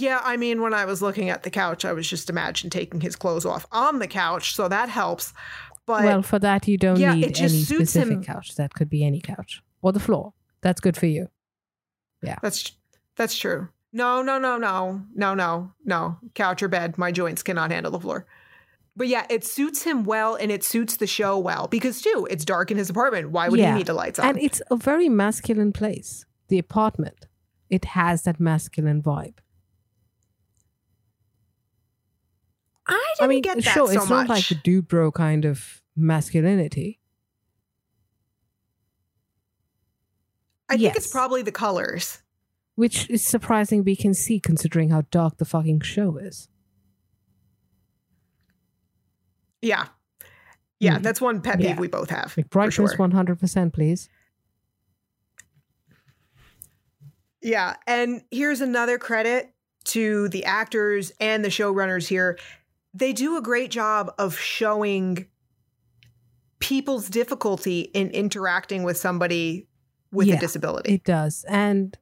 Yeah, 0.00 0.20
I 0.22 0.36
mean, 0.36 0.62
when 0.62 0.74
I 0.74 0.84
was 0.84 1.02
looking 1.02 1.28
at 1.28 1.42
the 1.42 1.50
couch, 1.50 1.84
I 1.84 1.92
was 1.92 2.08
just 2.08 2.30
imagine 2.30 2.70
taking 2.70 3.00
his 3.00 3.16
clothes 3.16 3.44
off 3.44 3.66
on 3.72 3.98
the 3.98 4.06
couch, 4.06 4.54
so 4.54 4.68
that 4.68 4.88
helps. 4.88 5.34
But 5.86 6.04
well, 6.04 6.22
for 6.22 6.38
that 6.38 6.68
you 6.68 6.78
don't 6.78 7.00
yeah, 7.00 7.14
need 7.14 7.24
it 7.24 7.34
just 7.34 7.52
any 7.54 7.64
suits 7.64 7.90
specific 7.90 8.18
him. 8.18 8.22
couch. 8.22 8.54
That 8.54 8.74
could 8.74 8.88
be 8.88 9.04
any 9.04 9.20
couch 9.20 9.60
or 9.82 9.92
the 9.92 9.98
floor. 9.98 10.34
That's 10.60 10.80
good 10.80 10.96
for 10.96 11.06
you. 11.06 11.28
Yeah, 12.22 12.36
that's 12.40 12.72
that's 13.16 13.36
true. 13.36 13.70
No, 13.92 14.22
no, 14.22 14.38
no, 14.38 14.56
no, 14.56 15.02
no, 15.16 15.34
no, 15.34 15.72
no. 15.84 16.18
Couch 16.34 16.62
or 16.62 16.68
bed, 16.68 16.96
my 16.96 17.10
joints 17.10 17.42
cannot 17.42 17.72
handle 17.72 17.90
the 17.90 17.98
floor. 17.98 18.24
But 18.94 19.08
yeah, 19.08 19.26
it 19.28 19.44
suits 19.44 19.82
him 19.82 20.04
well, 20.04 20.36
and 20.36 20.52
it 20.52 20.62
suits 20.62 20.96
the 20.96 21.08
show 21.08 21.36
well 21.36 21.66
because 21.66 22.02
too, 22.02 22.28
it's 22.30 22.44
dark 22.44 22.70
in 22.70 22.78
his 22.78 22.88
apartment. 22.90 23.30
Why 23.30 23.48
would 23.48 23.58
Yeah, 23.58 23.72
he 23.72 23.78
need 23.78 23.86
the 23.86 23.94
lights 23.94 24.20
on? 24.20 24.28
And 24.28 24.38
it's 24.38 24.62
a 24.70 24.76
very 24.76 25.08
masculine 25.08 25.72
place. 25.72 26.24
The 26.46 26.60
apartment. 26.60 27.26
It 27.68 27.84
has 27.96 28.22
that 28.22 28.38
masculine 28.38 29.02
vibe. 29.02 29.38
I 32.88 33.14
didn't 33.18 33.24
I 33.24 33.28
mean, 33.28 33.42
get 33.42 33.56
that 33.56 33.62
sure, 33.64 33.86
so 33.86 33.92
it's 33.92 34.08
much. 34.08 34.28
not 34.28 34.28
like 34.28 34.48
the 34.48 34.54
dude 34.56 34.88
bro 34.88 35.12
kind 35.12 35.44
of 35.44 35.82
masculinity. 35.96 37.00
I 40.68 40.76
think 40.76 40.96
it's 40.96 41.10
probably 41.10 41.42
the 41.42 41.52
colors. 41.52 42.18
Which 42.74 43.08
is 43.10 43.26
surprising 43.26 43.84
we 43.84 43.96
can 43.96 44.14
see 44.14 44.38
considering 44.38 44.90
how 44.90 45.02
dark 45.10 45.38
the 45.38 45.44
fucking 45.44 45.80
show 45.80 46.16
is. 46.18 46.48
Yeah, 49.60 49.86
yeah, 50.78 50.98
Mm. 50.98 51.02
that's 51.02 51.20
one 51.20 51.40
pet 51.40 51.56
peeve 51.58 51.70
Yeah. 51.70 51.80
we 51.80 51.88
both 51.88 52.10
have. 52.10 52.34
Like 52.36 52.50
brightness 52.50 52.74
sure. 52.74 52.96
one 52.96 53.10
hundred 53.10 53.40
percent, 53.40 53.72
please. 53.74 54.08
Yeah. 57.40 57.76
And 57.86 58.22
here's 58.30 58.60
another 58.60 58.98
credit 58.98 59.52
to 59.86 60.28
the 60.28 60.44
actors 60.44 61.12
and 61.20 61.44
the 61.44 61.48
showrunners 61.48 62.06
here. 62.06 62.38
They 62.98 63.12
do 63.12 63.36
a 63.36 63.42
great 63.42 63.70
job 63.70 64.12
of 64.18 64.36
showing 64.38 65.26
people's 66.58 67.08
difficulty 67.08 67.80
in 67.94 68.10
interacting 68.10 68.82
with 68.82 68.96
somebody 68.96 69.68
with 70.10 70.28
a 70.28 70.36
disability. 70.38 70.94
It 70.94 71.04
does. 71.04 71.44
And 71.48 71.96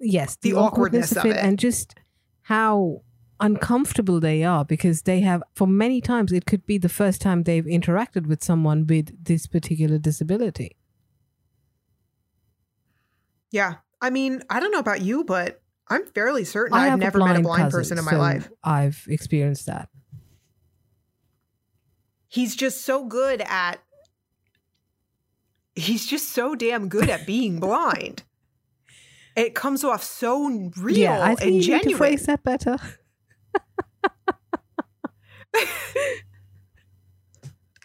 yes, 0.00 0.36
The 0.36 0.52
the, 0.52 0.56
awkwardness, 0.56 1.12
awkwardness 1.12 1.34
of 1.34 1.38
it, 1.38 1.44
it. 1.44 1.46
and 1.46 1.58
just 1.58 1.94
how 2.42 3.02
uncomfortable 3.40 4.18
they 4.18 4.42
are 4.44 4.64
because 4.64 5.02
they 5.02 5.20
have 5.20 5.42
for 5.54 5.66
many 5.66 6.00
times 6.00 6.32
it 6.32 6.46
could 6.46 6.64
be 6.64 6.78
the 6.78 6.88
first 6.88 7.20
time 7.20 7.42
they've 7.42 7.66
interacted 7.66 8.26
with 8.26 8.42
someone 8.42 8.86
with 8.86 9.12
this 9.22 9.46
particular 9.46 9.98
disability 9.98 10.74
Yeah. 13.50 13.74
I 14.00 14.10
mean, 14.10 14.42
I 14.50 14.60
don't 14.60 14.70
know 14.70 14.78
about 14.78 15.02
you, 15.02 15.24
but 15.24 15.62
I'm 15.88 16.04
fairly 16.06 16.44
certain 16.44 16.74
I 16.76 16.84
I've 16.84 16.90
have 16.92 16.98
never 16.98 17.18
met 17.18 17.36
a 17.36 17.40
blind 17.40 17.44
blind 17.44 17.62
cousin, 17.64 17.78
person 17.80 17.98
in 17.98 18.04
my 18.04 18.10
so 18.12 18.18
life. 18.18 18.50
i've 18.64 19.04
experienced 19.08 19.66
that 19.66 19.88
He's 22.28 22.56
just 22.56 22.82
so 22.82 23.04
good 23.04 23.40
at 23.42 23.80
He's 25.74 26.06
just 26.06 26.30
so 26.30 26.54
damn 26.54 26.88
good 26.88 27.10
at 27.10 27.26
being 27.26 27.60
blind. 27.60 28.22
It 29.36 29.54
comes 29.54 29.84
off 29.84 30.02
so 30.02 30.48
real 30.78 30.96
yeah 30.96 31.22
i 31.22 31.34
think 31.34 31.40
and 31.56 31.64
you 31.64 31.74
need 31.74 31.82
to 31.82 31.96
phrase 31.96 32.24
that 32.26 32.42
better 32.42 32.76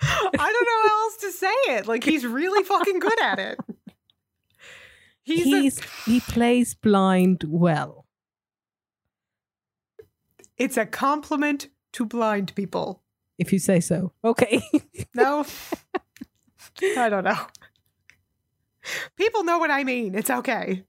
I 0.04 0.52
don't 0.52 0.66
know 0.66 0.90
how 0.90 1.04
else 1.04 1.18
to 1.18 1.32
say 1.32 1.54
it. 1.76 1.88
Like 1.88 2.04
he's 2.04 2.26
really 2.26 2.64
fucking 2.64 3.00
good 3.00 3.22
at 3.22 3.40
it. 3.40 3.60
He's, 5.24 5.46
a- 5.46 5.50
he's 5.62 5.82
he 6.06 6.20
plays 6.20 6.74
blind 6.74 7.44
well 7.48 8.08
it's 10.58 10.78
a 10.78 10.86
compliment 10.86 11.68
to 11.94 12.06
blind 12.06 12.54
people. 12.56 13.01
If 13.42 13.52
you 13.52 13.60
say 13.60 13.80
so 13.80 14.14
okay 14.24 14.62
No. 15.16 15.46
I 16.98 17.10
don't 17.10 17.24
know. 17.26 17.38
People 19.18 19.44
know 19.44 19.58
what 19.60 19.70
I 19.70 19.84
mean. 19.84 20.16
It's 20.16 20.30
okay. 20.30 20.84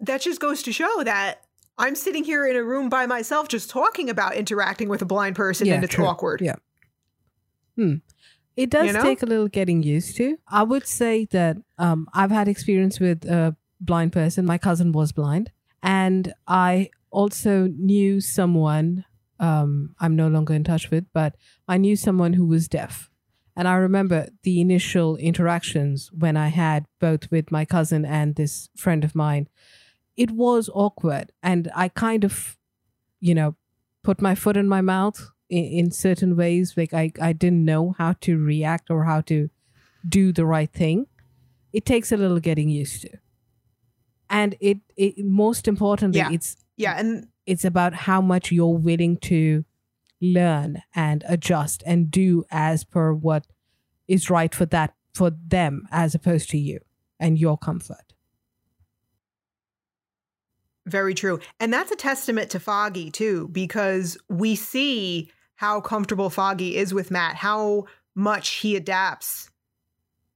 That 0.00 0.20
just 0.20 0.40
goes 0.40 0.62
to 0.64 0.72
show 0.72 1.02
that 1.04 1.42
I'm 1.78 1.94
sitting 1.94 2.24
here 2.24 2.46
in 2.46 2.56
a 2.56 2.62
room 2.64 2.88
by 2.88 3.06
myself 3.06 3.48
just 3.48 3.70
talking 3.70 4.10
about 4.10 4.34
interacting 4.34 4.88
with 4.88 5.00
a 5.02 5.06
blind 5.06 5.36
person 5.36 5.68
and 5.68 5.84
it's 5.84 5.94
true. 5.94 6.04
awkward. 6.06 6.40
Yeah. 6.42 6.56
Hmm. 7.76 7.96
It 8.56 8.68
does 8.70 8.86
You 8.88 8.92
know? 8.92 9.02
take 9.02 9.22
a 9.22 9.26
little 9.26 9.48
getting 9.48 9.82
used 9.82 10.16
to. 10.16 10.36
I 10.48 10.62
would 10.64 10.86
say 10.86 11.26
that 11.30 11.56
um, 11.78 12.08
I've 12.12 12.30
had 12.30 12.48
experience 12.48 13.00
with 13.00 13.24
a 13.24 13.56
blind 13.80 14.12
person. 14.12 14.44
My 14.44 14.58
cousin 14.58 14.92
was 14.92 15.12
blind, 15.12 15.50
and 15.82 16.34
I 16.46 16.90
also 17.10 17.68
knew 17.68 18.20
someone. 18.20 19.04
Um, 19.40 19.94
I'm 19.98 20.14
no 20.14 20.28
longer 20.28 20.54
in 20.54 20.64
touch 20.64 20.90
with, 20.90 21.06
but 21.12 21.34
I 21.66 21.78
knew 21.78 21.96
someone 21.96 22.34
who 22.34 22.46
was 22.46 22.68
deaf. 22.68 23.10
And 23.56 23.66
I 23.66 23.74
remember 23.74 24.28
the 24.42 24.60
initial 24.60 25.16
interactions 25.16 26.10
when 26.12 26.36
I 26.36 26.48
had 26.48 26.86
both 27.00 27.30
with 27.30 27.50
my 27.50 27.64
cousin 27.64 28.04
and 28.04 28.34
this 28.36 28.68
friend 28.76 29.02
of 29.02 29.14
mine. 29.14 29.48
It 30.16 30.30
was 30.30 30.70
awkward, 30.74 31.32
and 31.42 31.70
I 31.74 31.88
kind 31.88 32.22
of, 32.24 32.58
you 33.20 33.34
know, 33.34 33.56
put 34.04 34.20
my 34.20 34.34
foot 34.34 34.56
in 34.56 34.68
my 34.68 34.82
mouth 34.82 35.30
in, 35.48 35.64
in 35.64 35.90
certain 35.90 36.36
ways. 36.36 36.74
Like 36.76 36.92
I, 36.94 37.12
I 37.20 37.32
didn't 37.32 37.64
know 37.64 37.94
how 37.98 38.14
to 38.20 38.38
react 38.38 38.90
or 38.90 39.04
how 39.04 39.22
to 39.22 39.48
do 40.06 40.32
the 40.32 40.44
right 40.46 40.70
thing. 40.72 41.06
It 41.72 41.84
takes 41.84 42.12
a 42.12 42.16
little 42.16 42.40
getting 42.40 42.68
used 42.68 43.02
to. 43.02 43.10
And 44.28 44.56
it, 44.60 44.78
it 44.96 45.24
most 45.24 45.66
importantly, 45.66 46.20
Yeah. 46.20 46.30
it's 46.32 46.56
Yeah, 46.76 46.98
and 46.98 47.28
it's 47.50 47.64
about 47.64 47.94
how 48.06 48.20
much 48.20 48.52
you're 48.52 48.78
willing 48.78 49.16
to 49.18 49.64
learn 50.20 50.82
and 50.94 51.24
adjust 51.28 51.82
and 51.84 52.10
do 52.10 52.44
as 52.50 52.84
per 52.84 53.12
what 53.12 53.46
is 54.06 54.30
right 54.30 54.54
for 54.54 54.66
that 54.66 54.94
for 55.14 55.30
them 55.30 55.86
as 55.90 56.14
opposed 56.14 56.48
to 56.50 56.58
you 56.58 56.78
and 57.18 57.38
your 57.38 57.58
comfort. 57.58 58.14
very 60.86 61.14
true. 61.14 61.38
And 61.60 61.72
that's 61.72 61.92
a 61.92 61.96
testament 61.96 62.50
to 62.50 62.58
Foggy 62.60 63.10
too, 63.10 63.48
because 63.52 64.18
we 64.28 64.56
see 64.56 65.30
how 65.54 65.80
comfortable 65.80 66.30
Foggy 66.30 66.76
is 66.76 66.92
with 66.92 67.10
Matt, 67.10 67.36
how 67.36 67.84
much 68.14 68.48
he 68.56 68.74
adapts 68.76 69.50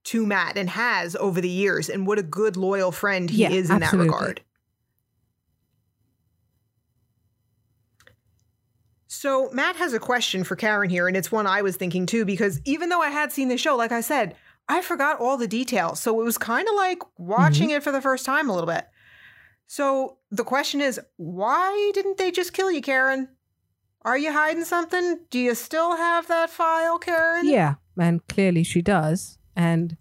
to 0.05 0.25
Matt 0.25 0.57
and 0.57 0.69
has 0.69 1.15
over 1.17 1.41
the 1.41 1.49
years, 1.49 1.89
and 1.89 2.07
what 2.07 2.19
a 2.19 2.23
good 2.23 2.55
loyal 2.55 2.91
friend 2.91 3.29
he 3.29 3.41
Yeah, 3.41 3.51
is 3.51 3.69
in 3.69 3.83
absolutely. 3.83 4.07
that 4.09 4.15
regard. 4.15 4.41
So 9.25 9.49
Matt 9.51 9.75
has 9.77 9.91
a 9.91 9.99
question 9.99 10.43
for 10.43 10.55
Karen 10.55 10.87
here, 10.87 11.07
and 11.07 11.17
it's 11.17 11.31
one 11.31 11.47
I 11.47 11.63
was 11.63 11.77
thinking 11.77 12.05
too, 12.05 12.25
because 12.25 12.61
even 12.63 12.89
though 12.89 13.01
I 13.01 13.09
had 13.09 13.31
seen 13.31 13.47
the 13.47 13.57
show, 13.57 13.75
like 13.75 13.91
I 13.91 14.01
said, 14.01 14.35
I 14.69 14.83
forgot 14.83 15.19
all 15.19 15.35
the 15.35 15.47
details. 15.47 15.99
So 15.99 16.21
it 16.21 16.23
was 16.23 16.37
kind 16.37 16.67
of 16.67 16.75
like 16.75 16.99
watching 17.17 17.69
mm-hmm. 17.69 17.77
it 17.77 17.83
for 17.83 17.91
the 17.91 18.03
first 18.03 18.23
time 18.23 18.51
a 18.51 18.53
little 18.53 18.67
bit. 18.67 18.85
So 19.65 20.19
the 20.29 20.43
question 20.43 20.79
is, 20.79 20.99
why 21.15 21.89
didn't 21.95 22.17
they 22.17 22.29
just 22.29 22.53
kill 22.53 22.69
you, 22.69 22.83
Karen? 22.83 23.29
Are 24.03 24.15
you 24.15 24.31
hiding 24.31 24.63
something? 24.63 25.21
Do 25.31 25.39
you 25.39 25.55
still 25.55 25.97
have 25.97 26.27
that 26.27 26.51
file, 26.51 26.99
Karen? 26.99 27.49
Yeah, 27.49 27.75
and 27.99 28.21
clearly 28.27 28.61
she 28.61 28.83
does. 28.83 29.39
And 29.55 29.97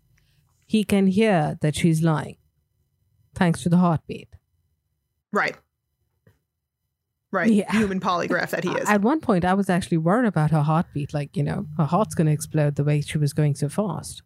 he 0.66 0.84
can 0.84 1.06
hear 1.06 1.56
that 1.62 1.76
she's 1.76 2.02
lying 2.02 2.36
thanks 3.34 3.62
to 3.62 3.70
the 3.70 3.78
heartbeat. 3.78 4.28
Right. 5.32 5.56
Right. 7.34 7.50
Yeah. 7.50 7.72
Human 7.72 7.98
polygraph 7.98 8.50
that 8.50 8.62
he 8.62 8.70
is. 8.70 8.88
At 8.88 9.02
one 9.02 9.20
point, 9.20 9.44
I 9.44 9.54
was 9.54 9.68
actually 9.68 9.98
worried 9.98 10.28
about 10.28 10.52
her 10.52 10.62
heartbeat. 10.62 11.12
Like, 11.12 11.36
you 11.36 11.42
know, 11.42 11.66
her 11.76 11.84
heart's 11.84 12.14
going 12.14 12.28
to 12.28 12.32
explode 12.32 12.76
the 12.76 12.84
way 12.84 13.00
she 13.00 13.18
was 13.18 13.32
going 13.32 13.56
so 13.56 13.68
fast. 13.68 14.22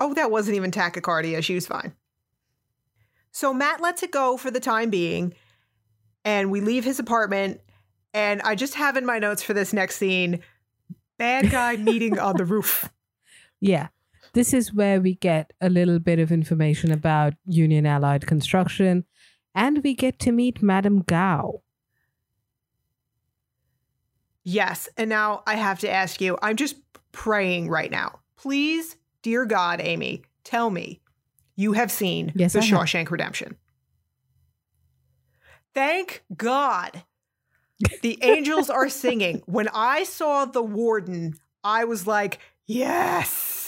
Oh, 0.00 0.12
that 0.14 0.32
wasn't 0.32 0.56
even 0.56 0.72
tachycardia. 0.72 1.40
She 1.44 1.54
was 1.54 1.68
fine. 1.68 1.94
So 3.30 3.54
Matt 3.54 3.80
lets 3.80 4.02
it 4.02 4.10
go 4.10 4.36
for 4.36 4.50
the 4.50 4.58
time 4.58 4.90
being, 4.90 5.34
and 6.24 6.50
we 6.50 6.60
leave 6.60 6.84
his 6.84 6.98
apartment. 6.98 7.60
And 8.12 8.42
I 8.42 8.56
just 8.56 8.74
have 8.74 8.96
in 8.96 9.06
my 9.06 9.20
notes 9.20 9.44
for 9.44 9.54
this 9.54 9.72
next 9.72 9.96
scene 9.96 10.40
bad 11.16 11.48
guy 11.52 11.76
meeting 11.76 12.18
on 12.18 12.36
the 12.36 12.44
roof. 12.44 12.90
Yeah. 13.60 13.88
This 14.34 14.52
is 14.52 14.74
where 14.74 15.00
we 15.00 15.14
get 15.14 15.52
a 15.60 15.68
little 15.68 16.00
bit 16.00 16.18
of 16.18 16.32
information 16.32 16.90
about 16.90 17.34
Union 17.46 17.86
Allied 17.86 18.26
construction, 18.26 19.04
and 19.54 19.82
we 19.82 19.94
get 19.94 20.18
to 20.20 20.32
meet 20.32 20.62
Madame 20.62 21.02
Gao. 21.02 21.62
Yes. 24.44 24.88
And 24.96 25.08
now 25.08 25.42
I 25.46 25.54
have 25.54 25.78
to 25.80 25.90
ask 25.90 26.20
you, 26.20 26.36
I'm 26.42 26.56
just 26.56 26.76
praying 27.12 27.68
right 27.68 27.90
now. 27.90 28.20
Please, 28.36 28.96
dear 29.22 29.44
God, 29.46 29.80
Amy, 29.80 30.22
tell 30.42 30.70
me 30.70 31.00
you 31.54 31.74
have 31.74 31.92
seen 31.92 32.32
Yes, 32.34 32.54
The 32.54 32.60
I 32.60 32.64
have. 32.64 32.78
Shawshank 32.80 33.10
Redemption. 33.10 33.56
Thank 35.74 36.24
God. 36.36 37.04
The 38.02 38.18
angels 38.22 38.68
are 38.68 38.88
singing. 38.88 39.42
When 39.46 39.68
I 39.68 40.04
saw 40.04 40.44
the 40.44 40.62
warden, 40.62 41.34
I 41.62 41.84
was 41.84 42.06
like, 42.06 42.40
yes. 42.66 43.61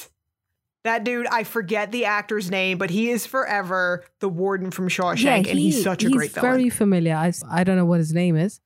That 0.84 1.02
dude, 1.02 1.26
I 1.28 1.44
forget 1.44 1.92
the 1.92 2.04
actor's 2.04 2.50
name, 2.50 2.76
but 2.76 2.90
he 2.90 3.10
is 3.10 3.26
forever 3.26 4.04
the 4.20 4.28
warden 4.28 4.70
from 4.70 4.88
Shawshank, 4.88 5.48
and 5.48 5.58
he's 5.58 5.82
such 5.82 6.04
a 6.04 6.10
great 6.10 6.32
villain. 6.32 6.50
very 6.50 6.70
familiar. 6.70 7.14
I, 7.14 7.32
I 7.50 7.64
don't 7.64 7.76
know 7.76 7.86
what 7.86 8.00
his 8.00 8.12
name 8.12 8.36
is, 8.36 8.60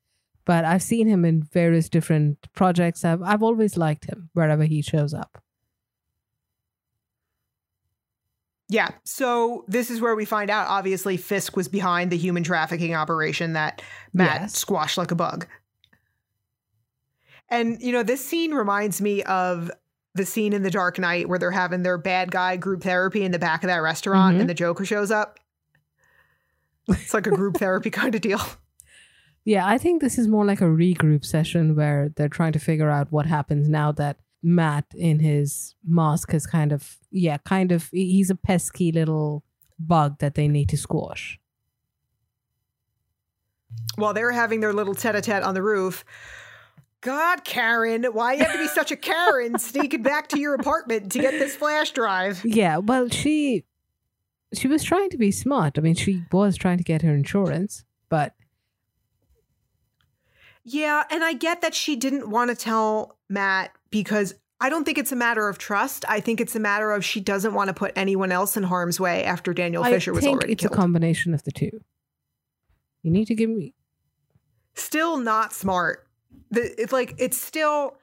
but 0.45 0.65
I've 0.65 0.83
seen 0.83 1.07
him 1.07 1.25
in 1.25 1.45
various 1.45 1.89
different 1.89 2.53
projects. 2.55 3.05
I've, 3.05 3.23
I've 3.23 3.43
always 3.45 3.77
liked 3.77 4.07
him 4.07 4.31
wherever 4.33 4.65
he 4.65 4.83
shows 4.83 5.15
up. 5.15 5.41
Yeah. 8.69 8.89
So 9.05 9.65
this 9.67 9.89
is 9.91 10.01
where 10.01 10.15
we 10.15 10.25
find 10.25 10.51
out 10.51 10.67
obviously 10.69 11.17
Fisk 11.17 11.57
was 11.57 11.69
behind 11.69 12.11
the 12.11 12.19
human 12.19 12.43
trafficking 12.43 12.95
operation 12.95 13.55
that 13.55 13.81
Matt 14.13 14.43
Yes. 14.43 14.59
squashed 14.59 14.99
like 14.99 15.11
a 15.11 15.15
bug. 15.15 15.47
And, 17.49 17.81
you 17.81 17.93
know, 17.93 18.03
this 18.03 18.23
scene 18.23 18.53
reminds 18.53 19.01
me 19.01 19.23
of 19.23 19.71
the 20.15 20.25
scene 20.27 20.53
in 20.53 20.63
The 20.63 20.71
Dark 20.71 20.99
Knight 20.99 21.29
where 21.29 21.39
they're 21.39 21.51
having 21.51 21.83
their 21.83 21.99
bad 21.99 22.31
guy 22.31 22.57
group 22.57 22.83
therapy 22.83 23.23
in 23.25 23.31
the 23.33 23.39
back 23.39 23.63
of 23.63 23.69
that 23.69 23.77
restaurant 23.79 24.37
Mhm. 24.37 24.41
and 24.41 24.51
the 24.51 24.55
Joker 24.55 24.85
shows 24.85 25.11
up. 25.11 25.39
It's 26.89 27.13
like 27.15 27.27
a 27.27 27.31
group 27.31 27.57
therapy 27.59 27.91
kind 27.91 28.15
of 28.15 28.21
deal. 28.21 28.41
Yeah, 29.45 29.67
I 29.67 29.79
think 29.79 30.01
this 30.03 30.19
is 30.19 30.27
more 30.29 30.45
like 30.45 30.61
a 30.61 30.65
regroup 30.65 31.25
session 31.25 31.75
where 31.77 32.11
they're 32.17 32.29
trying 32.29 32.53
to 32.53 32.59
figure 32.59 32.91
out 32.91 33.13
what 33.13 33.27
happens 33.27 33.69
now 33.69 33.93
that 33.93 34.19
Matt 34.43 34.85
in 34.95 35.21
his 35.21 35.75
mask 35.87 36.33
has 36.33 36.47
kind 36.47 36.73
of, 36.73 36.97
yeah, 37.11 37.39
kind 37.39 37.73
of, 37.73 37.89
he's 37.93 38.31
a 38.31 38.35
pesky 38.35 38.93
little 38.93 39.43
bug 39.79 40.19
that 40.19 40.35
they 40.35 40.49
need 40.49 40.69
to 40.71 40.77
squash. 40.77 41.39
While 43.97 44.15
they're 44.15 44.33
having 44.33 44.61
their 44.61 44.73
little 44.73 44.95
tete 44.95 45.15
a 45.17 45.21
tete 45.21 45.43
on 45.43 45.55
the 45.55 45.63
roof. 45.63 46.05
God, 47.01 47.45
Karen, 47.45 48.05
why 48.05 48.33
you 48.35 48.41
have 48.41 48.53
to 48.53 48.59
be 48.59 48.67
such 48.67 48.91
a 48.91 48.97
Karen 48.97 49.59
sneaking 49.59 50.03
back 50.03 50.29
to 50.29 50.39
your 50.39 50.55
apartment 50.55 51.13
to 51.13 51.21
get 51.21 51.33
this 51.33 51.55
flash 51.55 51.93
drive? 51.93 52.43
Yeah, 52.45 52.79
well, 52.79 53.09
she 53.09 53.65
she 54.53 54.67
was 54.67 54.83
trying 54.83 55.11
to 55.11 55.19
be 55.19 55.31
smart. 55.31 55.79
I 55.79 55.81
mean, 55.81 55.95
she 55.95 56.25
was 56.33 56.57
trying 56.57 56.79
to 56.79 56.85
get 56.85 57.03
her 57.03 57.15
insurance, 57.15 57.85
but 58.09 58.35
Yeah, 60.65 61.05
and 61.11 61.23
I 61.23 61.35
get 61.35 61.61
that 61.61 61.75
she 61.75 61.95
didn't 61.95 62.29
want 62.31 62.51
to 62.51 62.57
tell 62.57 63.19
Matt 63.29 63.71
because 63.91 64.35
I 64.61 64.69
don't 64.69 64.85
think 64.85 64.99
it's 64.99 65.13
a 65.13 65.17
matter 65.17 65.49
of 65.49 65.57
trust. 65.59 66.05
I 66.09 66.19
think 66.19 66.41
it's 66.41 66.57
a 66.57 66.61
matter 66.61 66.91
of 66.91 67.05
she 67.05 67.21
doesn't 67.21 67.55
want 67.55 67.69
to 67.69 67.75
put 67.75 67.93
anyone 67.95 68.33
else 68.33 68.57
in 68.57 68.65
harm's 68.65 68.99
way 68.99 69.23
after 69.23 69.55
Daniel 69.55 69.85
I 69.85 69.93
Fisher 69.93 70.13
was 70.13 70.27
already 70.27 70.53
it's 70.53 70.63
killed. 70.63 70.73
It's 70.73 70.77
a 70.77 70.77
combination 70.77 71.33
of 71.33 71.45
the 71.45 71.53
two. 71.53 71.81
You 73.03 73.13
need 73.13 73.27
to 73.27 73.37
give 73.37 73.51
me 73.51 73.75
still 74.75 75.17
not 75.17 75.53
smart. 75.53 76.08
The, 76.51 76.81
it's 76.81 76.93
like 76.93 77.15
it's 77.19 77.41
still 77.41 77.97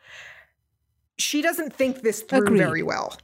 she 1.18 1.42
doesn't 1.42 1.74
think 1.74 2.02
this 2.02 2.22
through 2.22 2.40
Agreed. 2.40 2.58
very 2.58 2.84
well. 2.84 3.18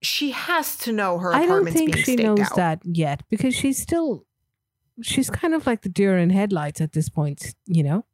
She 0.00 0.30
has 0.30 0.76
to 0.78 0.92
know 0.92 1.18
her 1.18 1.34
I 1.34 1.46
don't 1.46 1.66
think 1.66 1.96
she 1.96 2.16
knows 2.16 2.40
out. 2.40 2.56
that 2.56 2.80
yet 2.84 3.22
because 3.28 3.54
she's 3.54 3.80
still 3.80 4.24
she's 5.02 5.30
kind 5.30 5.54
of 5.54 5.66
like 5.66 5.82
the 5.82 5.88
deer 5.88 6.18
in 6.18 6.30
headlights 6.30 6.80
at 6.80 6.92
this 6.92 7.08
point, 7.08 7.54
you 7.66 7.82
know? 7.82 8.04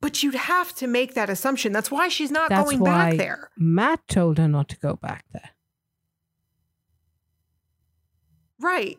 But 0.00 0.22
you'd 0.22 0.34
have 0.34 0.74
to 0.76 0.86
make 0.86 1.14
that 1.14 1.30
assumption. 1.30 1.72
That's 1.72 1.90
why 1.90 2.08
she's 2.08 2.30
not 2.30 2.50
That's 2.50 2.70
going 2.70 2.84
back 2.84 3.16
there. 3.16 3.50
Matt 3.56 4.06
told 4.06 4.38
her 4.38 4.46
not 4.46 4.68
to 4.68 4.78
go 4.78 4.94
back 4.94 5.24
there. 5.32 5.50
Right. 8.60 8.98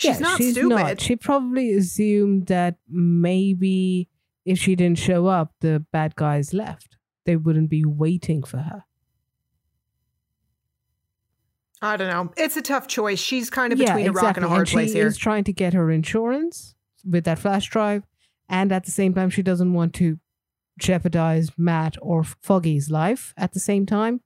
She's 0.00 0.18
Yeah, 0.18 0.18
not 0.28 0.38
she's 0.38 0.52
stupid. 0.52 0.68
Not. 0.70 1.00
She 1.02 1.14
probably 1.14 1.74
assumed 1.74 2.46
that 2.46 2.76
maybe 2.88 4.08
if 4.46 4.58
she 4.58 4.74
didn't 4.74 4.98
show 4.98 5.26
up, 5.26 5.52
the 5.60 5.84
bad 5.92 6.16
guys 6.16 6.54
left. 6.54 6.96
They 7.26 7.36
wouldn't 7.36 7.68
be 7.68 7.84
waiting 7.84 8.42
for 8.42 8.56
her. 8.56 8.84
I 11.82 11.98
don't 11.98 12.08
know. 12.08 12.32
It's 12.38 12.56
a 12.56 12.62
tough 12.62 12.88
choice. 12.88 13.18
She's 13.18 13.50
kind 13.50 13.74
of 13.74 13.78
yeah, 13.78 13.88
between 13.94 14.06
exactly. 14.06 14.20
a 14.20 14.26
rock 14.26 14.36
and 14.38 14.46
a 14.46 14.48
hard 14.48 14.60
and 14.60 14.68
place 14.70 14.88
she 14.92 14.96
here. 14.98 15.06
is 15.06 15.18
trying 15.18 15.44
to 15.44 15.52
get 15.52 15.74
her 15.74 15.90
insurance 15.90 16.74
with 17.04 17.24
that 17.24 17.38
flash 17.38 17.68
drive, 17.68 18.06
and 18.48 18.72
at 18.72 18.84
the 18.86 18.90
same 18.90 19.12
time, 19.12 19.28
she 19.28 19.42
doesn't 19.42 19.74
want 19.74 19.92
to 19.96 20.18
jeopardize 20.78 21.50
Matt 21.58 21.98
or 22.00 22.24
Foggy's 22.24 22.88
life 22.90 23.34
at 23.36 23.52
the 23.52 23.60
same 23.60 23.84
time. 23.84 24.22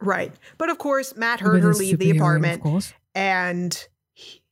Right. 0.00 0.32
But 0.58 0.70
of 0.70 0.78
course, 0.78 1.16
Matt 1.16 1.40
heard 1.40 1.54
With 1.54 1.64
her 1.64 1.74
leave 1.74 1.98
the 1.98 2.10
apartment 2.10 2.56
of 2.56 2.60
course. 2.60 2.92
and 3.14 3.88
he- 4.12 4.42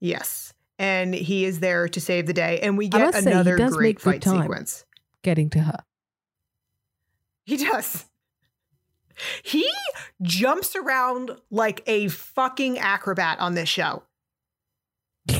yes. 0.00 0.54
And 0.78 1.14
he 1.14 1.44
is 1.44 1.60
there 1.60 1.86
to 1.88 2.00
save 2.00 2.26
the 2.26 2.32
day. 2.32 2.58
And 2.60 2.76
we 2.76 2.88
get 2.88 3.14
another 3.14 3.56
great 3.70 4.00
fight 4.00 4.24
sequence. 4.24 4.84
Getting 5.22 5.48
to 5.50 5.60
her. 5.60 5.84
He 7.44 7.56
does. 7.56 8.06
He 9.44 9.68
jumps 10.22 10.74
around 10.74 11.32
like 11.50 11.82
a 11.86 12.08
fucking 12.08 12.78
acrobat 12.78 13.38
on 13.38 13.54
this 13.54 13.68
show. 13.68 14.02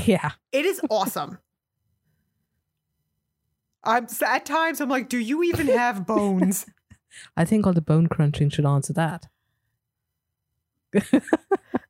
Yeah. 0.04 0.32
It 0.52 0.64
is 0.64 0.80
awesome. 0.90 1.38
I'm 3.84 4.06
at 4.24 4.46
times 4.46 4.80
I'm 4.80 4.88
like, 4.88 5.08
do 5.08 5.18
you 5.18 5.42
even 5.42 5.66
have 5.68 6.06
bones? 6.06 6.66
I 7.36 7.44
think 7.44 7.66
all 7.66 7.72
the 7.72 7.80
bone 7.80 8.06
crunching 8.08 8.50
should 8.50 8.66
answer 8.66 8.92
that. 8.94 9.28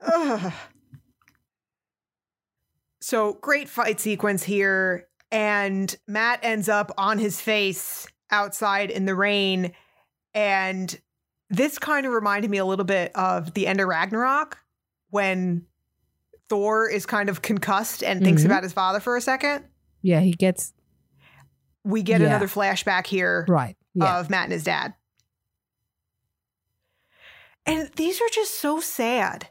So 3.01 3.35
great 3.35 3.69
fight 3.69 3.99
sequence 3.99 4.45
here, 4.45 5.09
and 5.33 5.95
Matt 6.07 6.39
ends 6.43 6.69
up 6.69 6.93
on 6.97 7.19
his 7.19 7.41
face 7.41 8.07
outside 8.31 8.91
in 8.91 9.07
the 9.07 9.15
rain, 9.17 9.73
and 10.35 10.97
this 11.51 11.79
kind 11.81 12.07
of 12.07 12.13
reminded 12.13 12.49
me 12.51 12.59
a 12.59 12.65
little 12.65 12.85
bit 12.85 13.11
of 13.17 13.55
the 13.55 13.67
end 13.67 13.81
of 13.81 13.89
Ragnarok 13.89 14.57
when 15.11 15.67
Thor 16.49 16.89
is 16.89 17.05
kind 17.05 17.29
of 17.29 17.43
concussed 17.43 18.05
and 18.05 18.23
thinks 18.23 18.43
Mhm. 18.43 18.47
about 18.47 18.63
his 18.63 18.73
father 18.73 19.01
for 19.01 19.17
a 19.17 19.21
second. 19.21 19.65
Yeah, 20.01 20.21
he 20.21 20.33
gets 20.33 20.73
We 21.85 22.05
get 22.05 22.21
Yeah. 22.21 22.29
another 22.29 22.47
flashback 22.47 23.09
here 23.09 23.45
right. 23.49 23.77
Yeah. 23.95 24.21
of 24.21 24.31
Matt 24.31 24.45
and 24.45 24.53
his 24.53 24.63
dad. 24.63 24.95
And 27.67 27.91
these 27.97 28.21
are 28.21 28.31
just 28.33 28.59
so 28.59 28.81
sad 28.81 29.49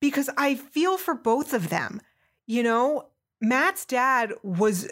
because 0.00 0.28
I 0.36 0.54
feel 0.54 0.98
for 0.98 1.14
both 1.14 1.52
of 1.52 1.68
them. 1.68 2.00
You 2.46 2.62
know, 2.62 3.08
Matt's 3.40 3.84
dad 3.84 4.32
was 4.42 4.90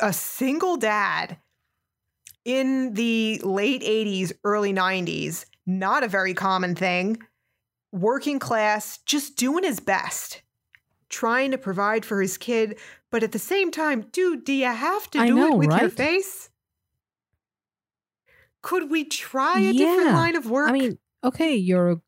a 0.00 0.12
single 0.12 0.76
dad 0.76 1.38
in 2.44 2.94
the 2.94 3.40
late 3.42 3.82
80s, 3.82 4.32
early 4.44 4.72
90s, 4.72 5.46
not 5.66 6.04
a 6.04 6.08
very 6.08 6.34
common 6.34 6.74
thing. 6.74 7.18
Working 7.92 8.38
class, 8.38 8.98
just 9.06 9.36
doing 9.36 9.64
his 9.64 9.80
best, 9.80 10.42
trying 11.08 11.52
to 11.52 11.58
provide 11.58 12.04
for 12.04 12.20
his 12.20 12.36
kid. 12.36 12.78
But 13.10 13.22
at 13.22 13.32
the 13.32 13.38
same 13.38 13.70
time, 13.70 14.06
dude, 14.12 14.44
do 14.44 14.52
you 14.52 14.66
have 14.66 15.10
to 15.12 15.20
I 15.20 15.28
do 15.28 15.36
know, 15.36 15.52
it 15.54 15.58
with 15.58 15.80
your 15.80 15.90
face? 15.90 16.50
Could 18.62 18.90
we 18.90 19.04
try 19.04 19.60
a 19.60 19.72
different 19.72 20.12
line 20.12 20.36
of 20.36 20.50
work? 20.50 20.70
I 20.70 20.72
mean, 20.72 20.98
okay, 21.24 21.54
you're 21.54 21.90
a 21.90 22.00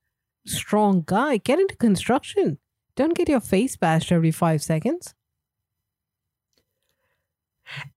strong 0.46 1.02
guy. 1.04 1.38
Get 1.38 1.58
into 1.58 1.76
construction. 1.76 2.58
Don't 2.94 3.16
get 3.16 3.28
your 3.28 3.40
face 3.40 3.76
bashed 3.76 4.12
every 4.12 4.30
five 4.30 4.62
seconds. 4.62 5.14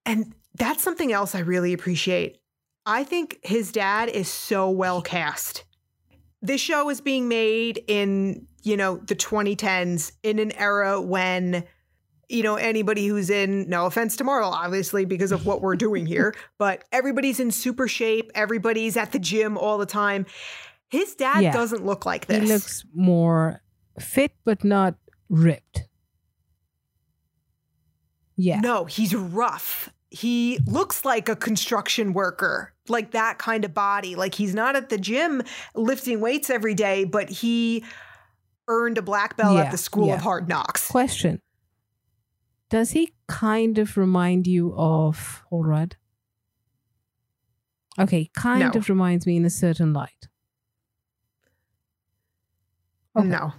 And 0.06 0.34
that's 0.56 0.84
something 0.84 1.12
else 1.12 1.36
I 1.36 1.40
really 1.40 1.74
appreciate. 1.74 2.40
I 2.86 3.04
think 3.04 3.40
his 3.44 3.72
dad 3.72 4.10
is 4.10 4.28
so 4.28 4.70
well 4.70 5.02
cast. 5.02 5.64
This 6.42 6.62
show 6.62 6.90
is 6.90 7.02
being 7.02 7.28
made 7.28 7.84
in, 7.88 8.48
you 8.64 8.78
know, 8.78 8.98
the 8.98 9.16
2010s 9.16 10.14
in 10.24 10.40
an 10.40 10.52
era 10.54 11.00
when, 11.00 11.66
you 12.30 12.44
know, 12.44 12.56
anybody 12.56 13.06
who's 13.08 13.30
in, 13.30 13.70
no 13.70 13.86
offense 13.86 14.16
to 14.18 14.24
Marvel, 14.24 14.52
obviously, 14.52 15.06
because 15.06 15.32
of 15.32 15.46
what 15.46 15.62
we're 15.62 15.76
doing 15.76 16.06
here, 16.06 16.34
but 16.58 16.84
everybody's 16.92 17.40
in 17.40 17.52
super 17.52 17.88
shape. 17.88 18.32
Everybody's 18.34 18.98
at 18.98 19.12
the 19.12 19.20
gym 19.20 19.58
all 19.58 19.78
the 19.78 19.86
time. 19.86 20.26
His 20.90 21.16
dad 21.16 21.42
Yeah. 21.44 21.54
doesn't 21.54 21.86
look 21.86 22.06
like 22.06 22.26
this. 22.28 22.42
He 22.42 22.48
looks 22.54 22.84
more 22.94 23.62
fit, 24.00 24.32
but 24.44 24.64
not 24.64 24.96
ripped. 25.30 25.84
Yeah. 28.36 28.60
No, 28.62 28.86
he's 28.86 29.14
rough. 29.14 29.90
He 30.12 30.60
looks 30.66 31.06
like 31.06 31.30
a 31.30 31.36
construction 31.36 32.14
worker, 32.14 32.74
like 32.88 33.12
that 33.12 33.38
kind 33.38 33.64
of 33.66 33.74
body. 33.74 34.16
Like 34.16 34.34
he's 34.34 34.56
not 34.56 34.76
at 34.76 34.90
the 34.90 34.98
gym 34.98 35.44
lifting 35.76 36.20
weights 36.22 36.50
every 36.50 36.74
day, 36.74 37.04
but 37.04 37.30
he 37.30 37.84
earned 38.68 38.98
a 38.98 39.02
black 39.02 39.36
belt 39.38 39.56
Yeah, 39.58 39.64
at 39.66 39.72
the 39.72 39.78
School 39.78 40.08
yeah. 40.08 40.16
of 40.16 40.22
Hard 40.22 40.48
Knocks. 40.48 40.90
Question 40.90 41.42
Does 42.70 42.92
he 42.92 43.14
kind 43.28 43.78
of 43.78 43.98
remind 43.98 44.48
you 44.48 44.74
of 44.76 45.44
Holrad? 45.52 45.94
Okay, 48.00 48.30
kind 48.34 48.62
No. 48.74 48.80
of 48.80 48.88
reminds 48.90 49.28
me 49.28 49.36
in 49.36 49.44
a 49.46 49.50
certain 49.50 49.92
light. 49.92 50.29
Okay. 53.18 53.28
No. 53.28 53.54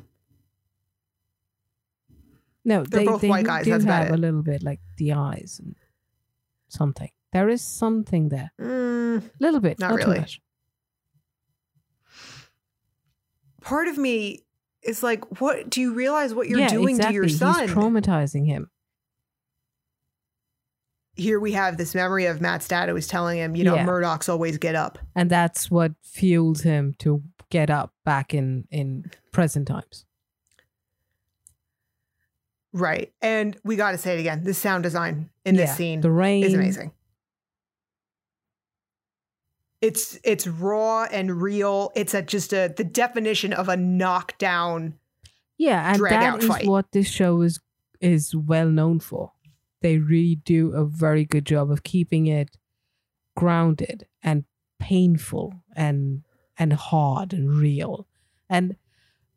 No, 2.65 2.85
They're 2.85 3.01
they, 3.01 3.07
both 3.07 3.21
they 3.23 3.29
white 3.29 3.47
guys, 3.47 3.65
do 3.65 3.71
that's 3.71 3.85
have 3.85 4.11
a 4.11 4.17
little 4.17 4.43
bit 4.43 4.63
like 4.63 4.81
the 4.99 5.15
eyes 5.15 5.61
and 5.63 5.75
something. 6.69 7.11
There 7.33 7.49
is 7.49 7.63
something 7.63 8.29
there. 8.29 8.53
Mm, 8.61 9.19
A 9.19 9.31
little 9.41 9.61
bit, 9.61 9.79
Not 9.79 9.91
not, 9.91 9.97
really. 9.97 10.27
part 13.61 13.89
of 13.89 13.97
me 13.99 14.45
is 14.83 15.03
like, 15.03 15.41
what 15.41 15.71
do 15.71 15.81
you 15.81 15.95
realize 15.95 16.35
what 16.35 16.49
you're 16.49 16.59
yeah, 16.59 16.69
doing 16.69 16.97
exactly. 16.97 17.13
to 17.13 17.15
your 17.15 17.29
son? 17.29 17.61
He's 17.69 17.71
traumatizing 17.71 18.47
him. 18.47 18.71
Here 21.21 21.39
we 21.39 21.53
have 21.53 21.77
this 21.77 21.95
memory 21.95 22.25
of 22.27 22.41
Matt's 22.41 22.67
dad 22.67 22.89
who 22.89 22.95
was 22.95 23.07
telling 23.07 23.39
him, 23.39 23.55
you 23.55 23.63
know, 23.65 23.75
Yeah. 23.75 23.87
Murdocks 23.87 24.29
always 24.29 24.57
get 24.57 24.75
up. 24.75 24.99
And 25.15 25.29
that's 25.31 25.71
what 25.71 25.93
fuels 26.03 26.63
him 26.63 26.95
to 27.01 27.23
get 27.51 27.69
up 27.69 27.93
back 28.05 28.33
in, 28.33 28.67
in 28.71 29.11
present 29.31 29.69
times. 29.69 30.07
Right. 32.73 33.13
And 33.21 33.57
we 33.65 33.77
got 33.77 33.91
to 33.93 33.99
say 33.99 34.17
it 34.17 34.21
again. 34.21 34.45
The 34.45 34.55
sound 34.55 34.85
design 34.85 35.29
in 35.45 35.57
this 35.57 35.71
Yeah, 35.71 35.75
scene 35.75 36.01
The 36.01 36.11
rain. 36.11 36.45
is 36.45 36.55
amazing. 36.55 36.93
It's 39.81 40.19
it's 40.25 40.47
raw 40.47 41.05
and 41.11 41.41
real. 41.41 41.91
It's 41.97 42.13
a 42.13 42.21
just 42.23 42.53
a 42.53 42.73
the 42.77 42.85
definition 42.85 43.53
of 43.55 43.69
a 43.69 43.77
knockdown. 43.79 44.95
Yeah, 45.57 45.95
and 45.95 46.03
that 46.05 46.43
is 46.43 46.49
fight. 46.49 46.67
what 46.67 46.93
this 46.93 47.09
show 47.09 47.41
is 47.41 47.61
is 48.01 48.35
well 48.37 48.69
known 48.69 49.01
for. 49.01 49.33
They 49.81 49.99
really 49.99 50.37
do 50.37 50.73
a 50.73 50.85
very 50.85 51.25
good 51.25 51.47
job 51.47 51.71
of 51.71 51.83
keeping 51.83 52.27
it 52.27 52.57
grounded 53.37 54.07
and 54.23 54.45
painful 54.79 55.55
and 55.75 56.23
and 56.59 56.73
hard 56.75 57.33
and 57.33 57.51
real. 57.55 58.07
And 58.49 58.77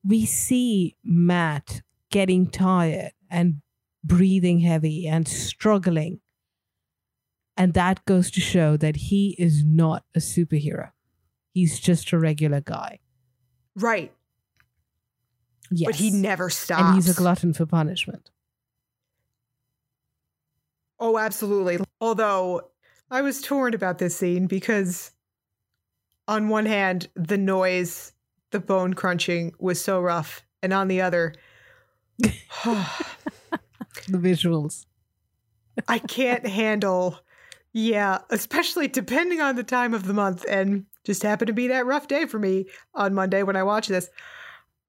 we 0.03 0.25
see 0.25 0.97
Matt 1.03 1.81
getting 2.11 2.47
tired 2.47 3.13
and 3.29 3.61
breathing 4.03 4.59
heavy 4.59 5.07
and 5.07 5.27
struggling. 5.27 6.19
And 7.55 7.73
that 7.75 8.03
goes 8.05 8.29
to 8.31 8.41
show 8.41 8.75
that 8.77 8.95
he 8.95 9.35
is 9.39 9.63
not 9.63 10.03
a 10.15 10.19
superhero. 10.19 10.91
He's 11.53 11.79
just 11.79 12.11
a 12.11 12.19
regular 12.19 12.61
guy. 12.61 12.99
Right. 13.75 14.11
Yes. 15.71 15.87
But 15.87 15.95
he 15.95 16.11
never 16.11 16.49
stops. 16.49 16.81
and 16.83 16.95
he's 16.95 17.09
a 17.09 17.13
glutton 17.13 17.53
for 17.53 17.65
punishment. 17.65 18.31
Oh, 21.03 21.17
absolutely. 21.17 21.79
Although 21.99 22.69
I 23.11 23.23
was 23.23 23.41
torn 23.41 23.73
about 23.73 23.97
this 23.97 24.15
scene 24.15 24.47
because 24.47 25.11
on 26.29 26.47
one 26.47 26.65
hand, 26.65 27.09
the 27.13 27.37
noise 27.37 28.13
the 28.51 28.61
bone 28.61 28.93
crunching 28.93 29.51
was 29.59 29.81
so 29.81 29.99
rough, 29.99 30.43
and 30.61 30.71
on 30.71 30.87
the 30.87 31.01
other, 31.01 31.33
The 34.07 34.17
visuals. 34.17 34.85
I 35.89 35.99
can't 35.99 36.47
handle. 36.47 37.19
Yeah, 37.73 38.19
especially 38.29 38.87
depending 38.87 39.41
on 39.41 39.57
the 39.57 39.63
time 39.63 39.93
of 39.93 40.05
the 40.05 40.13
month, 40.13 40.45
and 40.47 40.85
just 41.03 41.23
happened 41.23 41.47
to 41.47 41.53
be 41.53 41.67
that 41.67 41.85
rough 41.85 42.07
day 42.07 42.25
for 42.27 42.39
me 42.39 42.67
on 42.95 43.13
Monday 43.13 43.43
when 43.43 43.57
I 43.57 43.63
watched 43.63 43.89
this. 43.89 44.09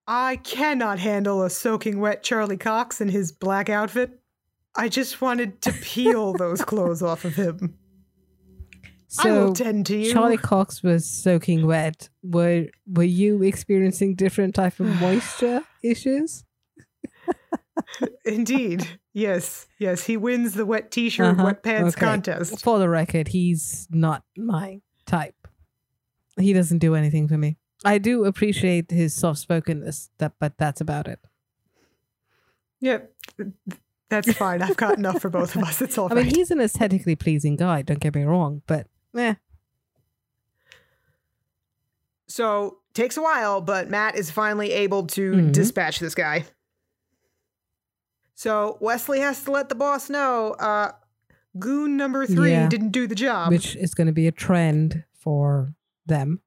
I 0.06 0.36
cannot 0.36 1.00
handle 1.00 1.42
a 1.42 1.50
soaking 1.50 1.98
wet 1.98 2.22
Charlie 2.22 2.56
Cox 2.56 3.00
in 3.00 3.08
his 3.08 3.32
black 3.32 3.68
outfit. 3.68 4.20
I 4.76 4.88
just 4.88 5.20
wanted 5.20 5.60
to 5.62 5.72
peel 5.72 6.32
those 6.32 6.62
clothes 6.62 7.02
off 7.02 7.24
of 7.24 7.34
him. 7.34 7.78
I 8.84 9.22
So 9.22 9.44
will 9.46 9.54
tend 9.54 9.86
to 9.86 9.96
you. 9.96 10.12
Charlie 10.12 10.36
Cox 10.36 10.82
was 10.82 11.08
soaking 11.08 11.66
wet. 11.66 12.08
Were 12.22 12.66
were 12.86 13.04
you 13.04 13.42
experiencing 13.44 14.16
different 14.16 14.54
type 14.56 14.80
of 14.80 14.86
moisture 15.00 15.62
issues? 15.82 16.44
Indeed. 18.24 18.98
Yes. 19.12 19.66
Yes. 19.78 20.04
He 20.04 20.16
wins 20.16 20.54
the 20.54 20.66
wet 20.66 20.90
t 20.90 21.08
shirt, 21.10 21.34
Uh-huh. 21.38 21.44
wet 21.44 21.62
pants 21.62 21.94
Okay. 21.96 22.04
contest. 22.06 22.62
For 22.64 22.78
the 22.80 22.88
record, 22.88 23.28
he's 23.28 23.86
not 23.90 24.24
my 24.36 24.80
type. 25.06 25.36
He 26.38 26.52
doesn't 26.52 26.78
do 26.78 26.96
anything 26.96 27.28
for 27.28 27.38
me. 27.38 27.56
I 27.84 27.98
do 27.98 28.24
appreciate 28.24 28.90
his 28.90 29.14
soft 29.14 29.38
spokenness, 29.38 30.10
that 30.18 30.32
but 30.40 30.54
that's 30.58 30.80
about 30.80 31.06
it. 31.06 31.20
Yep. 32.80 33.12
That's 34.10 34.32
fine. 34.34 34.62
I've 34.62 34.76
got 34.76 34.98
enough 34.98 35.20
for 35.22 35.30
both 35.30 35.56
of 35.56 35.62
us. 35.62 35.80
It's 35.82 35.96
all 35.98 36.12
I 36.12 36.16
right. 36.16 36.26
mean, 36.26 36.34
he's 36.34 36.50
an 36.50 36.60
aesthetically 36.60 37.16
pleasing 37.16 37.56
guy. 37.56 37.82
Don't 37.82 38.00
get 38.00 38.14
me 38.14 38.22
wrong, 38.24 38.62
but 38.66 38.86
eh, 39.16 39.34
So 42.26 42.78
takes 42.94 43.16
a 43.16 43.22
while, 43.22 43.60
but 43.60 43.88
Matt 43.88 44.16
is 44.16 44.30
finally 44.30 44.72
able 44.72 45.06
to 45.08 45.32
Mhm. 45.32 45.52
dispatch 45.52 45.98
this 46.00 46.14
guy. 46.14 46.44
So 48.34 48.78
Wesley 48.80 49.20
has 49.20 49.42
to 49.44 49.50
let 49.52 49.68
the 49.68 49.74
boss 49.74 50.10
know 50.10 50.52
uh 50.58 50.92
goon 51.58 51.96
number 51.96 52.26
three 52.26 52.50
Yeah. 52.50 52.68
didn't 52.68 52.90
do 52.90 53.06
the 53.06 53.14
job. 53.14 53.50
which 53.50 53.76
is 53.76 53.94
going 53.94 54.08
to 54.08 54.12
be 54.12 54.26
a 54.26 54.32
trend 54.32 55.04
for 55.12 55.74
them. 56.06 56.40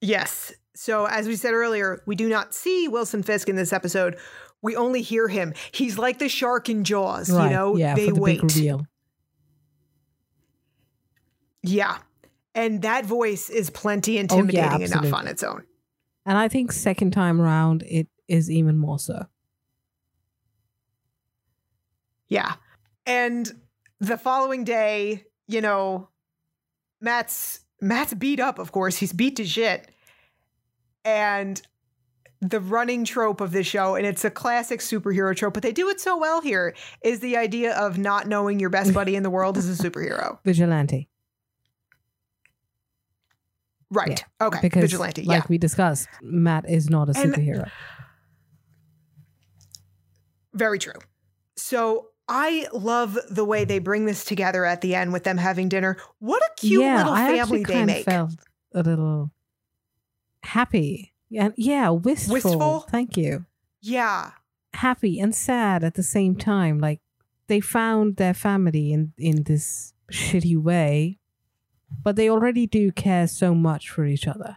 yes. 0.00 0.52
So 0.76 1.06
as 1.06 1.26
we 1.28 1.36
said 1.36 1.54
earlier, 1.54 2.02
we 2.04 2.16
do 2.16 2.28
not 2.28 2.52
see 2.52 2.88
Wilson 2.88 3.22
Fisk 3.22 3.48
in 3.48 3.56
this 3.56 3.72
episode. 3.72 4.18
We 4.64 4.76
only 4.76 5.02
hear 5.02 5.28
him. 5.28 5.52
He's 5.72 5.98
like 5.98 6.18
the 6.18 6.28
shark 6.30 6.70
in 6.70 6.84
Jaws, 6.84 7.30
right? 7.30 7.44
you 7.44 7.50
know? 7.50 7.76
yeah, 7.76 7.94
they 7.94 8.08
for 8.08 8.14
the 8.14 8.20
wait. 8.20 8.40
big 8.40 8.44
reveal. 8.44 8.86
Yeah. 11.62 11.98
And 12.54 12.80
that 12.80 13.04
voice 13.04 13.50
is 13.50 13.68
plenty 13.68 14.16
oh, 14.16 14.20
intimidating 14.20 14.80
enough 14.80 15.12
on 15.12 15.28
its 15.28 15.42
own. 15.42 15.64
And 16.24 16.38
I 16.38 16.48
think 16.48 16.72
second 16.72 17.10
time 17.10 17.42
round 17.42 17.82
it 17.82 18.08
is 18.26 18.50
even 18.50 18.78
more 18.78 18.98
so. 18.98 19.26
Yeah. 22.28 22.54
And 23.04 23.52
the 24.00 24.16
following 24.16 24.64
day, 24.64 25.24
you 25.46 25.60
know, 25.60 26.08
Matt's 27.02 27.60
Matt's 27.82 28.14
beat 28.14 28.40
up, 28.40 28.58
of 28.58 28.72
course. 28.72 28.96
He's 28.96 29.12
beat 29.12 29.36
to 29.36 29.44
shit. 29.44 29.90
And 31.04 31.60
the 32.46 32.60
running 32.60 33.04
trope 33.04 33.40
of 33.40 33.52
this 33.52 33.66
show, 33.66 33.94
and 33.94 34.06
it's 34.06 34.24
a 34.24 34.30
classic 34.30 34.80
superhero 34.80 35.34
trope, 35.34 35.54
but 35.54 35.62
they 35.62 35.72
do 35.72 35.88
it 35.88 36.00
so 36.00 36.16
well 36.18 36.40
here, 36.40 36.74
is 37.02 37.20
the 37.20 37.36
idea 37.36 37.74
of 37.74 37.96
not 37.98 38.26
knowing 38.28 38.60
your 38.60 38.70
best 38.70 38.92
buddy 38.92 39.16
in 39.16 39.22
the 39.22 39.30
world 39.30 39.56
is 39.56 39.68
a 39.80 39.82
superhero. 39.82 40.38
Vigilante, 40.44 41.08
Right. 43.90 44.24
Okay. 44.40 44.58
because 44.62 44.82
Vigilante. 44.82 45.22
Yeah. 45.22 45.28
Like 45.28 45.42
yeah. 45.44 45.46
we 45.50 45.58
discussed, 45.58 46.08
Matt 46.20 46.68
is 46.68 46.90
not 46.90 47.08
a 47.08 47.18
And- 47.20 47.32
superhero. 47.34 47.70
Very 50.52 50.78
true. 50.78 50.92
So 51.56 52.08
I 52.28 52.66
love 52.72 53.16
the 53.30 53.44
way 53.44 53.64
they 53.64 53.78
bring 53.78 54.04
this 54.06 54.24
together 54.24 54.64
at 54.64 54.80
the 54.80 54.94
end 54.94 55.12
with 55.12 55.24
them 55.24 55.36
having 55.36 55.68
dinner. 55.68 55.96
What 56.18 56.42
a 56.42 56.50
cute 56.60 56.82
yeah, 56.82 56.98
little 56.98 57.12
I 57.12 57.18
family 57.26 57.40
actually 57.40 57.64
they 57.64 57.72
kind 57.72 57.86
make. 57.86 57.98
of 58.00 58.04
felt 58.12 58.30
a 58.74 58.82
little 58.82 59.30
happy. 60.42 61.13
Yeah, 61.34 61.48
yeah, 61.56 61.90
wistful. 61.90 62.34
Wistful? 62.34 62.80
Thank 62.90 63.16
you. 63.16 63.44
yeah. 63.80 64.30
Happy 64.74 65.20
and 65.20 65.34
sad 65.34 65.84
at 65.84 65.94
the 65.94 66.02
same 66.02 66.34
time. 66.36 66.78
Like 66.80 67.00
they 67.46 67.60
found 67.60 68.16
their 68.16 68.34
family 68.34 68.92
in 68.92 69.12
in 69.18 69.44
this 69.44 69.94
shitty 70.12 70.56
way, 70.56 71.18
but 72.02 72.16
they 72.16 72.28
already 72.30 72.66
do 72.66 72.90
care 72.92 73.26
so 73.28 73.54
much 73.54 73.88
for 73.90 74.04
each 74.04 74.26
other. 74.26 74.56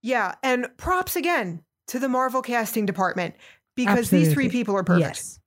Yeah, 0.00 0.34
and 0.42 0.68
props 0.76 1.16
again 1.16 1.62
to 1.88 1.98
the 1.98 2.08
Marvel 2.08 2.42
casting 2.42 2.86
department 2.86 3.34
because 3.74 4.10
these 4.10 4.32
three 4.32 4.48
people 4.48 4.76
are 4.76 4.84
perfect. 4.84 5.06
Yes. 5.08 5.40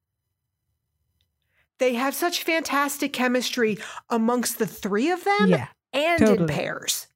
They 1.77 1.93
have 1.95 2.13
such 2.13 2.43
fantastic 2.43 3.11
chemistry 3.13 3.77
amongst 4.09 4.59
the 4.59 4.67
three 4.67 5.09
of 5.09 5.23
them 5.23 5.49
Yeah. 5.49 5.67
and 5.93 6.21
in 6.21 6.47
pairs. 6.47 7.07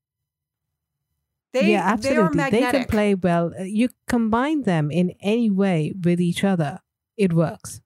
They, 1.56 1.72
yeah, 1.72 1.96
they 1.96 2.10
absolutely. 2.10 2.38
They, 2.38 2.52
magnetic. 2.52 2.82
can 2.82 2.90
play 2.90 3.16
well. 3.16 3.54
Uh, 3.58 3.64
You 3.64 3.88
combine 4.10 4.64
them 4.64 4.92
in 4.92 5.14
any 5.22 5.50
way 5.50 5.94
with 6.04 6.20
each 6.20 6.44
other, 6.44 6.82
it 7.16 7.32
works. 7.32 7.80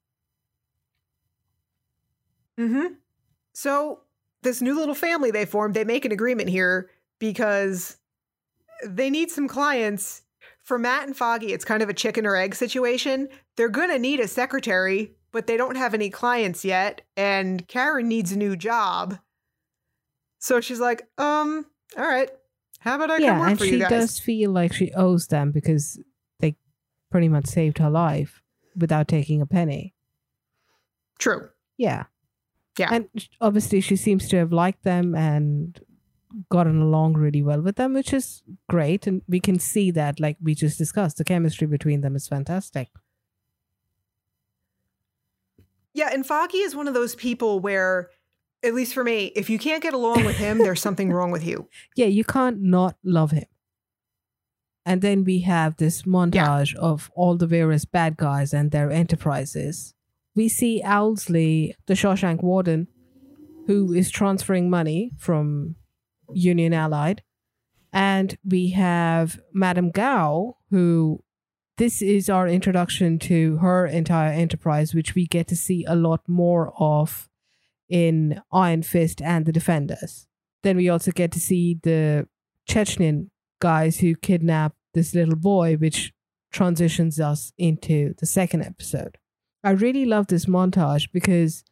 Mm-hmm. 2.59 2.95
So 3.53 4.01
this 4.41 4.59
new 4.59 4.75
little 4.75 4.95
family 4.95 5.29
they 5.29 5.45
formed, 5.45 5.75
they 5.75 5.83
make 5.83 6.03
an 6.03 6.11
agreement 6.11 6.49
here 6.49 6.89
because 7.19 7.97
they 8.83 9.11
need 9.11 9.29
some 9.29 9.47
clients. 9.47 10.23
For 10.63 10.79
Matt 10.79 11.05
and 11.05 11.15
Foggy, 11.15 11.53
it's 11.53 11.65
kind 11.65 11.83
of 11.83 11.89
a 11.89 11.93
chicken 11.93 12.25
or 12.25 12.35
egg 12.35 12.55
situation. 12.55 13.29
They're 13.55 13.69
gonna 13.69 13.99
need 13.99 14.19
a 14.19 14.27
secretary, 14.27 15.13
but 15.31 15.45
they 15.45 15.57
don't 15.57 15.77
have 15.77 15.93
any 15.93 16.09
clients 16.09 16.65
yet, 16.65 17.01
and 17.15 17.67
Karen 17.67 18.07
needs 18.07 18.31
a 18.31 18.37
new 18.37 18.55
job. 18.55 19.19
So 20.39 20.59
she's 20.59 20.79
like, 20.79 21.07
um, 21.19 21.65
all 21.97 22.07
right. 22.07 22.29
How 22.79 22.95
about 22.95 23.11
I 23.11 23.17
come 23.17 23.25
yeah, 23.25 23.39
work 23.39 23.49
and 23.49 23.59
for 23.59 23.65
she 23.65 23.73
you 23.73 23.79
guys? 23.79 23.89
does 23.89 24.19
feel 24.19 24.51
like 24.51 24.73
she 24.73 24.91
owes 24.93 25.27
them 25.27 25.51
because 25.51 25.99
they 26.39 26.55
pretty 27.11 27.27
much 27.27 27.45
saved 27.45 27.77
her 27.79 27.89
life 27.89 28.41
without 28.75 29.07
taking 29.07 29.41
a 29.41 29.45
penny. 29.45 29.93
True. 31.17 31.49
Yeah. 31.77 32.05
Yeah. 32.77 32.89
And 32.91 33.09
obviously, 33.41 33.81
she 33.81 33.97
seems 33.97 34.29
to 34.29 34.37
have 34.37 34.53
liked 34.53 34.83
them 34.83 35.13
and 35.13 35.79
gotten 36.49 36.81
along 36.81 37.15
really 37.15 37.41
well 37.41 37.61
with 37.61 37.75
them, 37.75 37.93
which 37.93 38.13
is 38.13 38.43
great. 38.69 39.07
And 39.07 39.21
we 39.27 39.39
can 39.41 39.59
see 39.59 39.91
that, 39.91 40.19
like 40.19 40.37
we 40.41 40.55
just 40.55 40.77
discussed, 40.77 41.17
the 41.17 41.25
chemistry 41.25 41.67
between 41.67 42.01
them 42.01 42.15
is 42.15 42.27
fantastic. 42.27 42.87
Yeah, 45.93 46.09
and 46.13 46.25
Foggy 46.25 46.59
is 46.59 46.75
one 46.75 46.87
of 46.87 46.93
those 46.93 47.15
people 47.15 47.59
where, 47.59 48.11
at 48.63 48.73
least 48.73 48.93
for 48.93 49.03
me, 49.03 49.27
if 49.35 49.49
you 49.49 49.57
can't 49.57 49.81
get 49.81 49.93
along 49.93 50.25
with 50.25 50.37
him, 50.37 50.57
there's 50.57 50.81
something 50.81 51.11
wrong 51.11 51.31
with 51.31 51.45
you. 51.45 51.67
Yeah, 51.95 52.07
you 52.07 52.23
can't 52.23 52.61
not 52.61 52.95
love 53.03 53.31
him. 53.31 53.45
And 54.85 55.01
then 55.01 55.23
we 55.23 55.41
have 55.41 55.77
this 55.77 56.03
montage 56.03 56.73
of 56.75 57.11
all 57.15 57.37
the 57.37 57.47
various 57.47 57.85
bad 57.85 58.17
guys 58.17 58.53
and 58.53 58.71
their 58.71 58.89
enterprises. 58.89 59.93
We 60.35 60.49
see 60.49 60.81
Owlsley, 60.83 61.73
the 61.85 61.93
Shawshank 61.93 62.41
warden, 62.41 62.87
who 63.67 63.93
is 63.93 64.09
transferring 64.09 64.69
money 64.69 65.11
from 65.17 65.75
Union 66.33 66.73
Allied. 66.73 67.21
And 67.93 68.37
we 68.43 68.69
have 68.71 69.39
Madame 69.53 69.91
Gao, 69.91 70.57
who 70.71 71.23
this 71.77 72.01
is 72.01 72.29
our 72.29 72.47
introduction 72.47 73.19
to 73.19 73.57
her 73.57 73.85
entire 73.85 74.31
enterprise, 74.31 74.93
which 74.93 75.15
we 75.15 75.27
get 75.27 75.47
to 75.47 75.55
see 75.55 75.85
a 75.85 75.95
lot 75.95 76.21
more 76.27 76.73
of 76.79 77.28
in 77.89 78.41
Iron 78.51 78.83
Fist 78.83 79.21
and 79.21 79.45
the 79.45 79.51
Defenders. 79.51 80.27
Then 80.63 80.77
we 80.77 80.89
also 80.89 81.11
get 81.11 81.31
to 81.33 81.39
see 81.39 81.79
the 81.81 82.27
Chechen 82.67 83.31
guys 83.59 83.99
who 83.99 84.15
kidnap 84.15 84.75
this 84.93 85.13
little 85.15 85.35
boy, 85.35 85.75
which 85.75 86.13
transitions 86.51 87.19
us 87.19 87.51
into 87.57 88.13
the 88.19 88.25
second 88.25 88.63
episode. 88.63 89.17
I 89.63 89.71
really 89.71 90.05
love 90.05 90.27
this 90.27 90.45
montage 90.45 91.09
because 91.11 91.63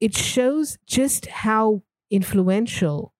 it 0.00 0.16
shows 0.16 0.78
just 0.86 1.26
how 1.26 1.82
influential 2.10 3.14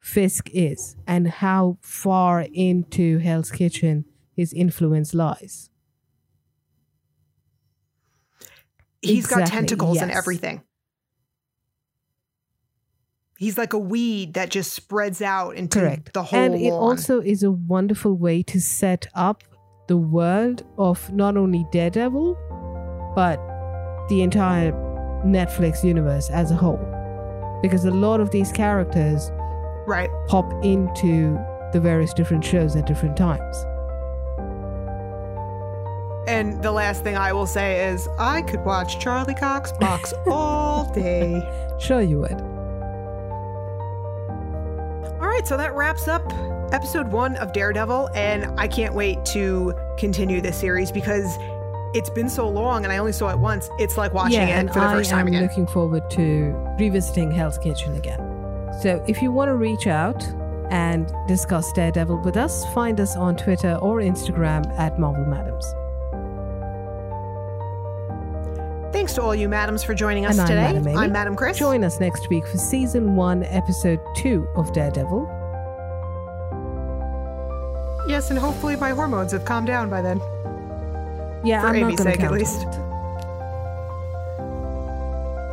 Fisk 0.00 0.48
is 0.54 0.96
and 1.06 1.28
how 1.28 1.76
far 1.82 2.46
into 2.52 3.18
Hell's 3.18 3.50
Kitchen 3.50 4.06
his 4.34 4.52
influence 4.54 5.12
lies. 5.12 5.68
He's 9.02 9.26
got 9.26 9.40
Exactly, 9.40 9.58
tentacles 9.58 9.98
and 9.98 10.10
everything. 10.10 10.62
He's 13.40 13.56
like 13.56 13.72
a 13.72 13.78
weed 13.78 14.34
that 14.34 14.50
just 14.50 14.74
spreads 14.74 15.22
out 15.22 15.56
into 15.56 15.80
Correct. 15.80 16.12
the 16.12 16.22
whole 16.22 16.38
world. 16.40 16.52
and 16.52 16.62
it 16.62 16.70
lawn. 16.70 16.82
also 16.90 17.20
is 17.22 17.42
a 17.42 17.50
wonderful 17.50 18.12
way 18.18 18.42
to 18.42 18.60
set 18.60 19.06
up 19.14 19.42
the 19.88 19.96
world 19.96 20.62
of 20.76 21.10
not 21.10 21.38
only 21.38 21.64
Daredevil, 21.72 22.36
but 23.16 23.38
the 24.10 24.20
entire 24.20 24.72
Netflix 25.24 25.82
universe 25.82 26.28
as 26.28 26.50
a 26.50 26.54
whole. 26.54 26.78
Because 27.62 27.86
a 27.86 27.90
lot 27.90 28.20
of 28.20 28.30
these 28.30 28.52
characters 28.52 29.30
Right. 29.86 30.10
pop 30.28 30.52
into 30.62 31.38
the 31.72 31.80
various 31.80 32.12
different 32.12 32.44
shows 32.44 32.76
at 32.76 32.86
different 32.86 33.16
times. 33.16 33.56
And 36.28 36.62
the 36.62 36.72
last 36.72 37.02
thing 37.02 37.16
I 37.16 37.32
will 37.32 37.46
say 37.46 37.88
is 37.88 38.06
I 38.18 38.42
could 38.42 38.62
watch 38.66 39.00
Charlie 39.00 39.34
Cox 39.34 39.72
box 39.72 40.12
all 40.30 40.92
day. 40.92 41.42
Sure, 41.80 42.02
you 42.02 42.18
would. 42.20 42.38
All 45.20 45.28
right, 45.28 45.46
so 45.46 45.56
that 45.58 45.74
wraps 45.74 46.08
up 46.08 46.22
episode 46.72 47.08
one 47.08 47.36
of 47.36 47.52
Daredevil, 47.52 48.08
and 48.14 48.46
I 48.58 48.66
can't 48.66 48.94
wait 48.94 49.24
to 49.26 49.74
continue 49.98 50.40
this 50.40 50.56
series 50.58 50.90
because 50.90 51.36
it's 51.92 52.08
been 52.08 52.28
so 52.28 52.48
long 52.48 52.84
and 52.84 52.92
I 52.92 52.98
only 52.98 53.12
saw 53.12 53.28
it 53.28 53.38
once. 53.38 53.68
It's 53.78 53.98
like 53.98 54.14
watching 54.14 54.38
yeah, 54.48 54.60
it 54.60 54.68
for 54.68 54.80
the 54.80 54.86
I 54.86 54.94
first 54.94 55.10
time 55.10 55.26
again. 55.26 55.42
I'm 55.42 55.48
looking 55.48 55.66
forward 55.66 56.08
to 56.12 56.54
revisiting 56.78 57.30
Hell's 57.32 57.58
Kitchen 57.58 57.94
again. 57.96 58.18
So 58.80 59.04
if 59.08 59.20
you 59.20 59.30
want 59.32 59.48
to 59.48 59.56
reach 59.56 59.86
out 59.86 60.24
and 60.70 61.12
discuss 61.26 61.70
Daredevil 61.72 62.22
with 62.22 62.36
us, 62.36 62.64
find 62.72 63.00
us 63.00 63.16
on 63.16 63.36
Twitter 63.36 63.74
or 63.82 64.00
Instagram 64.00 64.66
at 64.78 64.98
Marvel 64.98 65.24
Madames. 65.24 65.64
Thanks 68.92 69.14
to 69.14 69.22
all 69.22 69.34
you 69.34 69.48
madams 69.48 69.84
for 69.84 69.94
joining 69.94 70.26
us 70.26 70.32
And 70.32 70.40
I'm 70.42 70.48
today. 70.48 70.62
Madam 70.62 70.88
Amy. 70.88 70.98
I'm 70.98 71.12
Madam 71.12 71.36
Chris. 71.36 71.58
Join 71.58 71.84
us 71.84 72.00
next 72.00 72.28
week 72.28 72.46
for 72.46 72.58
season 72.58 73.14
one, 73.14 73.44
episode 73.44 74.00
two 74.16 74.46
of 74.56 74.72
Daredevil. 74.72 75.36
yes, 78.08 78.30
and 78.30 78.38
hopefully 78.38 78.74
my 78.76 78.90
hormones 78.90 79.30
have 79.32 79.44
calmed 79.44 79.68
down 79.68 79.88
by 79.88 80.02
then. 80.02 80.18
Yeah, 81.44 81.60
For 81.62 81.68
I'm 81.68 81.76
Amy's 81.76 81.98
not 82.04 82.14
sake, 82.14 82.20
at 82.20 82.32
least. 82.32 82.66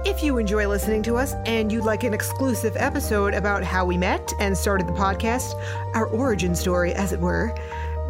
If 0.06 0.24
you 0.24 0.38
enjoy 0.40 0.68
listening 0.68 1.04
to 1.04 1.16
us 1.18 1.34
and 1.46 1.72
you'd 1.72 1.84
like 1.84 2.04
an 2.04 2.14
exclusive 2.14 2.76
episode 2.78 3.34
about 3.36 3.64
how 3.64 3.86
we 3.86 3.98
met 3.98 4.34
and 4.40 4.58
started 4.58 4.88
the 4.88 4.94
podcast, 4.94 5.54
our 5.94 6.08
origin 6.08 6.56
story, 6.56 6.94
as 6.94 7.14
it 7.14 7.20
were, 7.20 7.54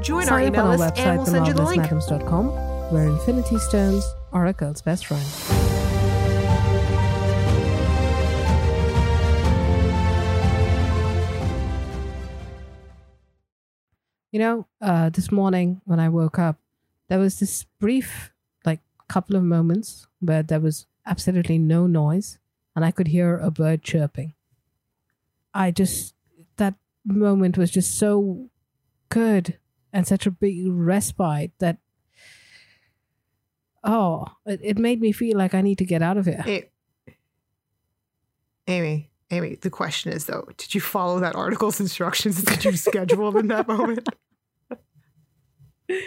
join 0.02 0.22
our 0.30 0.40
Sign 0.40 0.44
up 0.44 0.54
email 0.54 0.62
on 0.62 0.68
our 0.72 0.78
list 0.78 0.98
and 0.98 1.10
website, 1.10 1.18
we'll 1.18 1.26
send 1.26 1.48
you 1.48 1.54
the 1.54 1.64
link. 1.64 2.92
where 2.92 3.04
Infinity 3.08 3.58
Stones 3.60 4.06
girl's 4.58 4.82
best 4.82 5.06
friend. 5.06 5.26
You 14.32 14.40
know, 14.40 14.68
uh, 14.82 15.10
this 15.10 15.32
morning 15.32 15.82
when 15.86 16.00
I 16.00 16.10
woke 16.10 16.38
up, 16.38 16.58
there 17.08 17.20
was 17.20 17.40
this 17.40 17.66
brief, 17.80 18.32
like, 18.66 18.82
couple 19.08 19.36
of 19.36 19.44
moments 19.44 20.08
where 20.20 20.44
there 20.44 20.60
was 20.60 20.86
absolutely 21.06 21.58
no 21.58 21.88
noise 21.88 22.38
and 22.76 22.84
I 22.84 22.92
could 22.92 23.08
hear 23.08 23.38
a 23.38 23.50
bird 23.50 23.82
chirping. 23.82 24.34
I 25.54 25.72
just, 25.72 26.14
that 26.58 26.76
moment 27.06 27.58
was 27.58 27.72
just 27.72 27.98
so 27.98 28.50
good 29.10 29.58
and 29.94 30.06
such 30.06 30.28
a 30.28 30.32
big 30.32 30.68
respite 30.68 31.52
that, 31.60 31.78
oh, 33.88 34.26
it, 34.46 34.60
it 34.64 34.78
made 34.78 35.02
me 35.02 35.12
feel 35.12 35.38
like 35.38 35.54
I 35.54 35.62
need 35.62 35.80
to 35.80 35.86
get 35.86 36.02
out 36.02 36.18
of 36.18 36.26
here. 36.26 36.64
Amy, 38.68 39.10
Amy, 39.32 39.56
the 39.56 39.70
question 39.70 40.12
is 40.12 40.26
though, 40.26 40.48
did 40.58 40.76
you 40.76 40.82
follow 40.82 41.20
that 41.20 41.36
article's 41.36 41.80
instructions? 41.80 42.44
Did 42.44 42.66
you 42.66 42.74
schedule 42.74 43.38
in 43.38 43.48
that 43.48 43.68
moment? 43.68 44.08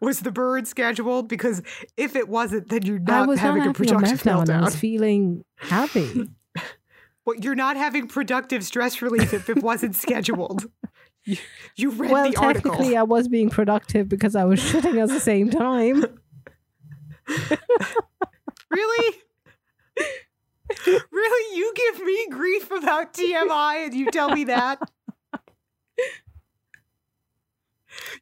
Was 0.00 0.20
the 0.20 0.32
bird 0.32 0.66
scheduled? 0.66 1.28
Because 1.28 1.62
if 1.96 2.16
it 2.16 2.28
wasn't, 2.28 2.68
then 2.70 2.82
you're 2.82 2.98
not 2.98 3.38
having 3.38 3.62
not 3.64 3.70
a 3.70 3.72
productive 3.72 4.20
meltdown. 4.22 4.62
I 4.62 4.62
was 4.62 4.74
feeling 4.74 5.44
happy. 5.56 6.28
Well, 7.26 7.36
you're 7.36 7.54
not 7.54 7.76
having 7.76 8.08
productive 8.08 8.64
stress 8.64 9.02
relief 9.02 9.34
if 9.34 9.50
it 9.50 9.62
wasn't 9.62 9.94
scheduled. 9.94 10.64
You, 11.26 11.36
you 11.76 11.90
read 11.90 12.10
well, 12.10 12.30
the 12.30 12.36
article. 12.38 12.70
Well, 12.70 12.78
technically, 12.78 12.96
I 12.96 13.02
was 13.02 13.28
being 13.28 13.50
productive 13.50 14.08
because 14.08 14.34
I 14.34 14.46
was 14.46 14.58
shitting 14.58 15.02
at 15.02 15.10
the 15.10 15.20
same 15.20 15.50
time. 15.50 16.06
Really? 18.70 19.16
really? 21.10 21.56
You 21.56 21.72
give 21.74 22.04
me 22.04 22.28
grief 22.30 22.70
about 22.70 23.14
TMI 23.14 23.86
and 23.86 23.94
you 23.94 24.10
tell 24.10 24.30
me 24.30 24.44
that? 24.44 24.78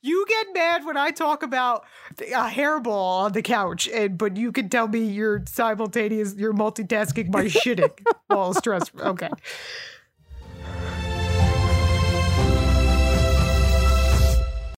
You 0.01 0.25
get 0.27 0.47
mad 0.55 0.87
when 0.87 0.97
I 0.97 1.11
talk 1.11 1.43
about 1.43 1.85
a 2.21 2.49
hairball 2.49 3.25
on 3.25 3.33
the 3.33 3.43
couch, 3.43 3.89
and 3.89 4.17
but 4.17 4.37
you 4.37 4.51
can 4.53 4.69
tell 4.69 4.89
me 4.89 5.01
you're 5.01 5.45
simultaneous, 5.47 6.35
you're 6.37 6.55
multitasking 6.55 7.31
by 7.31 7.45
shitting 7.45 7.93
while 8.29 8.55
stressed. 8.55 8.93
Okay. 8.99 9.29